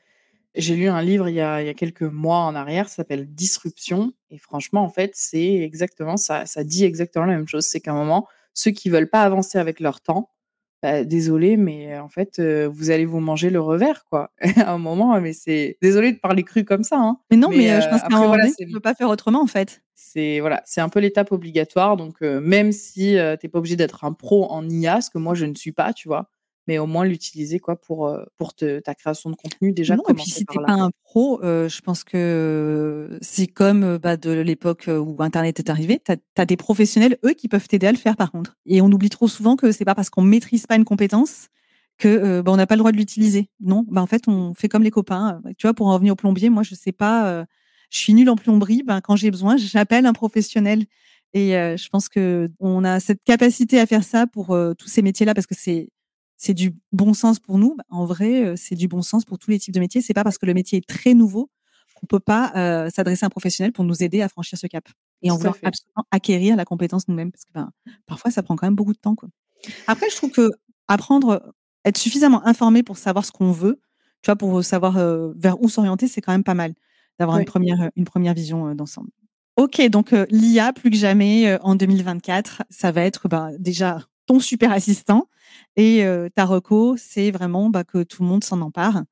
j'ai 0.55 0.77
lu 0.77 0.89
un 0.89 1.03
livre 1.03 1.29
il 1.29 1.35
y, 1.35 1.41
a, 1.41 1.63
il 1.63 1.67
y 1.67 1.71
a, 1.71 1.75
quelques 1.75 2.03
mois 2.03 2.39
en 2.39 2.55
arrière, 2.55 2.89
ça 2.89 2.97
s'appelle 2.97 3.27
Disruption. 3.33 4.13
Et 4.31 4.39
franchement, 4.39 4.83
en 4.83 4.89
fait, 4.89 5.13
c'est 5.15 5.57
exactement 5.57 6.17
ça. 6.17 6.47
Ça 6.47 6.65
dit 6.65 6.85
exactement 6.85 7.27
la 7.27 7.37
même 7.37 7.49
chose. 7.49 7.67
C'est 7.67 7.81
qu'à 7.81 7.93
un 7.93 7.95
moment, 7.95 8.27
ceux 8.55 8.71
qui 8.71 8.91
veulent 8.91 9.11
pas 9.11 9.23
avancer 9.23 9.59
avec 9.59 9.81
leur 9.81 10.01
temps, 10.01 10.31
bah, 10.83 11.05
désolé, 11.05 11.57
mais 11.57 11.99
en 11.99 12.09
fait, 12.09 12.41
vous 12.41 12.91
allez 12.91 13.05
vous 13.05 13.21
manger 13.21 13.51
le 13.51 13.61
revers, 13.61 14.05
quoi. 14.05 14.31
à 14.57 14.73
un 14.73 14.79
moment, 14.79 15.21
mais 15.21 15.33
c'est 15.33 15.77
désolé 15.83 16.13
de 16.13 16.19
parler 16.19 16.45
cru 16.45 16.65
comme 16.65 16.85
ça. 16.85 16.99
Hein. 16.99 17.19
Mais 17.31 17.37
non, 17.37 17.51
mais, 17.51 17.81
je 17.81 17.89
pense 17.89 18.01
qu'à 18.01 18.17
un 18.17 18.21
moment 18.21 18.37
ne 18.37 18.73
peut 18.73 18.81
pas 18.81 18.95
faire 18.95 19.09
autrement, 19.09 19.43
en 19.43 19.47
fait. 19.47 19.83
C'est 19.95 20.41
voilà, 20.41 20.63
c'est 20.65 20.81
un 20.81 20.89
peu 20.89 21.01
l'étape 21.01 21.33
obligatoire. 21.33 21.97
Donc, 21.97 22.21
même 22.21 22.73
si 22.73 23.17
tu 23.41 23.47
n'es 23.47 23.51
pas 23.51 23.59
obligé 23.59 23.77
d'être 23.77 24.05
un 24.05 24.13
pro 24.13 24.51
en 24.51 24.69
IA, 24.69 25.01
ce 25.01 25.11
que 25.11 25.19
moi 25.19 25.35
je 25.35 25.47
ne 25.47 25.55
suis 25.55 25.73
pas, 25.73 25.93
tu 25.93 26.09
vois, 26.09 26.31
mais 26.69 26.79
au 26.79 26.87
moins 26.87 27.07
l'utiliser 27.07 27.59
quoi 27.59 27.81
pour 27.81 28.07
euh, 28.07 28.23
pour 28.37 28.55
ta 28.55 28.95
création 28.95 29.31
de 29.31 29.35
contenu 29.35 29.73
déjà. 29.73 29.97
Non, 29.97 30.05
et 30.09 30.15
puis 30.15 30.31
si 30.31 30.45
t'es 30.45 30.59
pas 30.65 30.75
un 30.75 30.91
pro, 31.03 31.43
euh, 31.43 31.69
je 31.69 31.81
pense 31.81 32.05
que 32.05 33.19
c'est 33.23 33.47
comme 33.47 33.83
euh, 33.83 33.99
bah, 33.99 34.19
de 34.19 34.31
l'époque 34.31 34.89
où 34.89 35.17
Internet 35.21 35.59
est 35.59 35.71
arrivé. 35.71 36.01
Tu 36.05 36.13
as, 36.37 36.47
des 36.47 36.59
professionnels 36.59 37.17
eux 37.25 37.33
qui 37.33 37.49
peuvent 37.49 37.67
t'aider 37.67 37.87
à 37.87 37.93
le 37.93 37.97
faire 37.97 38.17
par 38.17 38.31
contre. 38.31 38.55
Et 38.67 38.83
on 38.83 38.93
oublie 38.93 39.09
trop 39.09 39.29
souvent 39.29 39.57
que 39.57 39.73
c'est 39.73 39.87
pas 39.87 39.95
parce 39.95 40.11
qu'on 40.11 40.23
maîtrise 40.23 40.67
pas 40.67 40.77
une 40.77 40.85
compétence 40.85 41.49
que 41.97 42.43
bah, 42.43 42.53
on 42.53 42.57
n'a 42.57 42.67
pas 42.67 42.77
le 42.77 42.81
droit 42.81 42.93
de 42.93 42.99
l'utiliser. 42.99 43.49
Non, 43.61 43.87
bah 43.89 44.03
en 44.03 44.07
fait 44.07 44.29
on 44.29 44.53
fait 44.53 44.69
comme 44.69 44.83
les 44.83 44.91
copains. 44.91 45.41
Tu 45.57 45.67
vois, 45.67 45.73
pour 45.73 45.87
en 45.87 45.95
revenir 45.95 46.13
au 46.13 46.17
plombier, 46.17 46.51
moi 46.51 46.63
je 46.63 46.75
sais 46.75 46.93
pas, 46.93 47.47
je 47.91 47.99
suis 47.99 48.13
nulle 48.13 48.29
en 48.29 48.37
plomberie. 48.37 48.83
Ben 48.85 49.01
quand 49.01 49.17
j'ai 49.17 49.31
besoin, 49.31 49.57
j'appelle 49.57 50.05
un 50.05 50.13
professionnel. 50.13 50.85
Et 51.33 51.53
je 51.53 51.89
pense 51.89 52.11
que 52.11 52.51
on 52.61 52.85
a 52.85 53.01
cette 53.01 53.25
capacité 53.25 53.81
à 53.81 53.87
faire 53.87 54.05
ça 54.05 54.27
pour 54.27 54.49
tous 54.79 54.89
ces 54.89 55.01
métiers-là 55.01 55.33
parce 55.33 55.47
que 55.47 55.57
c'est 55.57 55.89
c'est 56.39 56.55
du 56.55 56.75
bon 56.93 57.13
sens 57.13 57.41
pour 57.41 57.59
nous. 57.59 57.75
Bah, 57.77 57.85
en 57.91 58.07
vrai, 58.07 58.45
euh, 58.45 58.55
c'est 58.57 58.77
du 58.77 58.89
bon 58.89 59.03
sens 59.03 59.25
pour 59.25 59.39
tous 59.39 59.51
les 59.51 59.59
types 59.59 59.75
de 59.75 59.81
métiers. 59.81 60.01
C'est 60.01 60.15
pas 60.15 60.25
parce 60.25 60.39
que 60.39 60.47
le 60.47 60.55
métier 60.55 60.79
est 60.79 60.89
très 60.89 61.13
nouveau 61.13 61.51
qu'on 61.95 62.07
peut 62.07 62.21
pas 62.21 62.53
euh, 62.55 62.91
s'adresser 62.91 63.25
à 63.25 63.27
un 63.27 63.31
professionnel 63.31 63.73
pour 63.73 63.85
nous 63.85 64.05
aider 64.05 64.23
à 64.23 64.29
franchir 64.29 64.57
ce 64.57 64.69
cap 64.69 64.89
et 65.21 65.33
en 65.33 65.37
vouloir 65.37 65.57
absolument 65.65 66.05
acquérir 66.13 66.55
la 66.55 66.65
compétence 66.65 67.09
nous-mêmes 67.09 67.33
parce 67.33 67.45
que 67.45 67.53
ben, 67.53 67.73
parfois 68.07 68.31
ça 68.31 68.45
prend 68.45 68.55
quand 68.55 68.69
même 68.69 68.77
beaucoup 68.77 68.93
de 68.93 68.99
temps. 68.99 69.17
Quoi. 69.17 69.29
Après, 69.89 70.09
je 70.09 70.15
trouve 70.15 70.31
que 70.31 70.49
apprendre, 70.87 71.53
être 71.85 71.99
suffisamment 71.99 72.47
informé 72.47 72.85
pour 72.85 72.99
savoir 72.99 73.25
ce 73.25 73.33
qu'on 73.33 73.51
veut, 73.51 73.81
tu 74.23 74.27
vois, 74.27 74.37
pour 74.37 74.63
savoir 74.63 74.97
euh, 74.97 75.33
vers 75.37 75.61
où 75.61 75.69
s'orienter, 75.69 76.07
c'est 76.07 76.21
quand 76.21 76.31
même 76.31 76.45
pas 76.45 76.55
mal 76.55 76.75
d'avoir 77.19 77.39
une 77.39 77.45
première 77.45 77.91
une 77.97 78.05
première 78.05 78.33
vision 78.33 78.73
d'ensemble. 78.77 79.11
Ok, 79.57 79.83
donc 79.89 80.15
l'IA 80.31 80.73
plus 80.73 80.91
que 80.91 80.97
jamais 80.97 81.59
en 81.63 81.75
2024, 81.75 82.63
ça 82.71 82.93
va 82.93 83.03
être 83.03 83.27
ben, 83.27 83.51
déjà 83.59 84.07
ton 84.29 84.39
super 84.39 84.71
assistant. 84.71 85.29
Et 85.77 86.05
ta 86.35 86.45
reco, 86.45 86.97
c'est 86.97 87.31
vraiment 87.31 87.71
bah, 87.71 87.83
que 87.85 88.03
tout 88.03 88.23
le 88.23 88.29
monde 88.29 88.45
s'en 88.45 88.61
empare 88.61 89.03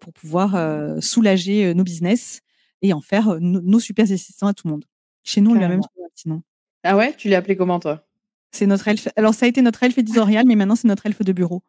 pour 0.00 0.12
pouvoir 0.12 1.02
soulager 1.02 1.74
nos 1.74 1.84
business 1.84 2.40
et 2.82 2.92
en 2.92 3.00
faire 3.00 3.38
nos 3.40 3.80
super 3.80 4.04
assistants 4.04 4.46
à 4.46 4.54
tout 4.54 4.66
le 4.66 4.72
monde. 4.72 4.84
Chez 5.22 5.40
nous, 5.40 5.52
on 5.52 5.54
l'a 5.54 5.68
même 5.68 5.80
sinon. 6.14 6.42
Ah 6.82 6.96
ouais? 6.96 7.14
Tu 7.16 7.28
l'as 7.28 7.38
appelé 7.38 7.56
comment 7.56 7.80
toi? 7.80 8.06
C'est 8.52 8.66
notre 8.66 8.86
elfe. 8.88 9.08
Alors 9.16 9.34
ça 9.34 9.46
a 9.46 9.48
été 9.48 9.60
notre 9.60 9.82
elfe 9.82 9.98
éditorial, 9.98 10.46
mais 10.46 10.54
maintenant 10.54 10.76
c'est 10.76 10.88
notre 10.88 11.04
elfe 11.06 11.22
de 11.22 11.32
bureau. 11.32 11.62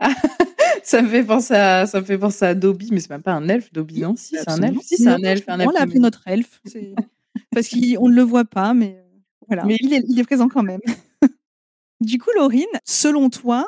ça 0.82 1.02
me 1.02 1.08
fait 1.08 1.24
penser 1.24 1.54
à 1.54 1.86
ça 1.86 2.00
me 2.00 2.06
fait 2.06 2.18
penser 2.18 2.44
à 2.44 2.54
Dobby, 2.54 2.90
mais 2.92 3.00
c'est 3.00 3.10
même 3.10 3.22
pas 3.22 3.32
un 3.32 3.48
elfe 3.48 3.72
Dobby, 3.72 4.00
non 4.00 4.14
Si 4.16 4.36
c'est 4.36 4.48
un 4.48 4.62
elfe? 4.62 4.78
Si 4.82 4.96
c'est 4.96 5.08
un 5.08 5.22
elfe. 5.22 5.44
on 5.48 5.70
l'a 5.70 5.82
appelé 5.82 5.98
notre 5.98 6.26
elfe, 6.26 6.60
parce 7.50 7.68
qu'on 7.68 8.08
ne 8.08 8.14
le 8.14 8.22
voit 8.22 8.44
pas, 8.44 8.72
mais 8.72 9.04
voilà. 9.48 9.64
Mais 9.64 9.76
il 9.80 9.92
est, 9.92 10.04
il 10.08 10.18
est 10.18 10.24
présent 10.24 10.48
quand 10.48 10.62
même. 10.62 10.80
Du 12.00 12.18
coup, 12.18 12.30
Laurine, 12.36 12.64
selon 12.84 13.30
toi, 13.30 13.66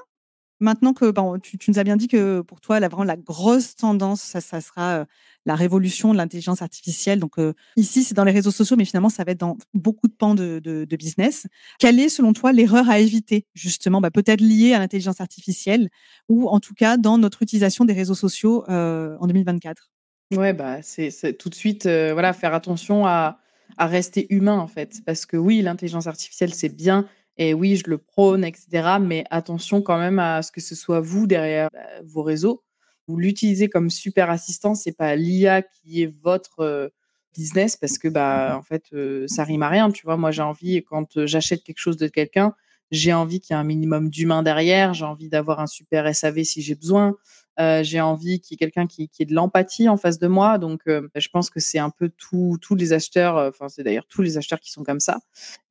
maintenant 0.61 0.93
que 0.93 1.39
tu, 1.39 1.59
nous 1.69 1.79
as 1.79 1.85
bien 1.85 1.97
dit 1.97 2.09
que 2.09 2.41
pour 2.41 2.61
toi, 2.61 2.81
la, 2.81 2.89
vraiment, 2.89 3.05
la 3.05 3.17
grosse 3.17 3.77
tendance, 3.77 4.21
ça, 4.21 4.61
sera 4.61 5.07
la 5.47 5.55
révolution 5.55 6.13
de 6.13 6.19
l'intelligence 6.19 6.63
artificielle. 6.63 7.21
Donc 7.21 7.37
ici, 7.77 8.05
c'est 8.05 8.15
dans 8.15 8.25
les 8.25 8.33
réseaux 8.33 8.51
sociaux, 8.51 8.77
mais 8.77 8.85
finalement, 8.85 9.09
ça 9.09 9.25
va 9.25 9.33
être 9.33 9.41
dans 9.41 9.57
beaucoup 9.73 10.09
de 10.09 10.13
pans 10.13 10.35
de, 10.35 10.87
business. 10.99 11.47
Quelle 11.79 11.99
est, 12.01 12.09
selon 12.09 12.33
toi, 12.33 12.53
l'erreur 12.53 12.91
à 12.91 12.99
éviter, 12.99 13.47
justement, 13.55 14.01
bah, 14.01 14.11
peut-être 14.11 14.41
liée 14.41 14.75
à 14.75 14.79
l'intelligence 14.79 15.21
artificielle 15.21 15.89
ou 16.29 16.49
en 16.49 16.61
tout 16.61 16.75
cas 16.75 16.97
dans 16.97 17.19
notre 17.19 17.43
utilisation 17.43 17.85
des 17.85 17.95
réseaux 17.95 18.15
sociaux 18.15 18.65
en 18.69 19.27
2024 19.27 19.91
Ouais, 20.37 20.53
bah, 20.53 20.83
c'est 20.83 21.11
tout 21.39 21.49
de 21.49 21.55
suite 21.55 21.85
voilà, 21.87 22.33
faire 22.33 22.53
attention 22.53 23.07
à, 23.07 23.41
à 23.79 23.87
rester 23.87 24.27
humain, 24.35 24.59
en 24.59 24.67
fait. 24.67 25.01
Parce 25.07 25.25
que 25.25 25.37
oui, 25.37 25.63
l'intelligence 25.63 26.07
artificielle, 26.07 26.53
c'est 26.53 26.75
bien 26.75 27.07
et 27.39 27.55
oui, 27.55 27.77
je 27.77 27.89
le 27.89 27.99
prône, 27.99 28.45
etc. 28.45 28.99
Mais 29.01 29.25
attention 29.31 29.81
quand 29.83 29.99
même 29.99 30.19
à 30.19 30.43
ce 30.43 30.53
que 30.53 30.61
ce 30.61 30.75
soit 30.75 31.01
vous 31.01 31.27
derrière 31.27 31.69
bah, 31.73 31.81
vos 32.05 32.23
réseaux. 32.23 32.63
Vous 33.07 33.17
l'utilisez 33.17 33.69
comme 33.69 33.89
super 33.91 34.29
assistant, 34.29 34.75
c'est 34.75 34.93
pas 34.93 35.17
l'IA 35.17 35.63
qui 35.63 36.03
est 36.03 36.13
votre 36.23 36.93
business 37.35 37.77
parce 37.77 37.97
que 37.97 38.09
bah 38.09 38.55
en 38.59 38.63
fait 38.63 38.85
ça 39.27 39.45
rime 39.45 39.63
à 39.63 39.69
rien. 39.69 39.91
Tu 39.91 40.05
vois, 40.05 40.19
moi 40.19 40.31
j'ai 40.31 40.43
envie 40.43 40.85
quand 40.85 41.25
j'achète 41.25 41.63
quelque 41.63 41.79
chose 41.79 41.97
de 41.97 42.09
quelqu'un, 42.09 42.55
j'ai 42.91 43.13
envie 43.13 43.41
qu'il 43.41 43.55
y 43.55 43.57
ait 43.57 43.61
un 43.61 43.65
minimum 43.65 44.11
d'humain 44.11 44.43
derrière. 44.43 44.95
J'ai 44.95 45.05
envie 45.05 45.29
d'avoir 45.29 45.61
un 45.61 45.67
super 45.67 46.15
SAV 46.15 46.45
si 46.45 46.63
j'ai 46.63 46.75
besoin. 46.75 47.17
Euh, 47.61 47.83
j'ai 47.83 48.01
envie 48.01 48.41
qu'il 48.41 48.55
y 48.55 48.57
ait 48.57 48.59
quelqu'un 48.59 48.87
qui, 48.87 49.09
qui 49.09 49.23
ait 49.23 49.27
de 49.27 49.35
l'empathie 49.35 49.89
en 49.89 49.97
face 49.97 50.19
de 50.19 50.29
moi. 50.29 50.59
Donc, 50.59 50.83
euh, 50.87 51.09
je 51.17 51.29
pense 51.29 51.51
que 51.51 51.59
c'est 51.59 51.79
un 51.79 51.91
peu 51.91 52.11
tous 52.17 52.59
les 52.77 52.93
acheteurs, 52.93 53.37
euh, 53.37 53.49
enfin, 53.49 53.69
c'est 53.69 53.83
d'ailleurs 53.83 54.07
tous 54.07 54.23
les 54.23 54.39
acheteurs 54.39 54.61
qui 54.61 54.71
sont 54.71 54.85
comme 54.85 55.01
ça. 55.01 55.19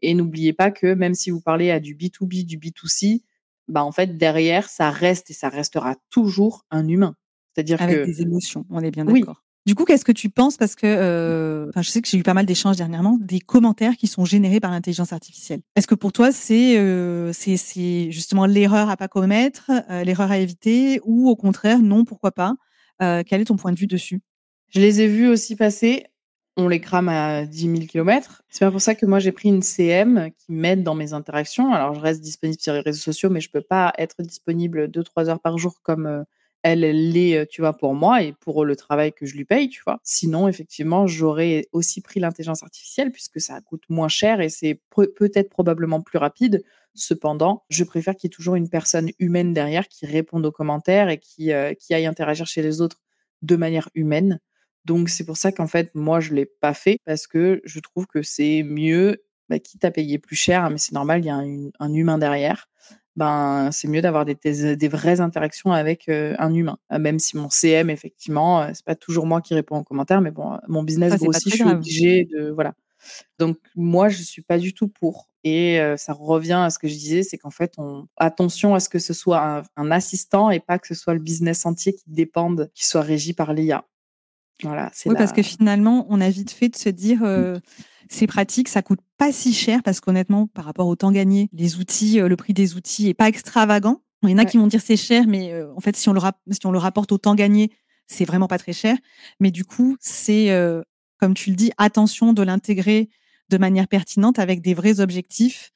Et 0.01 0.13
n'oubliez 0.13 0.53
pas 0.53 0.69
que 0.69 0.93
même 0.93 1.13
si 1.13 1.31
vous 1.31 1.39
parlez 1.39 1.71
à 1.71 1.79
du 1.79 1.95
B2B, 1.95 2.45
du 2.45 2.57
B2C, 2.57 3.23
bah, 3.69 3.83
en 3.83 3.91
fait, 3.91 4.17
derrière, 4.17 4.67
ça 4.67 4.91
reste 4.91 5.29
et 5.29 5.33
ça 5.33 5.49
restera 5.49 5.95
toujours 6.09 6.65
un 6.71 6.87
humain. 6.87 7.15
C'est-à-dire 7.53 7.81
Avec 7.81 8.05
des 8.05 8.21
émotions, 8.21 8.65
on 8.69 8.81
est 8.81 8.91
bien 8.91 9.05
d'accord. 9.05 9.43
Du 9.67 9.75
coup, 9.75 9.83
qu'est-ce 9.83 10.05
que 10.05 10.13
tu 10.13 10.29
penses? 10.29 10.55
Parce 10.55 10.77
que 10.77 10.87
euh, 10.87 11.69
je 11.75 11.89
sais 11.89 12.01
que 12.01 12.07
j'ai 12.07 12.17
eu 12.17 12.23
pas 12.23 12.33
mal 12.33 12.45
d'échanges 12.45 12.77
dernièrement, 12.77 13.17
des 13.19 13.41
commentaires 13.41 13.97
qui 13.97 14.07
sont 14.07 14.23
générés 14.23 14.61
par 14.61 14.71
l'intelligence 14.71 15.11
artificielle. 15.11 15.59
Est-ce 15.75 15.87
que 15.87 15.93
pour 15.93 16.13
toi, 16.13 16.31
c'est 16.31 16.79
euh, 16.79 17.33
justement 17.33 18.45
l'erreur 18.45 18.89
à 18.89 18.95
pas 18.95 19.09
commettre, 19.09 19.69
euh, 19.89 20.05
l'erreur 20.05 20.31
à 20.31 20.37
éviter, 20.37 21.01
ou 21.03 21.27
au 21.27 21.35
contraire, 21.35 21.79
non, 21.79 22.05
pourquoi 22.05 22.31
pas? 22.31 22.55
Quel 22.99 23.41
est 23.41 23.45
ton 23.45 23.57
point 23.57 23.73
de 23.73 23.77
vue 23.77 23.87
dessus? 23.87 24.21
Je 24.69 24.79
les 24.79 25.01
ai 25.01 25.07
vus 25.07 25.27
aussi 25.27 25.57
passer. 25.57 26.05
On 26.55 26.69
les 26.69 26.79
crame 26.79 27.09
à 27.09 27.45
10 27.45 27.59
000 27.59 27.73
km. 27.87 28.43
C'est 28.49 28.65
pas 28.65 28.71
pour 28.71 28.81
ça 28.81 28.95
que 28.95 29.05
moi 29.05 29.19
j'ai 29.19 29.31
pris 29.31 29.49
une 29.49 29.61
CM 29.61 30.31
qui 30.35 30.51
m'aide 30.51 30.81
dans 30.81 30.95
mes 30.95 31.13
interactions. 31.13 31.73
Alors 31.73 31.93
je 31.93 31.99
reste 31.99 32.21
disponible 32.21 32.59
sur 32.59 32.73
les 32.73 32.79
réseaux 32.79 33.01
sociaux, 33.01 33.29
mais 33.29 33.41
je 33.41 33.51
peux 33.51 33.61
pas 33.61 33.93
être 33.99 34.23
disponible 34.23 34.87
2-3 34.87 35.27
heures 35.27 35.39
par 35.39 35.59
jour 35.59 35.75
comme 35.83 36.25
elle, 36.71 37.11
l'est, 37.11 37.47
tu 37.47 37.61
vois, 37.61 37.73
pour 37.73 37.93
moi 37.93 38.23
et 38.23 38.33
pour 38.33 38.65
le 38.65 38.75
travail 38.75 39.13
que 39.13 39.25
je 39.25 39.35
lui 39.35 39.45
paye, 39.45 39.69
tu 39.69 39.81
vois. 39.85 39.99
Sinon, 40.03 40.47
effectivement, 40.47 41.07
j'aurais 41.07 41.67
aussi 41.71 42.01
pris 42.01 42.19
l'intelligence 42.19 42.63
artificielle 42.63 43.11
puisque 43.11 43.39
ça 43.41 43.59
coûte 43.61 43.83
moins 43.89 44.07
cher 44.07 44.41
et 44.41 44.49
c'est 44.49 44.81
peut-être 44.91 45.49
probablement 45.49 46.01
plus 46.01 46.17
rapide. 46.17 46.63
Cependant, 46.93 47.63
je 47.69 47.83
préfère 47.83 48.15
qu'il 48.15 48.27
y 48.27 48.31
ait 48.31 48.35
toujours 48.35 48.55
une 48.55 48.69
personne 48.69 49.11
humaine 49.19 49.53
derrière 49.53 49.87
qui 49.87 50.05
réponde 50.05 50.45
aux 50.45 50.51
commentaires 50.51 51.09
et 51.09 51.19
qui, 51.19 51.51
qui 51.79 51.93
aille 51.93 52.05
interagir 52.05 52.47
chez 52.47 52.61
les 52.61 52.81
autres 52.81 53.01
de 53.41 53.55
manière 53.55 53.89
humaine. 53.93 54.39
Donc, 54.85 55.09
c'est 55.09 55.25
pour 55.25 55.37
ça 55.37 55.51
qu'en 55.51 55.67
fait, 55.67 55.91
moi, 55.95 56.19
je 56.19 56.31
ne 56.31 56.37
l'ai 56.37 56.45
pas 56.45 56.73
fait 56.73 56.97
parce 57.05 57.27
que 57.27 57.61
je 57.65 57.79
trouve 57.79 58.07
que 58.07 58.21
c'est 58.21 58.63
mieux, 58.63 59.23
bah, 59.49 59.59
quitte 59.59 59.85
à 59.85 59.91
payer 59.91 60.17
plus 60.17 60.35
cher, 60.35 60.69
mais 60.69 60.77
c'est 60.77 60.93
normal, 60.93 61.21
il 61.21 61.27
y 61.27 61.29
a 61.29 61.35
un 61.79 61.93
humain 61.93 62.17
derrière 62.17 62.67
ben 63.17 63.69
c'est 63.71 63.87
mieux 63.87 64.01
d'avoir 64.01 64.23
des, 64.25 64.35
des, 64.35 64.87
vraies 64.87 65.19
interactions 65.19 65.71
avec 65.71 66.07
un 66.07 66.53
humain. 66.53 66.77
Même 66.97 67.19
si 67.19 67.35
mon 67.35 67.49
CM 67.49 67.89
effectivement, 67.89 68.73
c'est 68.73 68.85
pas 68.85 68.95
toujours 68.95 69.25
moi 69.25 69.41
qui 69.41 69.53
réponds 69.53 69.79
aux 69.79 69.83
commentaires, 69.83 70.21
mais 70.21 70.31
bon, 70.31 70.57
mon 70.67 70.83
business 70.83 71.21
aussi, 71.21 71.49
je 71.49 71.55
suis 71.55 71.63
obligée 71.63 72.25
de 72.25 72.51
voilà. 72.51 72.73
Donc 73.39 73.57
moi 73.75 74.09
je 74.09 74.21
suis 74.21 74.41
pas 74.41 74.57
du 74.57 74.73
tout 74.73 74.87
pour. 74.87 75.29
Et 75.43 75.79
ça 75.97 76.13
revient 76.13 76.61
à 76.63 76.69
ce 76.69 76.77
que 76.77 76.87
je 76.87 76.93
disais, 76.93 77.23
c'est 77.23 77.37
qu'en 77.37 77.51
fait, 77.51 77.73
on 77.77 78.07
attention 78.17 78.75
à 78.75 78.79
ce 78.79 78.89
que 78.89 78.99
ce 78.99 79.13
soit 79.13 79.63
un, 79.77 79.91
assistant 79.91 80.49
et 80.51 80.59
pas 80.59 80.77
que 80.77 80.87
ce 80.87 80.95
soit 80.95 81.13
le 81.13 81.21
business 81.21 81.65
entier 81.65 81.93
qui 81.93 82.03
dépende, 82.07 82.69
qui 82.73 82.85
soit 82.85 83.01
régi 83.01 83.33
par 83.33 83.53
l'IA. 83.53 83.85
Voilà, 84.63 84.91
oui, 85.05 85.13
parce 85.15 85.33
que 85.33 85.43
finalement, 85.43 86.07
on 86.09 86.19
a 86.19 86.29
vite 86.29 86.51
fait 86.51 86.69
de 86.69 86.75
se 86.75 86.89
dire, 86.89 87.21
mmh 87.21 87.59
c'est 88.09 88.27
pratique, 88.27 88.67
ça 88.67 88.81
coûte 88.81 88.99
pas 89.17 89.31
si 89.31 89.53
cher 89.53 89.81
parce 89.83 89.99
qu'honnêtement, 89.99 90.47
par 90.47 90.65
rapport 90.65 90.87
au 90.87 90.95
temps 90.95 91.11
gagné, 91.11 91.49
les 91.53 91.77
outils, 91.77 92.19
euh, 92.19 92.27
le 92.27 92.35
prix 92.35 92.53
des 92.53 92.75
outils 92.75 93.09
est 93.09 93.13
pas 93.13 93.27
extravagant. 93.27 94.01
Il 94.23 94.29
y 94.29 94.33
en 94.33 94.37
a 94.37 94.45
qui 94.45 94.57
vont 94.57 94.67
dire 94.67 94.81
c'est 94.81 94.97
cher, 94.97 95.25
mais 95.27 95.53
euh, 95.53 95.71
en 95.75 95.79
fait, 95.79 95.95
si 95.95 96.09
on 96.09 96.13
le, 96.13 96.21
si 96.51 96.65
on 96.65 96.71
le 96.71 96.79
rapporte 96.79 97.11
au 97.11 97.17
temps 97.17 97.35
gagné, 97.35 97.71
c'est 98.07 98.25
vraiment 98.25 98.47
pas 98.47 98.57
très 98.57 98.73
cher. 98.73 98.97
Mais 99.39 99.51
du 99.51 99.63
coup, 99.63 99.95
c'est, 99.99 100.49
euh, 100.51 100.81
comme 101.19 101.33
tu 101.33 101.51
le 101.51 101.55
dis, 101.55 101.71
attention 101.77 102.33
de 102.33 102.41
l'intégrer 102.41 103.09
de 103.49 103.57
manière 103.57 103.87
pertinente 103.87 104.39
avec 104.39 104.61
des 104.61 104.73
vrais 104.73 104.99
objectifs 104.99 105.71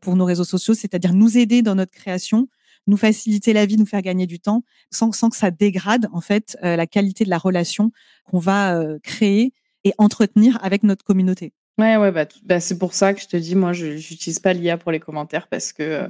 pour 0.00 0.16
nos 0.16 0.24
réseaux 0.24 0.42
sociaux, 0.42 0.74
c'est-à-dire 0.74 1.14
nous 1.14 1.38
aider 1.38 1.62
dans 1.62 1.76
notre 1.76 1.92
création, 1.92 2.48
nous 2.88 2.96
faciliter 2.96 3.52
la 3.52 3.64
vie, 3.64 3.76
nous 3.76 3.86
faire 3.86 4.02
gagner 4.02 4.26
du 4.26 4.40
temps, 4.40 4.64
sans, 4.90 5.12
sans 5.12 5.30
que 5.30 5.36
ça 5.36 5.50
dégrade 5.52 6.08
en 6.12 6.20
fait 6.20 6.58
la 6.62 6.86
qualité 6.86 7.24
de 7.24 7.30
la 7.30 7.38
relation 7.38 7.92
qu'on 8.24 8.38
va 8.38 8.82
créer 9.02 9.52
et 9.84 9.92
entretenir 9.98 10.58
avec 10.62 10.82
notre 10.82 11.04
communauté. 11.04 11.52
Ouais, 11.78 11.96
ouais, 11.96 12.10
bah, 12.10 12.26
bah, 12.44 12.58
c'est 12.58 12.76
pour 12.76 12.92
ça 12.92 13.14
que 13.14 13.20
je 13.20 13.28
te 13.28 13.36
dis, 13.36 13.54
moi, 13.54 13.72
je 13.72 13.86
n'utilise 13.86 14.40
pas 14.40 14.52
l'IA 14.52 14.78
pour 14.78 14.90
les 14.90 14.98
commentaires 14.98 15.46
parce 15.46 15.72
que 15.72 15.82
euh, 15.84 16.08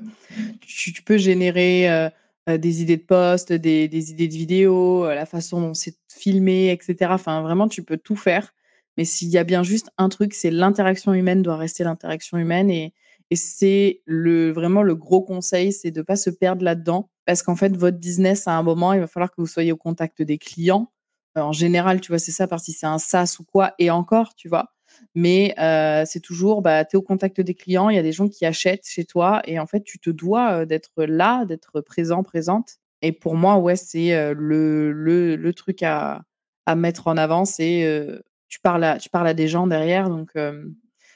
tu, 0.62 1.02
peux 1.02 1.18
générer 1.18 1.90
euh, 1.90 2.08
euh, 2.48 2.56
des 2.56 2.80
idées 2.80 2.96
de 2.96 3.02
posts, 3.02 3.52
des, 3.52 3.86
des 3.86 4.10
idées 4.10 4.28
de 4.28 4.32
vidéos, 4.32 5.06
la 5.06 5.26
façon 5.26 5.60
dont 5.60 5.74
c'est 5.74 5.98
filmé, 6.10 6.70
etc. 6.70 7.10
Enfin, 7.12 7.42
vraiment, 7.42 7.68
tu 7.68 7.82
peux 7.82 7.98
tout 7.98 8.16
faire. 8.16 8.54
Mais 8.96 9.04
s'il 9.04 9.28
y 9.28 9.36
a 9.36 9.44
bien 9.44 9.62
juste 9.62 9.90
un 9.98 10.08
truc, 10.08 10.32
c'est 10.32 10.50
l'interaction 10.50 11.12
humaine 11.12 11.42
doit 11.42 11.56
rester 11.56 11.84
l'interaction 11.84 12.38
humaine. 12.38 12.70
Et, 12.70 12.94
et 13.30 13.36
c'est 13.36 14.02
le, 14.06 14.50
vraiment 14.50 14.82
le 14.82 14.94
gros 14.94 15.22
conseil, 15.22 15.72
c'est 15.72 15.90
de 15.90 16.00
ne 16.00 16.04
pas 16.04 16.16
se 16.16 16.30
perdre 16.30 16.64
là-dedans. 16.64 17.10
Parce 17.26 17.42
qu'en 17.42 17.56
fait, 17.56 17.76
votre 17.76 17.98
business, 17.98 18.48
à 18.48 18.52
un 18.52 18.62
moment, 18.62 18.94
il 18.94 19.00
va 19.00 19.06
falloir 19.06 19.30
que 19.30 19.40
vous 19.40 19.46
soyez 19.46 19.72
au 19.72 19.76
contact 19.76 20.22
des 20.22 20.38
clients. 20.38 20.90
en 21.36 21.52
général, 21.52 22.00
tu 22.00 22.10
vois, 22.10 22.18
c'est 22.18 22.32
ça, 22.32 22.48
parce 22.48 22.66
que 22.66 22.72
c'est 22.72 22.86
un 22.86 22.98
SaaS 22.98 23.36
ou 23.40 23.44
quoi. 23.44 23.74
Et 23.78 23.90
encore, 23.90 24.34
tu 24.34 24.48
vois 24.48 24.72
mais 25.14 25.54
c'est 26.06 26.20
toujours, 26.20 26.62
bah, 26.62 26.84
tu 26.84 26.96
es 26.96 26.98
au 26.98 27.02
contact 27.02 27.40
des 27.40 27.54
clients, 27.54 27.88
il 27.88 27.96
y 27.96 27.98
a 27.98 28.02
des 28.02 28.12
gens 28.12 28.28
qui 28.28 28.44
achètent 28.46 28.86
chez 28.86 29.04
toi 29.04 29.42
et 29.44 29.58
en 29.58 29.66
fait, 29.66 29.82
tu 29.82 29.98
te 29.98 30.10
dois 30.10 30.66
d'être 30.66 31.04
là, 31.04 31.44
d'être 31.44 31.80
présent, 31.80 32.22
présente. 32.22 32.78
Et 33.02 33.12
pour 33.12 33.36
moi, 33.36 33.58
ouais, 33.58 33.76
c'est 33.76 34.34
le, 34.34 34.92
le, 34.92 35.52
truc 35.52 35.82
à, 35.82 36.22
à 36.66 36.74
mettre 36.74 37.06
en 37.06 37.16
avant, 37.16 37.44
c'est 37.44 38.08
tu, 38.48 38.60
parles 38.60 38.84
à, 38.84 38.98
tu 38.98 39.08
parles 39.08 39.28
à 39.28 39.34
des 39.34 39.48
gens 39.48 39.66
derrière. 39.66 40.08
Donc, 40.08 40.32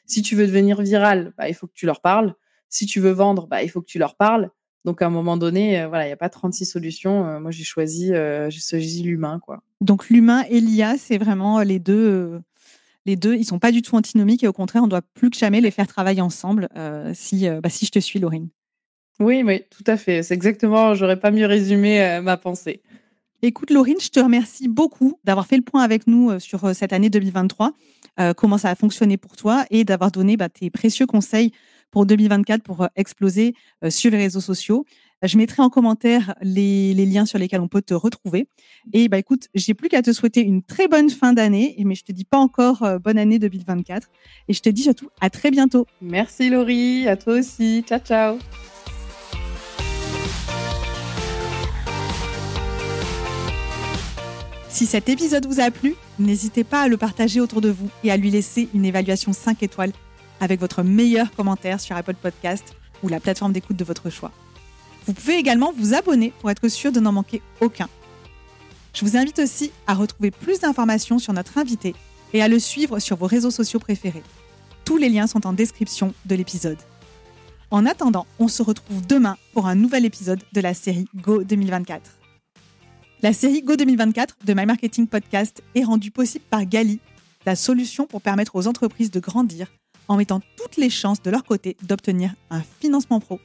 si 0.06 0.22
tu 0.22 0.36
veux 0.36 0.46
devenir 0.46 0.80
viral, 0.82 1.32
bah, 1.36 1.48
il 1.48 1.54
faut 1.54 1.66
que 1.66 1.74
tu 1.74 1.86
leur 1.86 2.00
parles. 2.00 2.34
Si 2.68 2.86
tu 2.86 3.00
veux 3.00 3.10
vendre, 3.10 3.46
bah, 3.46 3.62
il 3.62 3.68
faut 3.68 3.80
que 3.80 3.86
tu 3.86 3.98
leur 3.98 4.16
parles. 4.16 4.50
Donc, 4.84 5.02
à 5.02 5.06
un 5.06 5.10
moment 5.10 5.36
donné, 5.36 5.86
voilà, 5.86 6.04
il 6.04 6.08
n'y 6.08 6.12
a 6.12 6.16
pas 6.16 6.28
36 6.28 6.66
solutions. 6.66 7.38
moi, 7.40 7.52
j'ai 7.52 7.62
choisi, 7.62 8.08
j'ai 8.08 8.60
choisi 8.60 9.02
l'humain. 9.04 9.38
quoi. 9.38 9.62
Donc, 9.80 10.08
l'humain 10.08 10.44
et 10.50 10.60
l'IA, 10.60 10.96
c'est 10.98 11.18
vraiment 11.18 11.60
les 11.60 11.78
deux 11.78 12.40
les 13.06 13.16
deux, 13.16 13.34
ils 13.34 13.44
sont 13.44 13.58
pas 13.58 13.72
du 13.72 13.82
tout 13.82 13.96
antinomiques 13.96 14.44
et 14.44 14.48
au 14.48 14.52
contraire, 14.52 14.82
on 14.84 14.88
doit 14.88 15.02
plus 15.02 15.30
que 15.30 15.36
jamais 15.36 15.60
les 15.60 15.70
faire 15.70 15.86
travailler 15.86 16.20
ensemble 16.20 16.68
euh, 16.76 17.12
si, 17.14 17.48
euh, 17.48 17.60
bah, 17.60 17.68
si 17.68 17.86
je 17.86 17.90
te 17.90 17.98
suis, 17.98 18.18
Laurine. 18.18 18.48
Oui, 19.18 19.42
oui, 19.44 19.62
tout 19.70 19.84
à 19.86 19.96
fait. 19.96 20.22
C'est 20.22 20.34
exactement, 20.34 20.94
j'aurais 20.94 21.18
pas 21.18 21.30
mieux 21.30 21.46
résumé 21.46 22.02
euh, 22.02 22.22
ma 22.22 22.36
pensée. 22.36 22.82
Écoute, 23.42 23.70
Laurine, 23.70 24.00
je 24.00 24.08
te 24.08 24.20
remercie 24.20 24.68
beaucoup 24.68 25.18
d'avoir 25.24 25.46
fait 25.46 25.56
le 25.56 25.62
point 25.62 25.82
avec 25.82 26.06
nous 26.06 26.38
sur 26.38 26.74
cette 26.74 26.92
année 26.92 27.10
2023, 27.10 27.72
comment 28.36 28.56
ça 28.56 28.70
a 28.70 28.74
fonctionné 28.76 29.16
pour 29.16 29.36
toi 29.36 29.64
et 29.70 29.84
d'avoir 29.84 30.12
donné 30.12 30.36
bah, 30.36 30.48
tes 30.48 30.70
précieux 30.70 31.06
conseils 31.06 31.50
pour 31.90 32.06
2024 32.06 32.62
pour 32.62 32.86
exploser 32.94 33.54
sur 33.88 34.12
les 34.12 34.18
réseaux 34.18 34.40
sociaux. 34.40 34.84
Je 35.22 35.36
mettrai 35.38 35.62
en 35.62 35.70
commentaire 35.70 36.34
les, 36.42 36.94
liens 36.94 37.26
sur 37.26 37.38
lesquels 37.38 37.60
on 37.60 37.68
peut 37.68 37.82
te 37.82 37.94
retrouver. 37.94 38.48
Et 38.92 39.08
bah 39.08 39.18
écoute, 39.18 39.46
j'ai 39.54 39.72
plus 39.72 39.88
qu'à 39.88 40.02
te 40.02 40.12
souhaiter 40.12 40.40
une 40.40 40.62
très 40.62 40.88
bonne 40.88 41.10
fin 41.10 41.32
d'année, 41.32 41.76
mais 41.84 41.94
je 41.94 42.02
te 42.04 42.10
dis 42.10 42.24
pas 42.24 42.38
encore 42.38 42.82
euh, 42.82 42.98
bonne 42.98 43.18
année 43.18 43.38
2024. 43.38 44.08
Et 44.48 44.52
je 44.52 44.60
te 44.60 44.68
dis 44.68 44.82
surtout 44.82 45.10
à 45.20 45.30
très 45.30 45.52
bientôt. 45.52 45.86
Merci 46.00 46.50
Laurie, 46.50 47.06
à 47.06 47.16
toi 47.16 47.34
aussi. 47.34 47.84
Ciao 47.86 48.00
ciao. 48.00 48.38
Si 54.82 54.88
cet 54.88 55.08
épisode 55.08 55.46
vous 55.46 55.60
a 55.60 55.70
plu, 55.70 55.94
n'hésitez 56.18 56.64
pas 56.64 56.80
à 56.82 56.88
le 56.88 56.96
partager 56.96 57.40
autour 57.40 57.60
de 57.60 57.68
vous 57.68 57.88
et 58.02 58.10
à 58.10 58.16
lui 58.16 58.32
laisser 58.32 58.68
une 58.74 58.84
évaluation 58.84 59.32
5 59.32 59.62
étoiles 59.62 59.92
avec 60.40 60.58
votre 60.58 60.82
meilleur 60.82 61.30
commentaire 61.30 61.78
sur 61.78 61.94
Apple 61.94 62.16
Podcast 62.20 62.74
ou 63.04 63.08
la 63.08 63.20
plateforme 63.20 63.52
d'écoute 63.52 63.76
de 63.76 63.84
votre 63.84 64.10
choix. 64.10 64.32
Vous 65.06 65.12
pouvez 65.12 65.36
également 65.36 65.72
vous 65.72 65.94
abonner 65.94 66.32
pour 66.40 66.50
être 66.50 66.66
sûr 66.66 66.90
de 66.90 66.98
n'en 66.98 67.12
manquer 67.12 67.42
aucun. 67.60 67.88
Je 68.92 69.04
vous 69.04 69.16
invite 69.16 69.38
aussi 69.38 69.70
à 69.86 69.94
retrouver 69.94 70.32
plus 70.32 70.58
d'informations 70.58 71.20
sur 71.20 71.32
notre 71.32 71.58
invité 71.58 71.94
et 72.32 72.42
à 72.42 72.48
le 72.48 72.58
suivre 72.58 72.98
sur 72.98 73.16
vos 73.16 73.26
réseaux 73.26 73.52
sociaux 73.52 73.78
préférés. 73.78 74.24
Tous 74.84 74.96
les 74.96 75.10
liens 75.10 75.28
sont 75.28 75.46
en 75.46 75.52
description 75.52 76.12
de 76.26 76.34
l'épisode. 76.34 76.78
En 77.70 77.86
attendant, 77.86 78.26
on 78.40 78.48
se 78.48 78.64
retrouve 78.64 79.06
demain 79.06 79.36
pour 79.52 79.68
un 79.68 79.76
nouvel 79.76 80.04
épisode 80.04 80.42
de 80.52 80.60
la 80.60 80.74
série 80.74 81.06
Go 81.14 81.44
2024. 81.44 82.21
La 83.22 83.32
série 83.32 83.62
Go 83.62 83.76
2024 83.76 84.38
de 84.44 84.52
My 84.52 84.66
Marketing 84.66 85.06
Podcast 85.06 85.62
est 85.76 85.84
rendue 85.84 86.10
possible 86.10 86.44
par 86.50 86.66
Gali, 86.66 86.98
la 87.46 87.54
solution 87.54 88.04
pour 88.04 88.20
permettre 88.20 88.56
aux 88.56 88.66
entreprises 88.66 89.12
de 89.12 89.20
grandir 89.20 89.68
en 90.08 90.16
mettant 90.16 90.40
toutes 90.56 90.76
les 90.76 90.90
chances 90.90 91.22
de 91.22 91.30
leur 91.30 91.44
côté 91.44 91.76
d'obtenir 91.84 92.34
un 92.50 92.62
financement 92.80 93.20
pro 93.20 93.38